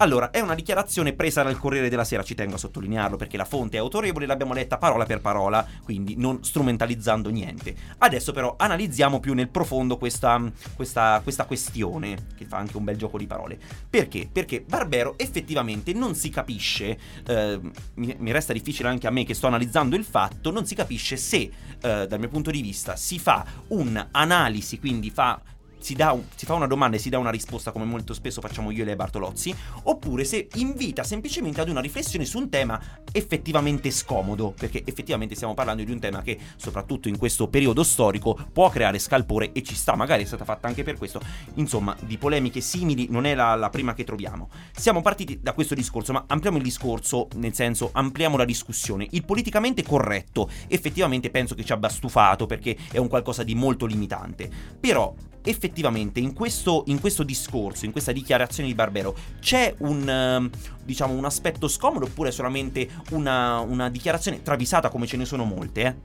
Allora, 0.01 0.31
è 0.31 0.39
una 0.39 0.55
dichiarazione 0.55 1.11
presa 1.11 1.43
dal 1.43 1.57
Corriere 1.57 1.89
della 1.89 2.05
Sera, 2.05 2.23
ci 2.23 2.33
tengo 2.33 2.55
a 2.55 2.57
sottolinearlo 2.57 3.17
perché 3.17 3.35
la 3.35 3.43
fonte 3.43 3.75
è 3.75 3.81
autorevole, 3.81 4.25
l'abbiamo 4.25 4.53
letta 4.53 4.77
parola 4.77 5.03
per 5.03 5.19
parola, 5.19 5.65
quindi 5.83 6.15
non 6.15 6.41
strumentalizzando 6.41 7.29
niente. 7.29 7.75
Adesso 7.97 8.31
però 8.31 8.55
analizziamo 8.57 9.19
più 9.19 9.33
nel 9.33 9.49
profondo 9.49 9.97
questa, 9.97 10.41
questa, 10.73 11.19
questa 11.21 11.43
questione, 11.43 12.27
che 12.37 12.45
fa 12.45 12.55
anche 12.55 12.77
un 12.77 12.85
bel 12.85 12.95
gioco 12.95 13.17
di 13.17 13.27
parole. 13.27 13.59
Perché? 13.89 14.29
Perché 14.31 14.61
Barbero 14.61 15.15
effettivamente 15.17 15.91
non 15.91 16.15
si 16.15 16.29
capisce, 16.29 16.97
eh, 17.27 17.59
mi, 17.95 18.15
mi 18.17 18.31
resta 18.31 18.53
difficile 18.53 18.87
anche 18.87 19.05
a 19.05 19.11
me 19.11 19.25
che 19.25 19.33
sto 19.33 19.47
analizzando 19.47 19.97
il 19.97 20.05
fatto, 20.05 20.49
non 20.49 20.65
si 20.65 20.75
capisce 20.75 21.17
se, 21.17 21.51
eh, 21.81 22.07
dal 22.07 22.19
mio 22.19 22.29
punto 22.29 22.51
di 22.51 22.61
vista, 22.61 22.95
si 22.95 23.19
fa 23.19 23.45
un'analisi, 23.67 24.79
quindi 24.79 25.09
fa 25.09 25.41
si, 25.79 25.95
dà 25.95 26.17
si 26.35 26.45
fa 26.45 26.53
una 26.53 26.67
domanda 26.67 26.97
e 26.97 26.99
si 26.99 27.09
dà 27.09 27.17
una 27.17 27.29
risposta 27.29 27.71
come 27.71 27.85
molto 27.85 28.13
spesso 28.13 28.41
facciamo 28.41 28.71
io 28.71 28.83
e 28.83 28.85
lei 28.85 28.95
Bartolozzi, 28.95 29.55
oppure 29.83 30.23
se 30.23 30.47
invita 30.55 31.03
semplicemente 31.03 31.61
ad 31.61 31.69
una 31.69 31.81
riflessione 31.81 32.25
su 32.25 32.37
un 32.37 32.49
tema 32.49 32.79
effettivamente 33.11 33.91
scomodo, 33.91 34.53
perché 34.57 34.83
effettivamente 34.85 35.35
stiamo 35.35 35.53
parlando 35.53 35.83
di 35.83 35.91
un 35.91 35.99
tema 35.99 36.21
che 36.21 36.37
soprattutto 36.55 37.07
in 37.07 37.17
questo 37.17 37.47
periodo 37.47 37.83
storico 37.83 38.37
può 38.51 38.69
creare 38.69 38.99
scalpore 38.99 39.51
e 39.51 39.63
ci 39.63 39.75
sta, 39.75 39.95
magari 39.95 40.23
è 40.23 40.25
stata 40.25 40.45
fatta 40.45 40.67
anche 40.67 40.83
per 40.83 40.97
questo, 40.97 41.21
insomma 41.55 41.95
di 42.01 42.17
polemiche 42.17 42.61
simili 42.61 43.07
non 43.09 43.25
è 43.25 43.33
la, 43.33 43.55
la 43.55 43.69
prima 43.69 43.93
che 43.93 44.03
troviamo. 44.03 44.49
Siamo 44.71 45.01
partiti 45.01 45.39
da 45.41 45.53
questo 45.53 45.75
discorso, 45.75 46.13
ma 46.13 46.25
ampliamo 46.27 46.57
il 46.57 46.63
discorso, 46.63 47.27
nel 47.35 47.53
senso 47.53 47.89
ampliamo 47.93 48.37
la 48.37 48.45
discussione. 48.45 49.07
Il 49.11 49.25
politicamente 49.25 49.83
corretto 49.83 50.49
effettivamente 50.67 51.29
penso 51.29 51.55
che 51.55 51.63
ci 51.63 51.71
abbia 51.71 51.89
stufato 51.89 52.45
perché 52.45 52.77
è 52.91 52.97
un 52.97 53.07
qualcosa 53.07 53.43
di 53.43 53.55
molto 53.55 53.85
limitante, 53.85 54.49
però 54.79 55.13
effettivamente 55.49 56.19
in 56.19 56.33
questo, 56.33 56.83
in 56.87 56.99
questo 56.99 57.23
discorso, 57.23 57.85
in 57.85 57.91
questa 57.91 58.11
dichiarazione 58.11 58.69
di 58.69 58.75
Barbero, 58.75 59.15
c'è 59.39 59.73
un, 59.79 60.07
ehm, 60.07 60.49
diciamo, 60.83 61.13
un 61.13 61.25
aspetto 61.25 61.67
scomodo 61.67 62.05
oppure 62.05 62.31
solamente 62.31 62.87
una, 63.11 63.59
una 63.59 63.89
dichiarazione 63.89 64.41
travisata 64.41 64.89
come 64.89 65.07
ce 65.07 65.17
ne 65.17 65.25
sono 65.25 65.45
molte? 65.45 65.81
Eh? 65.81 65.95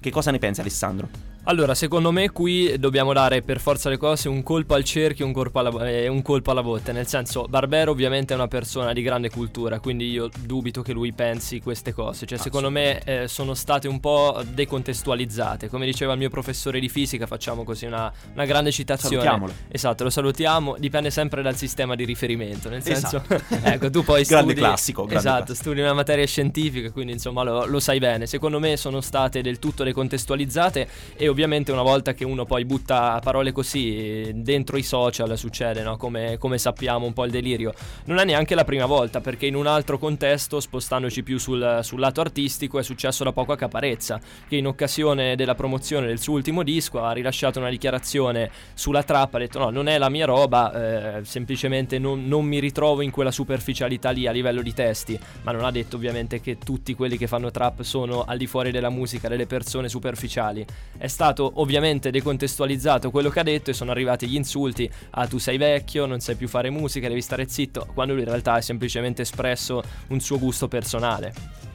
Che 0.00 0.10
cosa 0.10 0.30
ne 0.30 0.38
pensi 0.38 0.60
Alessandro? 0.60 1.08
Allora, 1.48 1.74
secondo 1.74 2.12
me 2.12 2.28
qui 2.28 2.78
dobbiamo 2.78 3.14
dare 3.14 3.40
per 3.40 3.58
forza 3.58 3.88
le 3.88 3.96
cose 3.96 4.28
un 4.28 4.42
colpo 4.42 4.74
al 4.74 4.84
cerchio 4.84 5.24
e 5.24 5.28
un, 5.28 5.32
colpo 5.32 5.58
alla- 5.60 5.88
e 5.88 6.06
un 6.06 6.20
colpo 6.20 6.50
alla 6.50 6.62
botte. 6.62 6.92
Nel 6.92 7.06
senso, 7.06 7.46
Barbero 7.48 7.90
ovviamente 7.90 8.34
è 8.34 8.36
una 8.36 8.48
persona 8.48 8.92
di 8.92 9.00
grande 9.00 9.30
cultura, 9.30 9.80
quindi 9.80 10.10
io 10.10 10.28
dubito 10.44 10.82
che 10.82 10.92
lui 10.92 11.14
pensi 11.14 11.62
queste 11.62 11.94
cose. 11.94 12.26
Cioè, 12.26 12.36
secondo 12.36 12.68
me 12.68 13.00
eh, 13.02 13.28
sono 13.28 13.54
state 13.54 13.88
un 13.88 13.98
po' 13.98 14.42
decontestualizzate. 14.46 15.70
Come 15.70 15.86
diceva 15.86 16.12
il 16.12 16.18
mio 16.18 16.28
professore 16.28 16.80
di 16.80 16.90
fisica, 16.90 17.26
facciamo 17.26 17.64
così 17.64 17.86
una, 17.86 18.12
una 18.34 18.44
grande 18.44 18.70
citazione. 18.70 19.14
Salutiamolo. 19.22 19.52
Esatto, 19.68 20.04
lo 20.04 20.10
salutiamo. 20.10 20.76
Dipende 20.78 21.08
sempre 21.10 21.40
dal 21.40 21.56
sistema 21.56 21.94
di 21.94 22.04
riferimento. 22.04 22.68
Nel 22.68 22.82
senso, 22.82 23.22
Esatto. 23.26 23.56
ecco, 23.64 23.88
tu 23.88 24.04
poi 24.04 24.22
Grande 24.28 24.52
studi. 24.52 24.66
classico, 24.66 25.02
grande 25.04 25.16
esatto, 25.18 25.44
classico. 25.46 25.62
studi 25.62 25.80
una 25.80 25.94
materia 25.94 26.26
scientifica, 26.26 26.90
quindi 26.90 27.12
insomma 27.12 27.42
lo, 27.42 27.64
lo 27.64 27.80
sai 27.80 27.98
bene. 28.00 28.26
Secondo 28.26 28.58
me 28.60 28.76
sono 28.76 29.00
state 29.00 29.40
del 29.40 29.58
tutto 29.58 29.82
decontestualizzate 29.82 30.86
e 31.16 31.20
ovviamente 31.22 31.36
una 31.44 31.82
volta 31.82 32.14
che 32.14 32.24
uno 32.24 32.44
poi 32.44 32.64
butta 32.64 33.20
parole 33.22 33.52
così 33.52 33.96
eh, 33.96 34.32
dentro 34.34 34.76
i 34.76 34.82
social 34.82 35.36
succede, 35.38 35.82
no? 35.82 35.96
come, 35.96 36.36
come 36.38 36.58
sappiamo 36.58 37.06
un 37.06 37.12
po' 37.12 37.24
il 37.24 37.30
delirio. 37.30 37.72
Non 38.04 38.18
è 38.18 38.24
neanche 38.24 38.54
la 38.54 38.64
prima 38.64 38.86
volta 38.86 39.20
perché 39.20 39.46
in 39.46 39.54
un 39.54 39.66
altro 39.66 39.98
contesto, 39.98 40.60
spostandoci 40.60 41.22
più 41.22 41.38
sul, 41.38 41.80
sul 41.82 42.00
lato 42.00 42.20
artistico, 42.20 42.78
è 42.78 42.82
successo 42.82 43.24
da 43.24 43.32
poco 43.32 43.52
a 43.52 43.56
Caparezza, 43.56 44.20
che 44.48 44.56
in 44.56 44.66
occasione 44.66 45.36
della 45.36 45.54
promozione 45.54 46.06
del 46.06 46.18
suo 46.18 46.34
ultimo 46.34 46.62
disco 46.62 47.02
ha 47.02 47.12
rilasciato 47.12 47.58
una 47.58 47.70
dichiarazione 47.70 48.50
sulla 48.74 49.02
trappa, 49.02 49.36
ha 49.36 49.40
detto 49.40 49.58
no, 49.58 49.70
non 49.70 49.88
è 49.88 49.98
la 49.98 50.08
mia 50.08 50.26
roba, 50.26 51.18
eh, 51.18 51.24
semplicemente 51.24 51.98
non, 51.98 52.26
non 52.26 52.44
mi 52.44 52.58
ritrovo 52.58 53.02
in 53.02 53.10
quella 53.10 53.30
superficialità 53.30 54.10
lì 54.10 54.26
a 54.26 54.32
livello 54.32 54.62
di 54.62 54.74
testi, 54.74 55.18
ma 55.42 55.52
non 55.52 55.64
ha 55.64 55.70
detto 55.70 55.96
ovviamente 55.96 56.40
che 56.40 56.58
tutti 56.58 56.94
quelli 56.94 57.16
che 57.16 57.26
fanno 57.26 57.50
trap 57.50 57.82
sono 57.82 58.24
al 58.26 58.36
di 58.36 58.46
fuori 58.46 58.70
della 58.70 58.90
musica, 58.90 59.28
delle 59.28 59.46
persone 59.46 59.88
superficiali. 59.88 60.64
È 60.96 61.06
stato 61.06 61.27
ovviamente 61.36 62.10
decontestualizzato 62.10 63.10
quello 63.10 63.30
che 63.30 63.40
ha 63.40 63.42
detto 63.42 63.70
e 63.70 63.74
sono 63.74 63.90
arrivati 63.90 64.26
gli 64.26 64.34
insulti, 64.34 64.90
ah 65.10 65.26
tu 65.26 65.38
sei 65.38 65.56
vecchio, 65.58 66.06
non 66.06 66.20
sai 66.20 66.36
più 66.36 66.48
fare 66.48 66.70
musica, 66.70 67.08
devi 67.08 67.22
stare 67.22 67.48
zitto, 67.48 67.86
quando 67.94 68.12
lui 68.12 68.22
in 68.22 68.28
realtà 68.28 68.54
ha 68.54 68.60
semplicemente 68.60 69.22
espresso 69.22 69.82
un 70.08 70.20
suo 70.20 70.38
gusto 70.38 70.68
personale. 70.68 71.66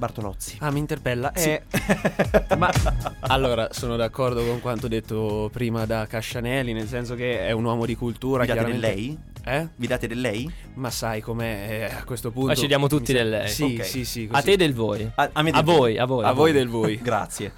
Bartolozzi. 0.00 0.56
Ah, 0.60 0.70
mi 0.70 0.78
interpella. 0.78 1.30
Sì. 1.34 1.50
Eh, 1.50 1.62
ma 2.56 2.72
allora 3.20 3.68
sono 3.70 3.96
d'accordo 3.96 4.42
con 4.46 4.58
quanto 4.60 4.88
detto 4.88 5.50
prima 5.52 5.84
da 5.84 6.06
Cascianelli, 6.06 6.72
nel 6.72 6.88
senso 6.88 7.14
che 7.14 7.40
è 7.40 7.50
un 7.50 7.64
uomo 7.64 7.84
di 7.84 7.94
cultura. 7.96 8.46
Chiaramente. 8.46 8.80
lei? 8.80 9.18
Eh? 9.44 9.68
Vi 9.76 9.86
date 9.86 10.06
del 10.06 10.20
lei? 10.20 10.50
Ma 10.74 10.90
sai 10.90 11.20
com'è 11.20 11.88
eh, 11.90 11.94
a 11.96 12.04
questo 12.04 12.30
punto? 12.30 12.48
Ma 12.48 12.54
ci 12.54 12.66
diamo 12.66 12.88
tutti 12.88 13.12
del 13.12 13.28
lei. 13.28 13.48
Sì, 13.48 13.76
Ok. 13.78 13.84
sì, 13.84 14.04
sì. 14.04 14.28
A 14.30 14.34
così. 14.34 14.44
te 14.44 14.56
del 14.56 14.74
voi. 14.74 15.10
A, 15.14 15.30
a 15.32 15.42
me 15.42 15.50
A 15.50 15.62
del 15.62 15.64
voi, 15.64 15.98
a 15.98 16.04
voi. 16.04 16.24
A 16.24 16.32
voi 16.32 16.52
del 16.52 16.68
voi. 16.68 16.96
Grazie. 17.02 17.52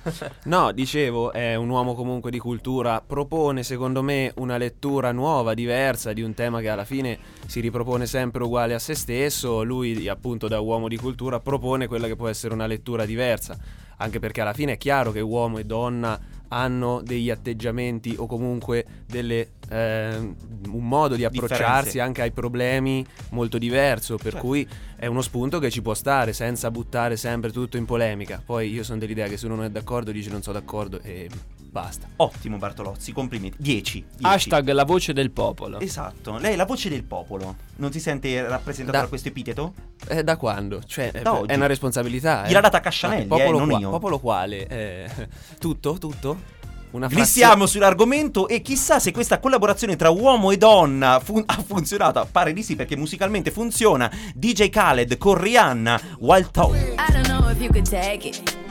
No, 0.45 0.73
dicevo, 0.73 1.33
è 1.33 1.55
un 1.55 1.68
uomo 1.68 1.95
comunque 1.95 2.31
di 2.31 2.38
cultura, 2.38 3.03
propone 3.05 3.62
secondo 3.62 4.03
me 4.03 4.33
una 4.37 4.57
lettura 4.57 5.12
nuova, 5.12 5.55
diversa 5.55 6.12
di 6.12 6.23
un 6.23 6.35
tema 6.35 6.61
che 6.61 6.68
alla 6.68 6.85
fine 6.85 7.18
si 7.47 7.61
ripropone 7.61 8.07
sempre 8.07 8.45
uguale 8.45 8.75
a 8.75 8.79
se 8.79 8.95
stesso, 8.95 9.62
lui 9.62 10.09
appunto 10.09 10.49
da 10.49 10.61
uomo 10.61 10.88
di 10.88 10.97
cultura 10.97 11.40
propone 11.40 11.87
quella 11.88 12.07
che 12.07 12.16
può 12.16 12.29
essere 12.29 12.55
una 12.55 12.66
lettura 12.66 13.05
diversa, 13.05 13.59
anche 13.97 14.18
perché 14.18 14.40
alla 14.40 14.53
fine 14.53 14.73
è 14.73 14.77
chiaro 14.79 15.11
che 15.12 15.21
uomo 15.21 15.59
e 15.59 15.64
donna 15.64 16.18
hanno 16.53 17.01
degli 17.03 17.31
atteggiamenti 17.31 18.15
o 18.19 18.27
comunque 18.27 18.85
delle, 19.07 19.53
ehm, 19.71 20.35
un 20.69 20.87
modo 20.87 21.17
di 21.17 21.25
approcciarsi 21.25 21.65
Differenze. 21.65 22.01
anche 22.01 22.23
ai 22.23 22.31
problemi 22.31 23.05
molto 23.31 23.57
diverso, 23.57 24.17
per 24.17 24.33
Certo. 24.33 24.47
cui 24.47 24.69
è 24.97 25.07
uno 25.07 25.23
spunto 25.23 25.59
che 25.59 25.71
ci 25.71 25.81
può 25.81 25.95
stare 25.95 26.35
senza 26.35 26.71
buttare 26.71 27.17
sempre 27.17 27.51
tutto 27.51 27.79
in 27.79 27.87
polemica. 27.87 28.43
Poi 28.45 28.71
io 28.71 28.83
sono 28.85 28.99
dell'idea 28.99 29.29
che 29.29 29.38
se 29.38 29.47
uno 29.47 29.57
non 29.57 29.65
è 29.65 29.71
d'accordo 29.71 30.11
dice 30.12 30.29
non 30.31 30.43
sono 30.43 30.59
d'accordo 30.59 31.01
e 31.03 31.29
basta. 31.73 32.07
Ottimo 32.17 32.59
Bartolozzi, 32.59 33.13
complimenti. 33.13 33.57
10. 33.59 34.05
Hashtag 34.21 34.71
la 34.73 34.85
voce 34.85 35.15
del 35.15 35.31
popolo. 35.31 35.81
Esatto, 35.81 36.37
lei 36.37 36.53
è 36.53 36.57
la 36.57 36.67
voce 36.67 36.91
del 36.91 37.03
popolo. 37.03 37.57
Non 37.77 37.91
si 37.91 37.99
sente 37.99 38.47
rappresentata 38.47 38.99
Da- 38.99 39.03
da, 39.05 39.09
questo 39.09 39.29
epiteto? 39.29 39.73
Eh, 40.09 40.23
da 40.23 40.37
quando? 40.37 40.83
Cioè, 40.85 41.11
è, 41.13 41.23
Da 41.23 41.33
oggi. 41.33 41.51
è 41.51 41.55
una 41.57 41.67
responsabilità. 41.67 42.45
Gliel'ha 42.47 42.59
eh. 42.59 42.63
data 42.63 42.81
Cascianelli, 42.81 43.23
il 43.23 43.27
popolo, 43.27 43.57
eh, 43.57 43.59
non 43.61 43.69
qua- 43.71 43.79
io. 43.79 43.89
popolo 43.91 44.19
quale? 44.21 44.67
Eh, 44.67 45.11
tutto? 45.59 45.97
Tutto? 45.99 46.61
Una 46.91 47.09
Glissiamo 47.09 47.65
sull'argomento 47.65 48.49
e 48.49 48.61
chissà 48.61 48.99
se 49.01 49.13
questa 49.13 49.41
collaborazione 49.41 49.97
tra 49.97 50.11
uomo 50.11 50.51
e 50.51 50.59
donna 50.59 51.21
fun- 51.21 51.43
ha 51.47 51.63
funzionato. 51.67 52.29
Pare 52.31 52.53
di 52.53 52.63
sì 52.63 52.77
perché 52.77 52.97
musicalmente 52.99 53.51
funziona. 53.51 54.13
DJ 54.35 54.69
Khaled 54.69 55.17
con 55.17 55.39
Rihanna, 55.41 55.99
Wild 56.19 56.51
Thought. 56.51 56.77
I 56.77 57.13
don't 57.13 57.27
know 57.29 57.49
if 57.49 57.59
you 57.61 57.71
could 57.71 57.89
take 57.89 58.29
it. 58.29 58.62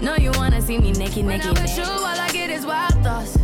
No, 0.00 0.14
you 0.16 0.30
wanna 0.32 0.60
see 0.60 0.78
me 0.78 0.92
naked, 0.92 1.24
naked. 1.24 1.26
When 1.26 1.40
I'm 1.40 1.62
with 1.62 1.76
you, 1.76 1.84
all 1.84 2.04
I 2.04 2.28
get 2.32 2.50
is 2.50 2.66
wild 2.66 2.94
thoughts. 3.02 3.36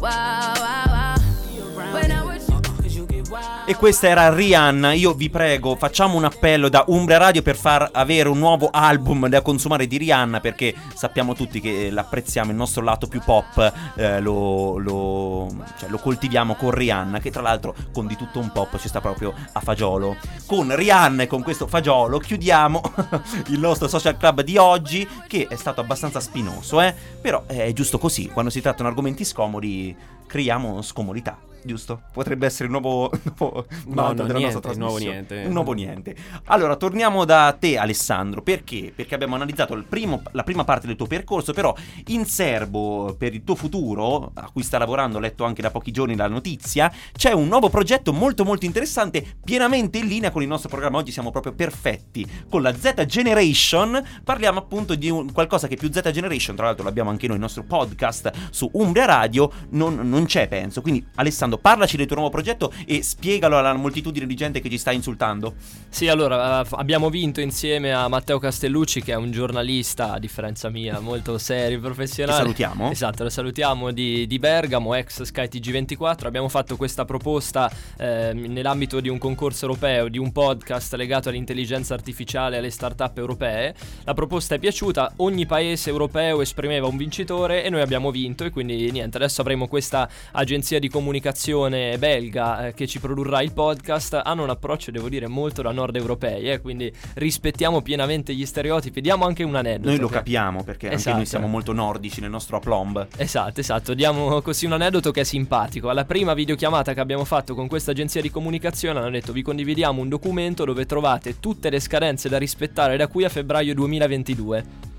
Wow, 0.00 0.54
wow, 0.56 0.84
wow. 0.86 1.92
When 1.94 2.10
I'm 2.10 2.26
with 2.26 2.48
you. 2.48 3.57
E 3.68 3.76
questa 3.76 4.08
era 4.08 4.32
Rihanna. 4.32 4.94
Io 4.94 5.12
vi 5.12 5.28
prego, 5.28 5.76
facciamo 5.76 6.16
un 6.16 6.24
appello 6.24 6.70
da 6.70 6.84
Umbria 6.86 7.18
Radio 7.18 7.42
per 7.42 7.54
far 7.54 7.90
avere 7.92 8.30
un 8.30 8.38
nuovo 8.38 8.70
album 8.72 9.28
da 9.28 9.42
consumare 9.42 9.86
di 9.86 9.98
Rihanna. 9.98 10.40
Perché 10.40 10.74
sappiamo 10.94 11.34
tutti 11.34 11.60
che 11.60 11.90
l'apprezziamo, 11.90 12.50
il 12.50 12.56
nostro 12.56 12.82
lato 12.82 13.06
più 13.08 13.20
pop 13.20 13.92
eh, 13.96 14.20
lo, 14.20 14.78
lo- 14.78 15.54
cioè, 15.78 15.90
lo 15.90 15.98
coltiviamo 15.98 16.54
con 16.54 16.70
Rihanna. 16.70 17.20
Che 17.20 17.30
tra 17.30 17.42
l'altro 17.42 17.74
con 17.92 18.06
di 18.06 18.16
tutto 18.16 18.38
un 18.38 18.50
pop 18.52 18.78
ci 18.78 18.88
sta 18.88 19.02
proprio 19.02 19.34
a 19.52 19.60
fagiolo. 19.60 20.16
Con 20.46 20.74
Rihanna 20.74 21.24
e 21.24 21.26
con 21.26 21.42
questo 21.42 21.66
fagiolo 21.66 22.16
chiudiamo 22.20 22.80
il 23.48 23.58
nostro 23.58 23.86
social 23.86 24.16
club 24.16 24.40
di 24.40 24.56
oggi. 24.56 25.06
Che 25.26 25.46
è 25.46 25.56
stato 25.56 25.82
abbastanza 25.82 26.20
spinoso, 26.20 26.80
eh. 26.80 26.94
Però 27.20 27.44
è 27.44 27.70
giusto 27.74 27.98
così. 27.98 28.28
Quando 28.28 28.50
si 28.50 28.62
trattano 28.62 28.88
argomenti 28.88 29.26
scomodi, 29.26 29.94
creiamo 30.26 30.80
scomodità. 30.80 31.38
Giusto? 31.62 32.02
Potrebbe 32.12 32.46
essere 32.46 32.64
il 32.64 32.70
nuovo, 32.70 33.10
nuovo 33.38 33.57
No, 33.86 33.94
mantra 33.94 34.24
no, 34.24 34.32
della 34.32 34.38
niente, 34.38 34.74
nuovo 34.76 34.96
niente. 34.98 35.42
Un 35.46 35.52
nuovo 35.52 35.72
niente. 35.72 36.16
Allora, 36.46 36.76
torniamo 36.76 37.24
da 37.24 37.56
te, 37.58 37.76
Alessandro. 37.78 38.42
Perché? 38.42 38.92
Perché 38.94 39.14
abbiamo 39.14 39.34
analizzato 39.34 39.74
il 39.74 39.84
primo- 39.84 40.22
la 40.32 40.42
prima 40.44 40.64
parte 40.64 40.86
del 40.86 40.96
tuo 40.96 41.06
percorso, 41.06 41.52
però 41.52 41.74
in 42.08 42.24
serbo 42.24 43.14
per 43.18 43.34
il 43.34 43.44
tuo 43.44 43.54
futuro, 43.54 44.30
a 44.34 44.50
cui 44.52 44.62
sta 44.62 44.78
lavorando, 44.78 45.18
ho 45.18 45.20
letto 45.20 45.44
anche 45.44 45.62
da 45.62 45.70
pochi 45.70 45.90
giorni 45.90 46.16
la 46.16 46.28
notizia, 46.28 46.92
c'è 47.12 47.32
un 47.32 47.48
nuovo 47.48 47.68
progetto 47.68 48.12
molto 48.12 48.44
molto 48.44 48.64
interessante, 48.66 49.36
pienamente 49.44 49.98
in 49.98 50.06
linea 50.06 50.30
con 50.30 50.42
il 50.42 50.48
nostro 50.48 50.68
programma. 50.68 50.98
Oggi 50.98 51.12
siamo 51.12 51.30
proprio 51.30 51.52
perfetti. 51.52 52.26
Con 52.48 52.62
la 52.62 52.74
Z 52.74 53.04
Generation 53.06 54.02
parliamo 54.24 54.58
appunto 54.58 54.94
di 54.94 55.10
un- 55.10 55.32
qualcosa 55.32 55.66
che 55.68 55.76
più 55.76 55.90
Z 55.92 56.10
Generation, 56.10 56.56
tra 56.56 56.66
l'altro 56.66 56.84
l'abbiamo 56.84 57.10
anche 57.10 57.26
noi, 57.26 57.36
il 57.36 57.42
nostro 57.42 57.62
podcast 57.64 58.30
su 58.50 58.68
Umbria 58.74 59.04
Radio, 59.04 59.50
non, 59.70 60.00
non 60.08 60.24
c'è 60.24 60.48
penso. 60.48 60.80
Quindi 60.80 61.04
Alessandro, 61.16 61.58
parlaci 61.58 61.96
del 61.96 62.06
tuo 62.06 62.16
nuovo 62.16 62.30
progetto 62.30 62.72
e 62.86 63.02
spiegalo 63.48 63.58
alla 63.58 63.72
moltitudine 63.72 64.26
di 64.26 64.34
gente 64.34 64.60
che 64.60 64.68
ci 64.68 64.78
sta 64.78 64.92
insultando. 64.92 65.54
Sì, 65.88 66.08
allora 66.08 66.62
eh, 66.62 66.66
abbiamo 66.72 67.08
vinto 67.08 67.40
insieme 67.40 67.92
a 67.92 68.06
Matteo 68.08 68.38
Castellucci, 68.38 69.02
che 69.02 69.12
è 69.12 69.16
un 69.16 69.30
giornalista, 69.30 70.12
a 70.12 70.18
differenza 70.18 70.68
mia, 70.68 71.00
molto 71.00 71.38
serio, 71.38 71.80
professionale. 71.80 72.36
Che 72.36 72.42
salutiamo. 72.42 72.90
Esatto, 72.90 73.22
lo 73.24 73.30
salutiamo 73.30 73.90
di, 73.90 74.26
di 74.26 74.38
Bergamo, 74.38 74.94
ex 74.94 75.22
Sky 75.22 75.46
TG24. 75.46 76.26
Abbiamo 76.26 76.48
fatto 76.48 76.76
questa 76.76 77.04
proposta 77.04 77.70
ehm, 77.96 78.52
nell'ambito 78.52 79.00
di 79.00 79.08
un 79.08 79.18
concorso 79.18 79.66
europeo, 79.66 80.08
di 80.08 80.18
un 80.18 80.30
podcast 80.30 80.94
legato 80.94 81.30
all'intelligenza 81.30 81.94
artificiale 81.94 82.56
e 82.56 82.58
alle 82.58 82.70
start-up 82.70 83.16
europee. 83.16 83.74
La 84.04 84.14
proposta 84.14 84.54
è 84.54 84.58
piaciuta, 84.58 85.14
ogni 85.16 85.46
paese 85.46 85.90
europeo 85.90 86.42
esprimeva 86.42 86.86
un 86.86 86.96
vincitore 86.96 87.64
e 87.64 87.70
noi 87.70 87.80
abbiamo 87.80 88.10
vinto 88.10 88.44
e 88.44 88.50
quindi 88.50 88.90
niente, 88.90 89.16
adesso 89.16 89.40
avremo 89.40 89.66
questa 89.66 90.08
agenzia 90.32 90.78
di 90.78 90.88
comunicazione 90.88 91.96
belga 91.98 92.66
eh, 92.66 92.74
che 92.74 92.86
ci 92.86 93.00
produrrà 93.00 93.37
il 93.42 93.52
podcast. 93.52 94.20
Hanno 94.24 94.42
un 94.42 94.50
approccio, 94.50 94.90
devo 94.90 95.08
dire, 95.08 95.26
molto 95.28 95.62
da 95.62 95.72
nord 95.72 95.96
europei, 95.96 96.50
eh, 96.50 96.60
quindi 96.60 96.92
rispettiamo 97.14 97.82
pienamente 97.82 98.34
gli 98.34 98.46
stereotipi. 98.46 99.00
Diamo 99.00 99.24
anche 99.26 99.42
un 99.42 99.54
aneddoto. 99.54 99.88
Noi 99.90 99.98
lo 99.98 100.08
che- 100.08 100.14
capiamo 100.14 100.62
perché 100.64 100.86
anche 100.86 100.98
Esatto. 100.98 101.16
noi 101.16 101.26
siamo 101.26 101.46
molto 101.46 101.72
nordici 101.72 102.20
nel 102.20 102.30
nostro 102.30 102.56
aplomb. 102.56 103.06
Esatto, 103.16 103.60
esatto, 103.60 103.94
diamo 103.94 104.40
così 104.42 104.66
un 104.66 104.72
aneddoto 104.72 105.10
che 105.10 105.20
è 105.20 105.24
simpatico. 105.24 105.88
Alla 105.88 106.04
prima 106.04 106.34
videochiamata 106.34 106.94
che 106.94 107.00
abbiamo 107.00 107.24
fatto 107.24 107.54
con 107.54 107.68
questa 107.68 107.90
agenzia 107.92 108.20
di 108.20 108.30
comunicazione 108.30 108.98
hanno 108.98 109.10
detto 109.10 109.32
vi 109.32 109.42
condividiamo 109.42 110.00
un 110.00 110.08
documento 110.08 110.64
dove 110.64 110.86
trovate 110.86 111.38
tutte 111.40 111.70
le 111.70 111.80
scadenze 111.80 112.28
da 112.28 112.38
rispettare 112.38 112.96
da 112.96 113.06
qui 113.08 113.24
a 113.24 113.28
febbraio 113.28 113.74
2022. 113.74 114.96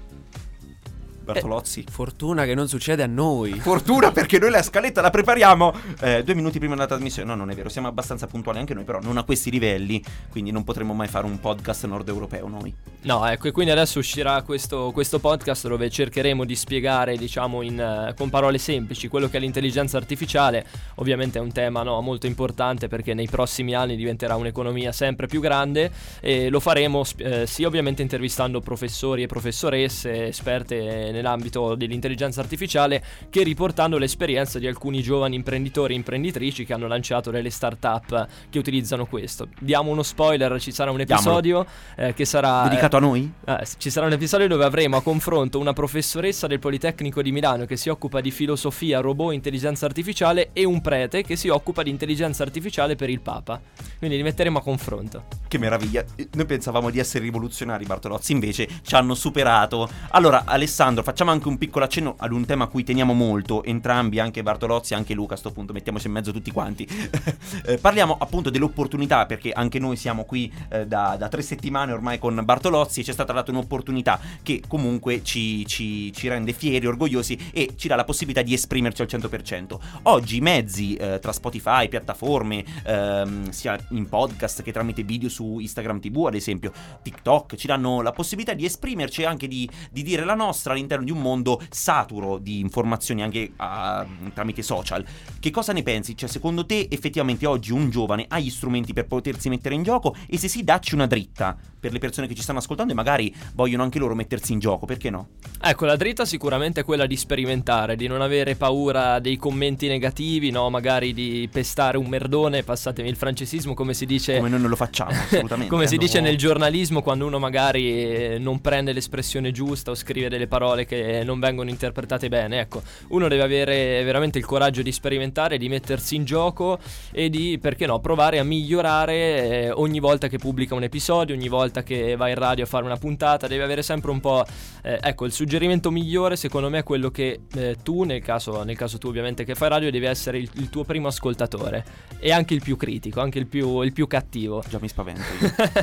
Bartolozzi. 1.33 1.85
Fortuna 1.89 2.45
che 2.45 2.55
non 2.55 2.67
succede 2.67 3.03
a 3.03 3.07
noi. 3.07 3.59
Fortuna 3.59 4.11
perché 4.11 4.39
noi 4.39 4.49
la 4.49 4.61
scaletta 4.61 5.01
la 5.01 5.09
prepariamo 5.09 5.73
eh, 6.01 6.23
due 6.23 6.33
minuti 6.35 6.59
prima 6.59 6.73
della 6.75 6.87
trasmissione. 6.87 7.29
No, 7.29 7.35
non 7.35 7.49
è 7.51 7.55
vero, 7.55 7.69
siamo 7.69 7.87
abbastanza 7.87 8.27
puntuali 8.27 8.59
anche 8.59 8.73
noi, 8.73 8.83
però 8.83 8.99
non 9.01 9.17
a 9.17 9.23
questi 9.23 9.51
livelli. 9.51 10.03
Quindi 10.29 10.51
non 10.51 10.63
potremmo 10.63 10.93
mai 10.93 11.07
fare 11.07 11.25
un 11.25 11.39
podcast 11.39 11.85
nord 11.85 12.07
europeo 12.07 12.47
noi. 12.47 12.73
No, 13.01 13.25
ecco, 13.25 13.47
e 13.47 13.51
quindi 13.51 13.71
adesso 13.71 13.99
uscirà 13.99 14.41
questo, 14.41 14.91
questo 14.91 15.19
podcast 15.19 15.67
dove 15.67 15.89
cercheremo 15.89 16.43
di 16.43 16.55
spiegare, 16.55 17.15
diciamo, 17.15 17.61
in, 17.61 17.79
eh, 17.79 18.13
con 18.15 18.29
parole 18.29 18.57
semplici 18.57 19.07
quello 19.07 19.29
che 19.29 19.37
è 19.37 19.39
l'intelligenza 19.39 19.97
artificiale. 19.97 20.65
Ovviamente 20.95 21.39
è 21.39 21.41
un 21.41 21.51
tema 21.51 21.83
no, 21.83 22.01
molto 22.01 22.27
importante 22.27 22.87
perché 22.87 23.13
nei 23.13 23.27
prossimi 23.27 23.73
anni 23.73 23.95
diventerà 23.95 24.35
un'economia 24.35 24.91
sempre 24.91 25.27
più 25.27 25.39
grande 25.39 25.91
e 26.19 26.49
lo 26.49 26.59
faremo 26.59 27.03
eh, 27.17 27.47
sì 27.47 27.63
ovviamente 27.63 28.01
intervistando 28.01 28.59
professori 28.59 29.23
e 29.23 29.27
professoresse 29.27 30.27
esperte 30.27 31.11
nell'ambito 31.19 31.75
dell'intelligenza 31.75 32.41
artificiale 32.41 33.03
che 33.29 33.43
riportando 33.43 33.97
l'esperienza 33.97 34.59
di 34.59 34.67
alcuni 34.67 35.01
giovani 35.01 35.35
imprenditori 35.35 35.93
e 35.93 35.97
imprenditrici 35.97 36.65
che 36.65 36.73
hanno 36.73 36.87
lanciato 36.87 37.31
delle 37.31 37.49
start-up 37.49 38.27
che 38.49 38.57
utilizzano 38.57 39.05
questo. 39.05 39.47
Diamo 39.59 39.91
uno 39.91 40.03
spoiler, 40.03 40.59
ci 40.59 40.71
sarà 40.71 40.91
un 40.91 41.01
episodio 41.01 41.65
eh, 41.95 42.13
che 42.13 42.25
sarà... 42.25 42.63
Dedicato 42.63 42.97
a 42.97 42.99
noi? 42.99 43.31
eh, 43.45 43.67
ci 43.77 43.89
sarà 43.89 44.05
un 44.05 44.13
episodio 44.13 44.47
dove 44.47 44.63
avremo 44.63 44.97
a 44.97 45.01
confronto 45.01 45.59
una 45.59 45.73
professoressa 45.73 46.47
del 46.47 46.59
Politecnico 46.59 47.21
di 47.21 47.31
Milano 47.31 47.65
che 47.65 47.77
si 47.77 47.89
occupa 47.89 48.21
di 48.21 48.31
filosofia, 48.31 48.99
robot, 48.99 49.33
intelligenza 49.33 49.85
artificiale 49.85 50.49
e 50.53 50.63
un 50.65 50.81
prete 50.81 51.23
che 51.23 51.35
si 51.35 51.49
occupa 51.49 51.83
di 51.83 51.89
intelligenza 51.89 52.43
artificiale 52.43 52.95
per 52.95 53.09
il 53.09 53.19
Papa. 53.21 53.59
Quindi 53.97 54.17
li 54.17 54.23
metteremo 54.23 54.59
a 54.59 54.61
confronto. 54.61 55.23
Che 55.47 55.57
meraviglia. 55.57 56.03
Eh, 56.15 56.29
Noi 56.33 56.45
pensavamo 56.45 56.89
di 56.89 56.99
essere 56.99 57.23
rivoluzionari, 57.23 57.85
Bartolozzi, 57.85 58.31
invece 58.31 58.67
ci 58.81 58.95
hanno 58.95 59.15
superato. 59.15 59.89
Allora, 60.09 60.43
Alessandro, 60.45 61.03
facciamo 61.09 61.31
anche 61.31 61.47
un 61.47 61.57
piccolo 61.57 61.85
accenno 61.85 62.13
ad 62.19 62.31
un 62.31 62.45
tema 62.45 62.65
a 62.65 62.67
cui 62.67 62.83
teniamo 62.83 63.13
molto, 63.13 63.63
entrambi, 63.63 64.19
anche 64.19 64.43
Bartolozzi 64.43 64.93
anche 64.93 65.15
Luca, 65.15 65.33
a 65.33 65.37
sto 65.37 65.51
punto, 65.51 65.73
mettiamoci 65.73 66.05
in 66.05 66.13
mezzo 66.13 66.31
tutti 66.31 66.51
quanti. 66.51 66.87
Eh, 67.65 67.77
parliamo 67.77 68.15
appunto 68.17 68.49
dell'opportunità, 68.49 69.25
perché 69.25 69.51
anche 69.51 69.79
noi 69.79 69.95
siamo 69.95 70.23
qui 70.23 70.51
eh, 70.69 70.85
da, 70.87 71.15
da 71.17 71.27
tre 71.27 71.41
settimane 71.41 71.91
ormai 71.91 72.17
con 72.17 72.39
Bartolozzi 72.43 73.01
e 73.01 73.03
ci 73.03 73.09
è 73.09 73.13
stata 73.13 73.33
data 73.33 73.51
un'opportunità 73.51 74.19
che 74.41 74.61
comunque 74.65 75.23
ci, 75.23 75.65
ci- 75.65 76.11
ci 76.13 76.27
rende 76.27 76.53
fieri, 76.53 76.85
orgogliosi 76.85 77.49
e 77.51 77.73
ci 77.75 77.87
dà 77.87 77.95
la 77.95 78.05
possibilità 78.05 78.41
di 78.41 78.53
esprimerci 78.53 79.01
al 79.01 79.07
100%. 79.09 79.79
Oggi 80.03 80.37
i 80.37 80.41
mezzi 80.41 80.95
eh, 80.95 81.19
tra 81.19 81.31
Spotify, 81.31 81.89
piattaforme, 81.89 82.63
ehm, 82.83 83.49
sia 83.49 83.77
in 83.89 84.07
podcast 84.07 84.61
che 84.63 84.71
tramite 84.71 85.03
video 85.03 85.29
su 85.29 85.59
Instagram 85.59 85.99
TV, 85.99 86.25
ad 86.27 86.35
esempio, 86.35 86.71
TikTok, 87.01 87.55
ci 87.55 87.67
danno 87.67 88.01
la 88.01 88.11
possibilità 88.11 88.53
di 88.53 88.65
esprimerci 88.65 89.23
e 89.23 89.25
anche 89.25 89.47
di, 89.47 89.69
di 89.91 90.03
dire 90.03 90.23
la 90.23 90.35
nostra 90.35 90.73
all'interno 90.73 90.98
di 91.03 91.11
un 91.11 91.21
mondo 91.21 91.61
saturo 91.69 92.37
di 92.37 92.59
informazioni 92.59 93.23
anche 93.23 93.51
ah, 93.57 94.05
tramite 94.33 94.61
social. 94.61 95.05
Che 95.39 95.51
cosa 95.51 95.73
ne 95.73 95.83
pensi? 95.83 96.15
Cioè, 96.15 96.29
secondo 96.29 96.65
te 96.65 96.87
effettivamente 96.89 97.45
oggi 97.45 97.71
un 97.71 97.89
giovane 97.89 98.25
ha 98.27 98.39
gli 98.39 98.49
strumenti 98.49 98.93
per 98.93 99.07
potersi 99.07 99.49
mettere 99.49 99.75
in 99.75 99.83
gioco? 99.83 100.15
E 100.27 100.37
se 100.37 100.47
sì, 100.47 100.63
dacci 100.63 100.95
una 100.95 101.07
dritta 101.07 101.57
per 101.79 101.93
le 101.93 101.99
persone 101.99 102.27
che 102.27 102.35
ci 102.35 102.41
stanno 102.41 102.59
ascoltando 102.59 102.91
e 102.91 102.95
magari 102.95 103.33
vogliono 103.53 103.83
anche 103.83 103.99
loro 103.99 104.13
mettersi 104.13 104.53
in 104.53 104.59
gioco, 104.59 104.85
perché 104.85 105.09
no? 105.09 105.29
Ecco, 105.61 105.85
la 105.85 105.95
dritta 105.95 106.25
sicuramente 106.25 106.81
è 106.81 106.83
quella 106.83 107.05
di 107.05 107.15
sperimentare, 107.15 107.95
di 107.95 108.07
non 108.07 108.21
avere 108.21 108.55
paura 108.55 109.19
dei 109.19 109.37
commenti 109.37 109.87
negativi, 109.87 110.51
no? 110.51 110.69
Magari 110.69 111.13
di 111.13 111.47
pestare 111.51 111.97
un 111.97 112.07
merdone, 112.07 112.63
passatemi 112.63 113.09
il 113.09 113.15
francesismo, 113.15 113.73
come 113.73 113.93
si 113.93 114.05
dice... 114.05 114.37
Come 114.37 114.49
noi 114.49 114.59
non 114.59 114.69
lo 114.69 114.75
facciamo, 114.75 115.11
assolutamente. 115.11 115.71
Come 115.71 115.87
si 115.87 115.97
dice 115.97 116.19
nel 116.19 116.37
giornalismo 116.37 117.01
quando 117.01 117.25
uno 117.25 117.39
magari 117.39 117.87
eh, 117.89 118.37
non 118.39 118.61
prende 118.61 118.93
l'espressione 118.93 119.51
giusta 119.51 119.91
o 119.91 119.95
scrive 119.95 120.29
delle 120.29 120.47
parole 120.47 120.78
che 120.85 121.23
non 121.23 121.39
vengono 121.39 121.69
interpretate 121.69 122.29
bene, 122.29 122.59
ecco, 122.59 122.81
uno 123.09 123.27
deve 123.27 123.43
avere 123.43 124.03
veramente 124.03 124.37
il 124.37 124.45
coraggio 124.45 124.81
di 124.81 124.91
sperimentare, 124.91 125.57
di 125.57 125.69
mettersi 125.69 126.15
in 126.15 126.25
gioco 126.25 126.79
e 127.11 127.29
di, 127.29 127.57
perché 127.59 127.85
no, 127.85 127.99
provare 127.99 128.39
a 128.39 128.43
migliorare 128.43 129.13
eh, 129.13 129.71
ogni 129.71 129.99
volta 129.99 130.27
che 130.27 130.37
pubblica 130.37 130.75
un 130.75 130.83
episodio, 130.83 131.35
ogni 131.35 131.47
volta 131.47 131.83
che 131.83 132.15
va 132.15 132.29
in 132.29 132.35
radio 132.35 132.63
a 132.63 132.67
fare 132.67 132.85
una 132.85 132.97
puntata, 132.97 133.47
deve 133.47 133.63
avere 133.63 133.81
sempre 133.81 134.11
un 134.11 134.19
po'... 134.19 134.45
eh, 134.83 134.99
ecco, 135.01 135.25
il 135.25 135.31
suggerimento 135.31 135.91
migliore 135.91 136.35
secondo 136.35 136.69
me 136.69 136.79
è 136.79 136.83
quello 136.83 137.09
che 137.09 137.41
eh, 137.55 137.77
tu, 137.83 138.03
nel 138.03 138.21
caso, 138.21 138.63
nel 138.63 138.77
caso 138.77 138.97
tu 138.97 139.07
ovviamente 139.07 139.43
che 139.43 139.55
fai 139.55 139.69
radio, 139.69 139.91
devi 139.91 140.05
essere 140.05 140.37
il, 140.37 140.49
il 140.55 140.69
tuo 140.69 140.83
primo 140.83 141.07
ascoltatore 141.07 141.83
e 142.19 142.31
anche 142.31 142.53
il 142.53 142.61
più 142.61 142.75
critico, 142.77 143.21
anche 143.21 143.39
il 143.39 143.47
più, 143.47 143.81
il 143.81 143.93
più 143.93 144.07
cattivo. 144.07 144.63
Già 144.67 144.79
mi 144.81 144.87
spavento. 144.87 145.21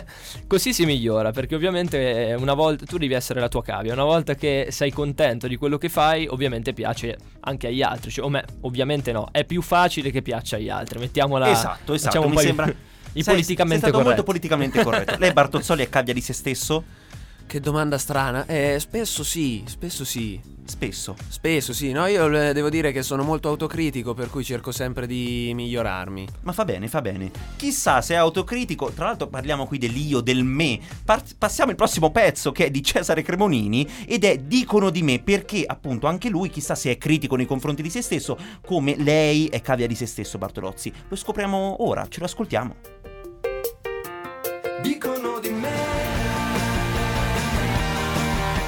Così 0.46 0.72
si 0.72 0.84
migliora, 0.84 1.30
perché 1.30 1.54
ovviamente 1.54 2.28
eh, 2.28 2.34
una 2.34 2.54
volta 2.54 2.84
tu 2.84 2.98
devi 2.98 3.14
essere 3.14 3.40
la 3.40 3.48
tua 3.48 3.62
cavia. 3.62 3.92
Una 3.92 4.04
volta 4.04 4.34
che 4.34 4.68
sei 4.70 4.85
contento 4.92 5.46
di 5.46 5.56
quello 5.56 5.78
che 5.78 5.88
fai, 5.88 6.26
ovviamente 6.26 6.72
piace 6.72 7.16
anche 7.40 7.68
agli 7.68 7.82
altri. 7.82 8.10
Cioè, 8.10 8.24
o 8.24 8.28
me, 8.28 8.44
ovviamente 8.62 9.12
no, 9.12 9.28
è 9.30 9.44
più 9.44 9.62
facile 9.62 10.10
che 10.10 10.22
piaccia 10.22 10.56
agli 10.56 10.68
altri. 10.68 10.98
Mettiamola 10.98 11.50
esatto, 11.50 11.94
esatto, 11.94 12.28
mi 12.28 12.38
sembra... 12.38 12.66
I 13.16 13.22
Sei- 13.22 13.32
politicamente 13.32 13.86
sei 13.86 13.88
stato 13.90 14.04
molto 14.04 14.22
corretti. 14.22 14.48
politicamente 14.48 14.82
corretto. 14.82 15.16
Lei 15.18 15.32
Bartozzoli 15.32 15.82
è 15.82 15.88
cavia 15.88 16.12
di 16.12 16.20
se 16.20 16.34
stesso? 16.34 16.84
Che 17.56 17.62
domanda 17.62 17.96
strana. 17.96 18.44
Eh, 18.44 18.76
spesso 18.78 19.24
sì, 19.24 19.64
spesso 19.64 20.04
sì. 20.04 20.38
Spesso. 20.66 21.16
Spesso 21.26 21.72
sì, 21.72 21.90
no? 21.90 22.04
Io 22.04 22.30
eh, 22.30 22.52
devo 22.52 22.68
dire 22.68 22.92
che 22.92 23.02
sono 23.02 23.22
molto 23.22 23.48
autocritico, 23.48 24.12
per 24.12 24.28
cui 24.28 24.44
cerco 24.44 24.72
sempre 24.72 25.06
di 25.06 25.52
migliorarmi. 25.54 26.28
Ma 26.42 26.52
fa 26.52 26.66
bene, 26.66 26.86
fa 26.86 27.00
bene. 27.00 27.30
Chissà 27.56 28.02
se 28.02 28.12
è 28.12 28.18
autocritico. 28.18 28.90
Tra 28.90 29.06
l'altro 29.06 29.28
parliamo 29.28 29.66
qui 29.66 29.78
dell'io, 29.78 30.20
del 30.20 30.44
me. 30.44 30.78
Par- 31.02 31.24
passiamo 31.38 31.70
al 31.70 31.78
prossimo 31.78 32.10
pezzo 32.10 32.52
che 32.52 32.66
è 32.66 32.70
di 32.70 32.82
Cesare 32.82 33.22
Cremonini 33.22 33.88
ed 34.06 34.24
è 34.24 34.36
Dicono 34.36 34.90
di 34.90 35.02
me 35.02 35.20
perché 35.20 35.64
appunto 35.66 36.08
anche 36.08 36.28
lui 36.28 36.50
chissà 36.50 36.74
se 36.74 36.90
è 36.90 36.98
critico 36.98 37.36
nei 37.36 37.46
confronti 37.46 37.80
di 37.80 37.88
se 37.88 38.02
stesso 38.02 38.36
come 38.66 38.96
lei 38.98 39.46
è 39.46 39.62
cavia 39.62 39.86
di 39.86 39.94
se 39.94 40.04
stesso 40.04 40.36
Bartolozzi. 40.36 40.92
Lo 41.08 41.16
scopriamo 41.16 41.76
ora, 41.84 42.06
ce 42.06 42.20
lo 42.20 42.26
ascoltiamo. 42.26 42.74
Dicono 44.82 45.38
di 45.40 45.48
me 45.48 45.85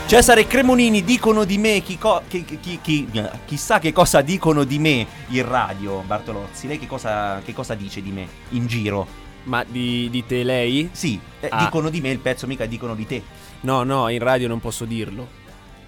Cesare 0.09 0.47
Cremonini 0.47 1.05
dicono 1.05 1.45
di 1.45 1.59
me 1.59 1.81
chi 1.83 1.99
co- 1.99 2.23
chi- 2.29 2.43
chi- 2.43 2.59
chi- 2.59 2.81
chi- 2.81 3.09
chissà 3.45 3.79
che 3.79 3.93
cosa 3.93 4.23
dicono 4.23 4.65
di 4.65 4.79
me 4.79 5.07
in 5.29 5.47
radio 5.47 6.01
Bartolozzi. 6.01 6.67
Lei 6.67 6.79
che 6.79 6.87
cosa, 6.87 7.43
che 7.45 7.53
cosa 7.53 7.75
dice 7.75 8.01
di 8.01 8.11
me 8.11 8.27
in 8.51 8.67
giro? 8.67 9.07
Ma 9.45 9.65
di, 9.65 10.09
di 10.11 10.25
te 10.25 10.45
lei? 10.45 10.89
Sì, 10.93 11.21
eh, 11.41 11.49
Ah. 11.51 11.63
dicono 11.65 11.91
di 11.91 12.01
me 12.01 12.09
il 12.09 12.21
pezzo, 12.21 12.47
mica 12.47 12.65
dicono 12.65 12.95
di 12.95 13.07
te. 13.07 13.23
No, 13.61 13.83
no, 13.83 14.09
in 14.09 14.21
radio 14.21 14.49
non 14.49 14.61
posso 14.61 14.87
dirlo. 14.87 15.29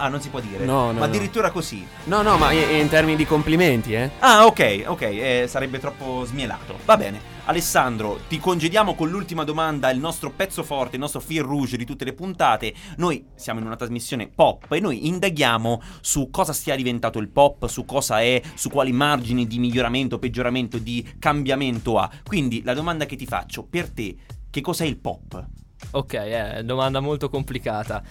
Ah, 0.03 0.09
non 0.09 0.23
si 0.23 0.31
può 0.31 0.41
dire. 0.41 0.65
No, 0.65 0.87
no, 0.87 0.93
Ma 0.93 0.99
no. 1.01 1.05
addirittura 1.05 1.51
così. 1.51 1.87
No, 2.05 2.23
no, 2.23 2.39
ma 2.39 2.53
in, 2.53 2.81
in 2.81 2.89
termini 2.89 3.17
di 3.17 3.27
complimenti, 3.27 3.93
eh? 3.93 4.11
Ah, 4.21 4.47
ok, 4.47 4.85
ok, 4.87 5.03
eh, 5.03 5.45
sarebbe 5.47 5.79
troppo 5.79 6.25
smielato. 6.25 6.79
Va 6.87 6.97
bene. 6.97 7.21
Alessandro, 7.45 8.21
ti 8.27 8.39
congediamo 8.39 8.95
con 8.95 9.11
l'ultima 9.11 9.45
domanda, 9.45 9.91
il 9.91 9.99
nostro 9.99 10.31
pezzo 10.31 10.63
forte, 10.63 10.95
il 10.95 11.03
nostro 11.03 11.21
fil 11.21 11.43
rouge 11.43 11.77
di 11.77 11.85
tutte 11.85 12.07
le 12.07 12.15
puntate. 12.15 12.73
Noi 12.97 13.27
siamo 13.35 13.61
in 13.61 13.67
una 13.67 13.77
trasmissione 13.77 14.29
pop 14.29 14.73
e 14.73 14.81
noi 14.81 15.07
indaghiamo 15.07 15.83
su 16.01 16.31
cosa 16.31 16.55
sia 16.55 16.77
diventato 16.77 17.19
il 17.19 17.29
pop, 17.29 17.67
su 17.67 17.85
cosa 17.85 18.23
è, 18.23 18.41
su 18.55 18.71
quali 18.71 18.93
margini 18.93 19.47
di 19.47 19.59
miglioramento, 19.59 20.19
peggioramento, 20.19 20.79
di 20.79 21.07
cambiamento 21.19 21.99
ha. 21.99 22.09
Quindi 22.25 22.63
la 22.63 22.73
domanda 22.73 23.05
che 23.05 23.17
ti 23.17 23.27
faccio, 23.27 23.65
per 23.65 23.91
te, 23.91 24.17
che 24.49 24.61
cos'è 24.63 24.87
il 24.87 24.97
pop? 24.97 25.45
Ok, 25.93 26.15
è 26.15 26.63
domanda 26.63 27.01
molto 27.01 27.29
complicata. 27.29 28.03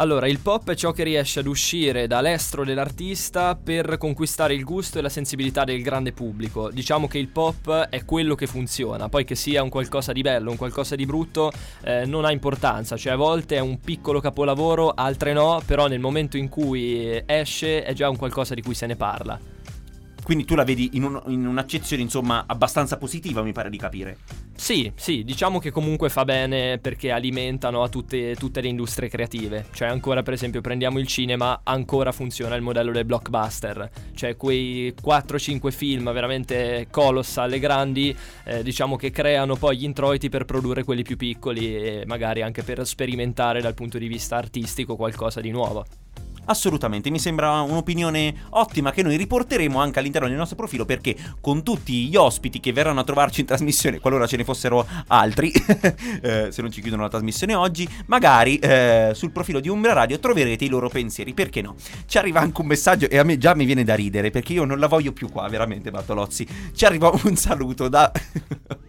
Allora, 0.00 0.28
il 0.28 0.38
pop 0.38 0.70
è 0.70 0.76
ciò 0.76 0.92
che 0.92 1.02
riesce 1.02 1.40
ad 1.40 1.48
uscire 1.48 2.06
dall'estro 2.06 2.64
dell'artista 2.64 3.56
per 3.56 3.98
conquistare 3.98 4.54
il 4.54 4.62
gusto 4.62 4.98
e 4.98 5.02
la 5.02 5.08
sensibilità 5.08 5.64
del 5.64 5.82
grande 5.82 6.12
pubblico. 6.12 6.70
Diciamo 6.70 7.08
che 7.08 7.18
il 7.18 7.26
pop 7.26 7.88
è 7.88 8.04
quello 8.04 8.36
che 8.36 8.46
funziona, 8.46 9.08
poi 9.08 9.24
che 9.24 9.34
sia 9.34 9.60
un 9.60 9.68
qualcosa 9.68 10.12
di 10.12 10.22
bello, 10.22 10.52
un 10.52 10.56
qualcosa 10.56 10.94
di 10.94 11.04
brutto, 11.04 11.50
eh, 11.82 12.06
non 12.06 12.24
ha 12.24 12.30
importanza, 12.30 12.96
cioè 12.96 13.14
a 13.14 13.16
volte 13.16 13.56
è 13.56 13.58
un 13.58 13.80
piccolo 13.80 14.20
capolavoro, 14.20 14.92
altre 14.94 15.32
no, 15.32 15.60
però 15.66 15.88
nel 15.88 15.98
momento 15.98 16.36
in 16.36 16.48
cui 16.48 17.20
esce 17.26 17.82
è 17.82 17.92
già 17.92 18.08
un 18.08 18.16
qualcosa 18.16 18.54
di 18.54 18.62
cui 18.62 18.74
se 18.74 18.86
ne 18.86 18.94
parla. 18.94 19.36
Quindi 20.22 20.44
tu 20.44 20.54
la 20.54 20.62
vedi 20.62 20.90
in, 20.92 21.02
un- 21.02 21.22
in 21.26 21.44
un'accezione, 21.44 22.02
insomma, 22.02 22.44
abbastanza 22.46 22.98
positiva, 22.98 23.42
mi 23.42 23.52
pare 23.52 23.68
di 23.68 23.78
capire. 23.78 24.18
Sì, 24.58 24.92
sì, 24.96 25.22
diciamo 25.22 25.60
che 25.60 25.70
comunque 25.70 26.10
fa 26.10 26.24
bene 26.24 26.78
perché 26.78 27.12
alimentano 27.12 27.82
a 27.84 27.88
tutte, 27.88 28.34
tutte 28.34 28.60
le 28.60 28.66
industrie 28.66 29.08
creative. 29.08 29.66
Cioè, 29.72 29.88
ancora, 29.88 30.22
per 30.22 30.34
esempio, 30.34 30.60
prendiamo 30.60 30.98
il 30.98 31.06
cinema, 31.06 31.60
ancora 31.62 32.10
funziona 32.10 32.56
il 32.56 32.60
modello 32.60 32.90
del 32.90 33.04
blockbuster. 33.04 33.88
Cioè, 34.14 34.36
quei 34.36 34.92
4-5 35.00 35.70
film 35.70 36.12
veramente 36.12 36.88
colossal 36.90 37.52
e 37.52 37.58
grandi, 37.60 38.14
eh, 38.44 38.62
diciamo 38.64 38.96
che 38.96 39.10
creano 39.10 39.54
poi 39.54 39.78
gli 39.78 39.84
introiti 39.84 40.28
per 40.28 40.44
produrre 40.44 40.82
quelli 40.82 41.02
più 41.02 41.16
piccoli 41.16 41.76
e 41.76 42.02
magari 42.04 42.42
anche 42.42 42.62
per 42.62 42.84
sperimentare 42.84 43.62
dal 43.62 43.74
punto 43.74 43.96
di 43.96 44.08
vista 44.08 44.36
artistico 44.36 44.96
qualcosa 44.96 45.40
di 45.40 45.50
nuovo. 45.50 45.86
Assolutamente, 46.50 47.10
mi 47.10 47.18
sembra 47.18 47.60
un'opinione 47.60 48.34
ottima 48.50 48.90
che 48.90 49.02
noi 49.02 49.16
riporteremo 49.16 49.78
anche 49.78 49.98
all'interno 49.98 50.28
del 50.28 50.36
nostro 50.38 50.56
profilo 50.56 50.86
perché 50.86 51.14
con 51.42 51.62
tutti 51.62 52.06
gli 52.06 52.16
ospiti 52.16 52.58
che 52.58 52.72
verranno 52.72 53.00
a 53.00 53.04
trovarci 53.04 53.40
in 53.40 53.46
trasmissione, 53.46 53.98
qualora 54.00 54.26
ce 54.26 54.38
ne 54.38 54.44
fossero 54.44 54.86
altri, 55.08 55.52
eh, 56.22 56.48
se 56.50 56.62
non 56.62 56.70
ci 56.70 56.80
chiudono 56.80 57.02
la 57.02 57.10
trasmissione 57.10 57.54
oggi, 57.54 57.86
magari 58.06 58.56
eh, 58.60 59.10
sul 59.12 59.30
profilo 59.30 59.60
di 59.60 59.68
Umbra 59.68 59.92
Radio 59.92 60.18
troverete 60.18 60.64
i 60.64 60.68
loro 60.68 60.88
pensieri, 60.88 61.34
perché 61.34 61.60
no? 61.60 61.74
Ci 62.06 62.16
arriva 62.16 62.40
anche 62.40 62.62
un 62.62 62.66
messaggio 62.66 63.10
e 63.10 63.18
a 63.18 63.24
me 63.24 63.36
già 63.36 63.54
mi 63.54 63.66
viene 63.66 63.84
da 63.84 63.94
ridere 63.94 64.30
perché 64.30 64.54
io 64.54 64.64
non 64.64 64.78
la 64.78 64.86
voglio 64.86 65.12
più 65.12 65.28
qua, 65.28 65.46
veramente 65.48 65.90
Bartolozzi. 65.90 66.46
Ci 66.74 66.84
arriva 66.86 67.12
un 67.24 67.36
saluto 67.36 67.88
da... 67.88 68.10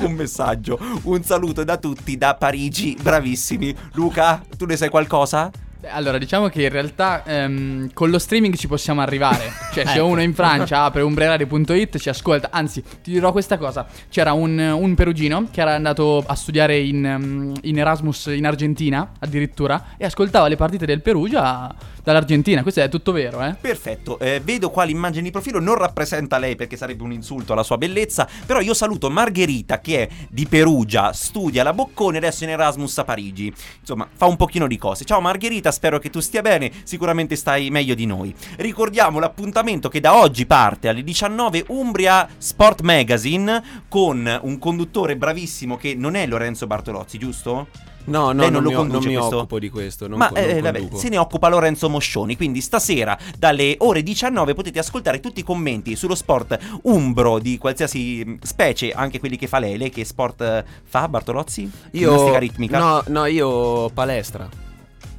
Un 0.00 0.12
messaggio, 0.12 0.78
un 1.04 1.22
saluto 1.22 1.64
da 1.64 1.78
tutti 1.78 2.18
da 2.18 2.34
Parigi, 2.34 2.94
bravissimi. 3.00 3.74
Luca, 3.94 4.44
tu 4.58 4.66
ne 4.66 4.76
sai 4.76 4.90
qualcosa? 4.90 5.50
Allora, 5.88 6.18
diciamo 6.18 6.48
che 6.48 6.62
in 6.62 6.68
realtà 6.68 7.24
ehm, 7.24 7.90
con 7.92 8.10
lo 8.10 8.18
streaming 8.18 8.54
ci 8.54 8.68
possiamo 8.68 9.00
arrivare. 9.00 9.50
Cioè, 9.72 9.86
se 9.86 9.94
Ecco. 9.94 10.06
uno 10.06 10.20
in 10.20 10.34
Francia 10.34 10.82
apre 10.84 11.00
umbreradio.it 11.02 11.98
ci 11.98 12.10
ascolta. 12.10 12.50
Anzi, 12.52 12.82
ti 13.02 13.10
dirò 13.10 13.32
questa 13.32 13.56
cosa: 13.56 13.86
c'era 14.10 14.32
un, 14.32 14.58
un 14.58 14.94
perugino 14.94 15.48
che 15.50 15.60
era 15.60 15.74
andato 15.74 16.22
a 16.26 16.34
studiare 16.34 16.78
in, 16.78 17.04
ehm, 17.04 17.52
in 17.62 17.78
Erasmus 17.78 18.26
in 18.26 18.46
Argentina, 18.46 19.12
addirittura, 19.18 19.94
e 19.96 20.04
ascoltava 20.04 20.48
le 20.48 20.56
partite 20.56 20.84
del 20.84 21.00
Perugia 21.00 21.74
dall'Argentina. 22.02 22.62
Questo 22.62 22.80
è 22.80 22.88
tutto 22.88 23.12
vero, 23.12 23.42
eh? 23.42 23.54
Perfetto, 23.60 24.18
eh, 24.18 24.40
vedo 24.42 24.70
qua 24.70 24.84
l'immagine 24.84 25.22
di 25.22 25.30
profilo, 25.30 25.60
non 25.60 25.76
rappresenta 25.76 26.38
lei 26.38 26.56
perché 26.56 26.76
sarebbe 26.76 27.02
un 27.02 27.12
insulto 27.12 27.52
alla 27.52 27.62
sua 27.62 27.78
bellezza, 27.78 28.28
però 28.46 28.60
io 28.60 28.74
saluto 28.74 29.10
Margherita 29.10 29.80
che 29.80 30.02
è 30.02 30.08
di 30.28 30.46
Perugia, 30.46 31.12
studia 31.12 31.62
la 31.62 31.72
Boccone, 31.72 32.18
adesso 32.18 32.44
in 32.44 32.50
Erasmus 32.50 32.98
a 32.98 33.04
Parigi. 33.04 33.52
Insomma, 33.80 34.08
fa 34.12 34.26
un 34.26 34.36
pochino 34.36 34.66
di 34.66 34.76
cose. 34.76 35.04
Ciao 35.04 35.20
Margherita, 35.20 35.70
spero 35.70 35.98
che 35.98 36.10
tu 36.10 36.20
stia 36.20 36.42
bene, 36.42 36.70
sicuramente 36.84 37.36
stai 37.36 37.70
meglio 37.70 37.94
di 37.94 38.06
noi. 38.06 38.34
Ricordiamo 38.56 39.18
l'appuntamento 39.18 39.88
che 39.88 40.00
da 40.00 40.16
oggi 40.16 40.46
parte 40.46 40.88
alle 40.88 41.02
19 41.02 41.64
Umbria 41.68 42.28
Sport 42.36 42.80
Magazine 42.80 43.62
con 43.88 44.40
un 44.42 44.58
conduttore 44.58 45.16
bravissimo 45.16 45.76
che 45.76 45.94
non 45.94 46.14
è 46.14 46.26
Lorenzo 46.26 46.66
Bartolozzi, 46.66 47.18
giusto? 47.18 47.91
No, 48.04 48.32
no, 48.32 48.42
Lei 48.42 48.50
non, 48.50 48.52
non 48.52 48.62
lo 48.62 48.68
mi, 48.68 48.74
o- 48.74 48.78
non 48.78 48.88
conduce 48.88 49.08
mi 49.08 49.14
questo? 49.16 49.36
occupo 49.38 49.58
di 49.58 49.70
questo. 49.70 50.08
Ma 50.08 50.28
co- 50.28 50.34
non 50.34 50.44
eh, 50.50 50.60
vabbè, 50.60 50.88
se 50.94 51.08
ne 51.08 51.18
occupa 51.18 51.48
Lorenzo 51.48 51.88
Moscioni. 51.88 52.36
Quindi 52.36 52.60
stasera 52.60 53.16
dalle 53.38 53.76
ore 53.78 54.02
19 54.02 54.54
potete 54.54 54.78
ascoltare 54.80 55.20
tutti 55.20 55.40
i 55.40 55.44
commenti 55.44 55.94
sullo 55.96 56.14
sport 56.14 56.58
umbro 56.82 57.38
di 57.38 57.58
qualsiasi 57.58 58.22
mh, 58.24 58.38
specie, 58.42 58.92
anche 58.92 59.20
quelli 59.20 59.36
che 59.36 59.46
fa 59.46 59.58
lei. 59.58 59.76
Lei 59.78 59.90
che 59.90 60.04
sport 60.04 60.40
eh, 60.40 60.64
fa, 60.84 61.08
Bartolozzi? 61.08 61.70
Ginnastica 61.90 62.30
Io. 62.32 62.38
ritmica? 62.38 62.78
No, 62.78 63.02
no, 63.08 63.26
io 63.26 63.88
palestra. 63.90 64.48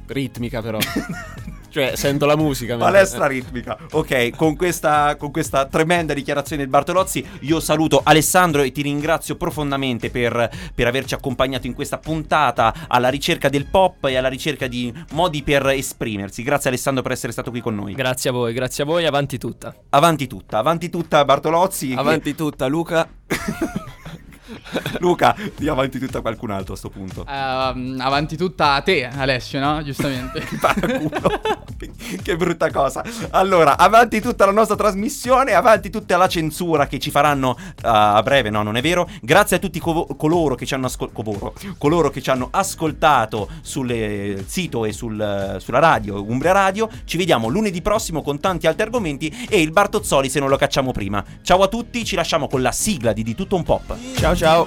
Ritmica, 0.06 0.60
però. 0.60 0.78
cioè, 1.74 1.96
sento 1.96 2.24
la 2.24 2.36
musica. 2.36 2.76
Palestra 2.76 3.26
ritmica. 3.26 3.76
Ok, 3.90 4.36
con 4.36 4.54
questa, 4.54 5.16
con 5.16 5.32
questa 5.32 5.66
tremenda 5.66 6.14
dichiarazione 6.14 6.62
del 6.62 6.70
Bartolozzi, 6.70 7.26
io 7.40 7.58
saluto 7.58 8.00
Alessandro 8.04 8.62
e 8.62 8.70
ti 8.70 8.80
ringrazio 8.80 9.34
profondamente 9.34 10.08
per, 10.08 10.50
per 10.72 10.86
averci 10.86 11.14
accompagnato 11.14 11.66
in 11.66 11.74
questa 11.74 11.98
puntata 11.98 12.72
alla 12.86 13.08
ricerca 13.08 13.48
del 13.48 13.66
pop 13.66 14.04
e 14.04 14.14
alla 14.14 14.28
ricerca 14.28 14.68
di 14.68 14.94
modi 15.14 15.42
per 15.42 15.66
esprimersi. 15.66 16.44
Grazie 16.44 16.70
Alessandro 16.70 17.02
per 17.02 17.10
essere 17.10 17.32
stato 17.32 17.50
qui 17.50 17.60
con 17.60 17.74
noi. 17.74 17.92
Grazie 17.94 18.30
a 18.30 18.32
voi, 18.32 18.52
grazie 18.52 18.84
a 18.84 18.86
voi, 18.86 19.04
avanti 19.04 19.36
tutta. 19.36 19.74
Avanti 19.88 20.28
tutta, 20.28 20.58
avanti 20.58 20.88
tutta 20.88 21.24
Bartolozzi. 21.24 21.92
Avanti 21.96 22.36
tutta, 22.36 22.68
Luca. 22.68 23.08
Luca, 25.00 25.34
di 25.56 25.68
avanti 25.68 25.98
tutta 25.98 26.20
qualcun 26.20 26.50
altro 26.50 26.74
a 26.74 26.76
sto 26.76 26.90
punto. 26.90 27.26
Ehm, 27.26 27.96
avanti 28.00 28.36
tutta 28.36 28.74
a 28.74 28.82
te, 28.82 29.06
Alessio, 29.06 29.58
no? 29.60 29.82
Giustamente. 29.82 30.42
Che 32.22 32.36
brutta 32.36 32.70
cosa. 32.70 33.04
Allora, 33.30 33.76
avanti 33.76 34.20
tutta 34.20 34.46
la 34.46 34.52
nostra 34.52 34.76
trasmissione, 34.76 35.52
avanti 35.52 35.90
tutta 35.90 36.16
la 36.16 36.28
censura 36.28 36.86
che 36.86 36.98
ci 36.98 37.10
faranno 37.10 37.50
uh, 37.50 37.80
a 37.82 38.22
breve, 38.22 38.50
no, 38.50 38.62
non 38.62 38.76
è 38.76 38.82
vero. 38.82 39.08
Grazie 39.20 39.56
a 39.56 39.58
tutti 39.58 39.78
covo- 39.80 40.06
coloro 40.16 40.54
che 40.54 40.64
ci 40.64 40.74
hanno 40.74 40.86
ascol- 40.86 41.12
covoro- 41.12 41.54
coloro 41.78 42.10
che 42.10 42.22
ci 42.22 42.30
hanno 42.30 42.48
ascoltato 42.50 43.48
sul 43.62 43.90
eh, 43.90 44.44
sito 44.46 44.84
e 44.84 44.92
sul, 44.92 45.56
sulla 45.58 45.78
radio, 45.78 46.22
Umbria 46.22 46.52
Radio. 46.52 46.88
Ci 47.04 47.16
vediamo 47.16 47.48
lunedì 47.48 47.82
prossimo 47.82 48.22
con 48.22 48.40
tanti 48.40 48.66
altri 48.66 48.82
argomenti 48.82 49.46
e 49.48 49.60
il 49.60 49.70
Bartozzoli 49.72 50.28
se 50.28 50.40
non 50.40 50.48
lo 50.48 50.56
cacciamo 50.56 50.92
prima. 50.92 51.24
Ciao 51.42 51.62
a 51.62 51.68
tutti, 51.68 52.04
ci 52.04 52.16
lasciamo 52.16 52.46
con 52.46 52.62
la 52.62 52.72
sigla 52.72 53.12
di 53.12 53.22
Di 53.22 53.34
tutto 53.34 53.56
un 53.56 53.62
pop. 53.62 53.96
Ciao 54.16 54.36
ciao. 54.36 54.66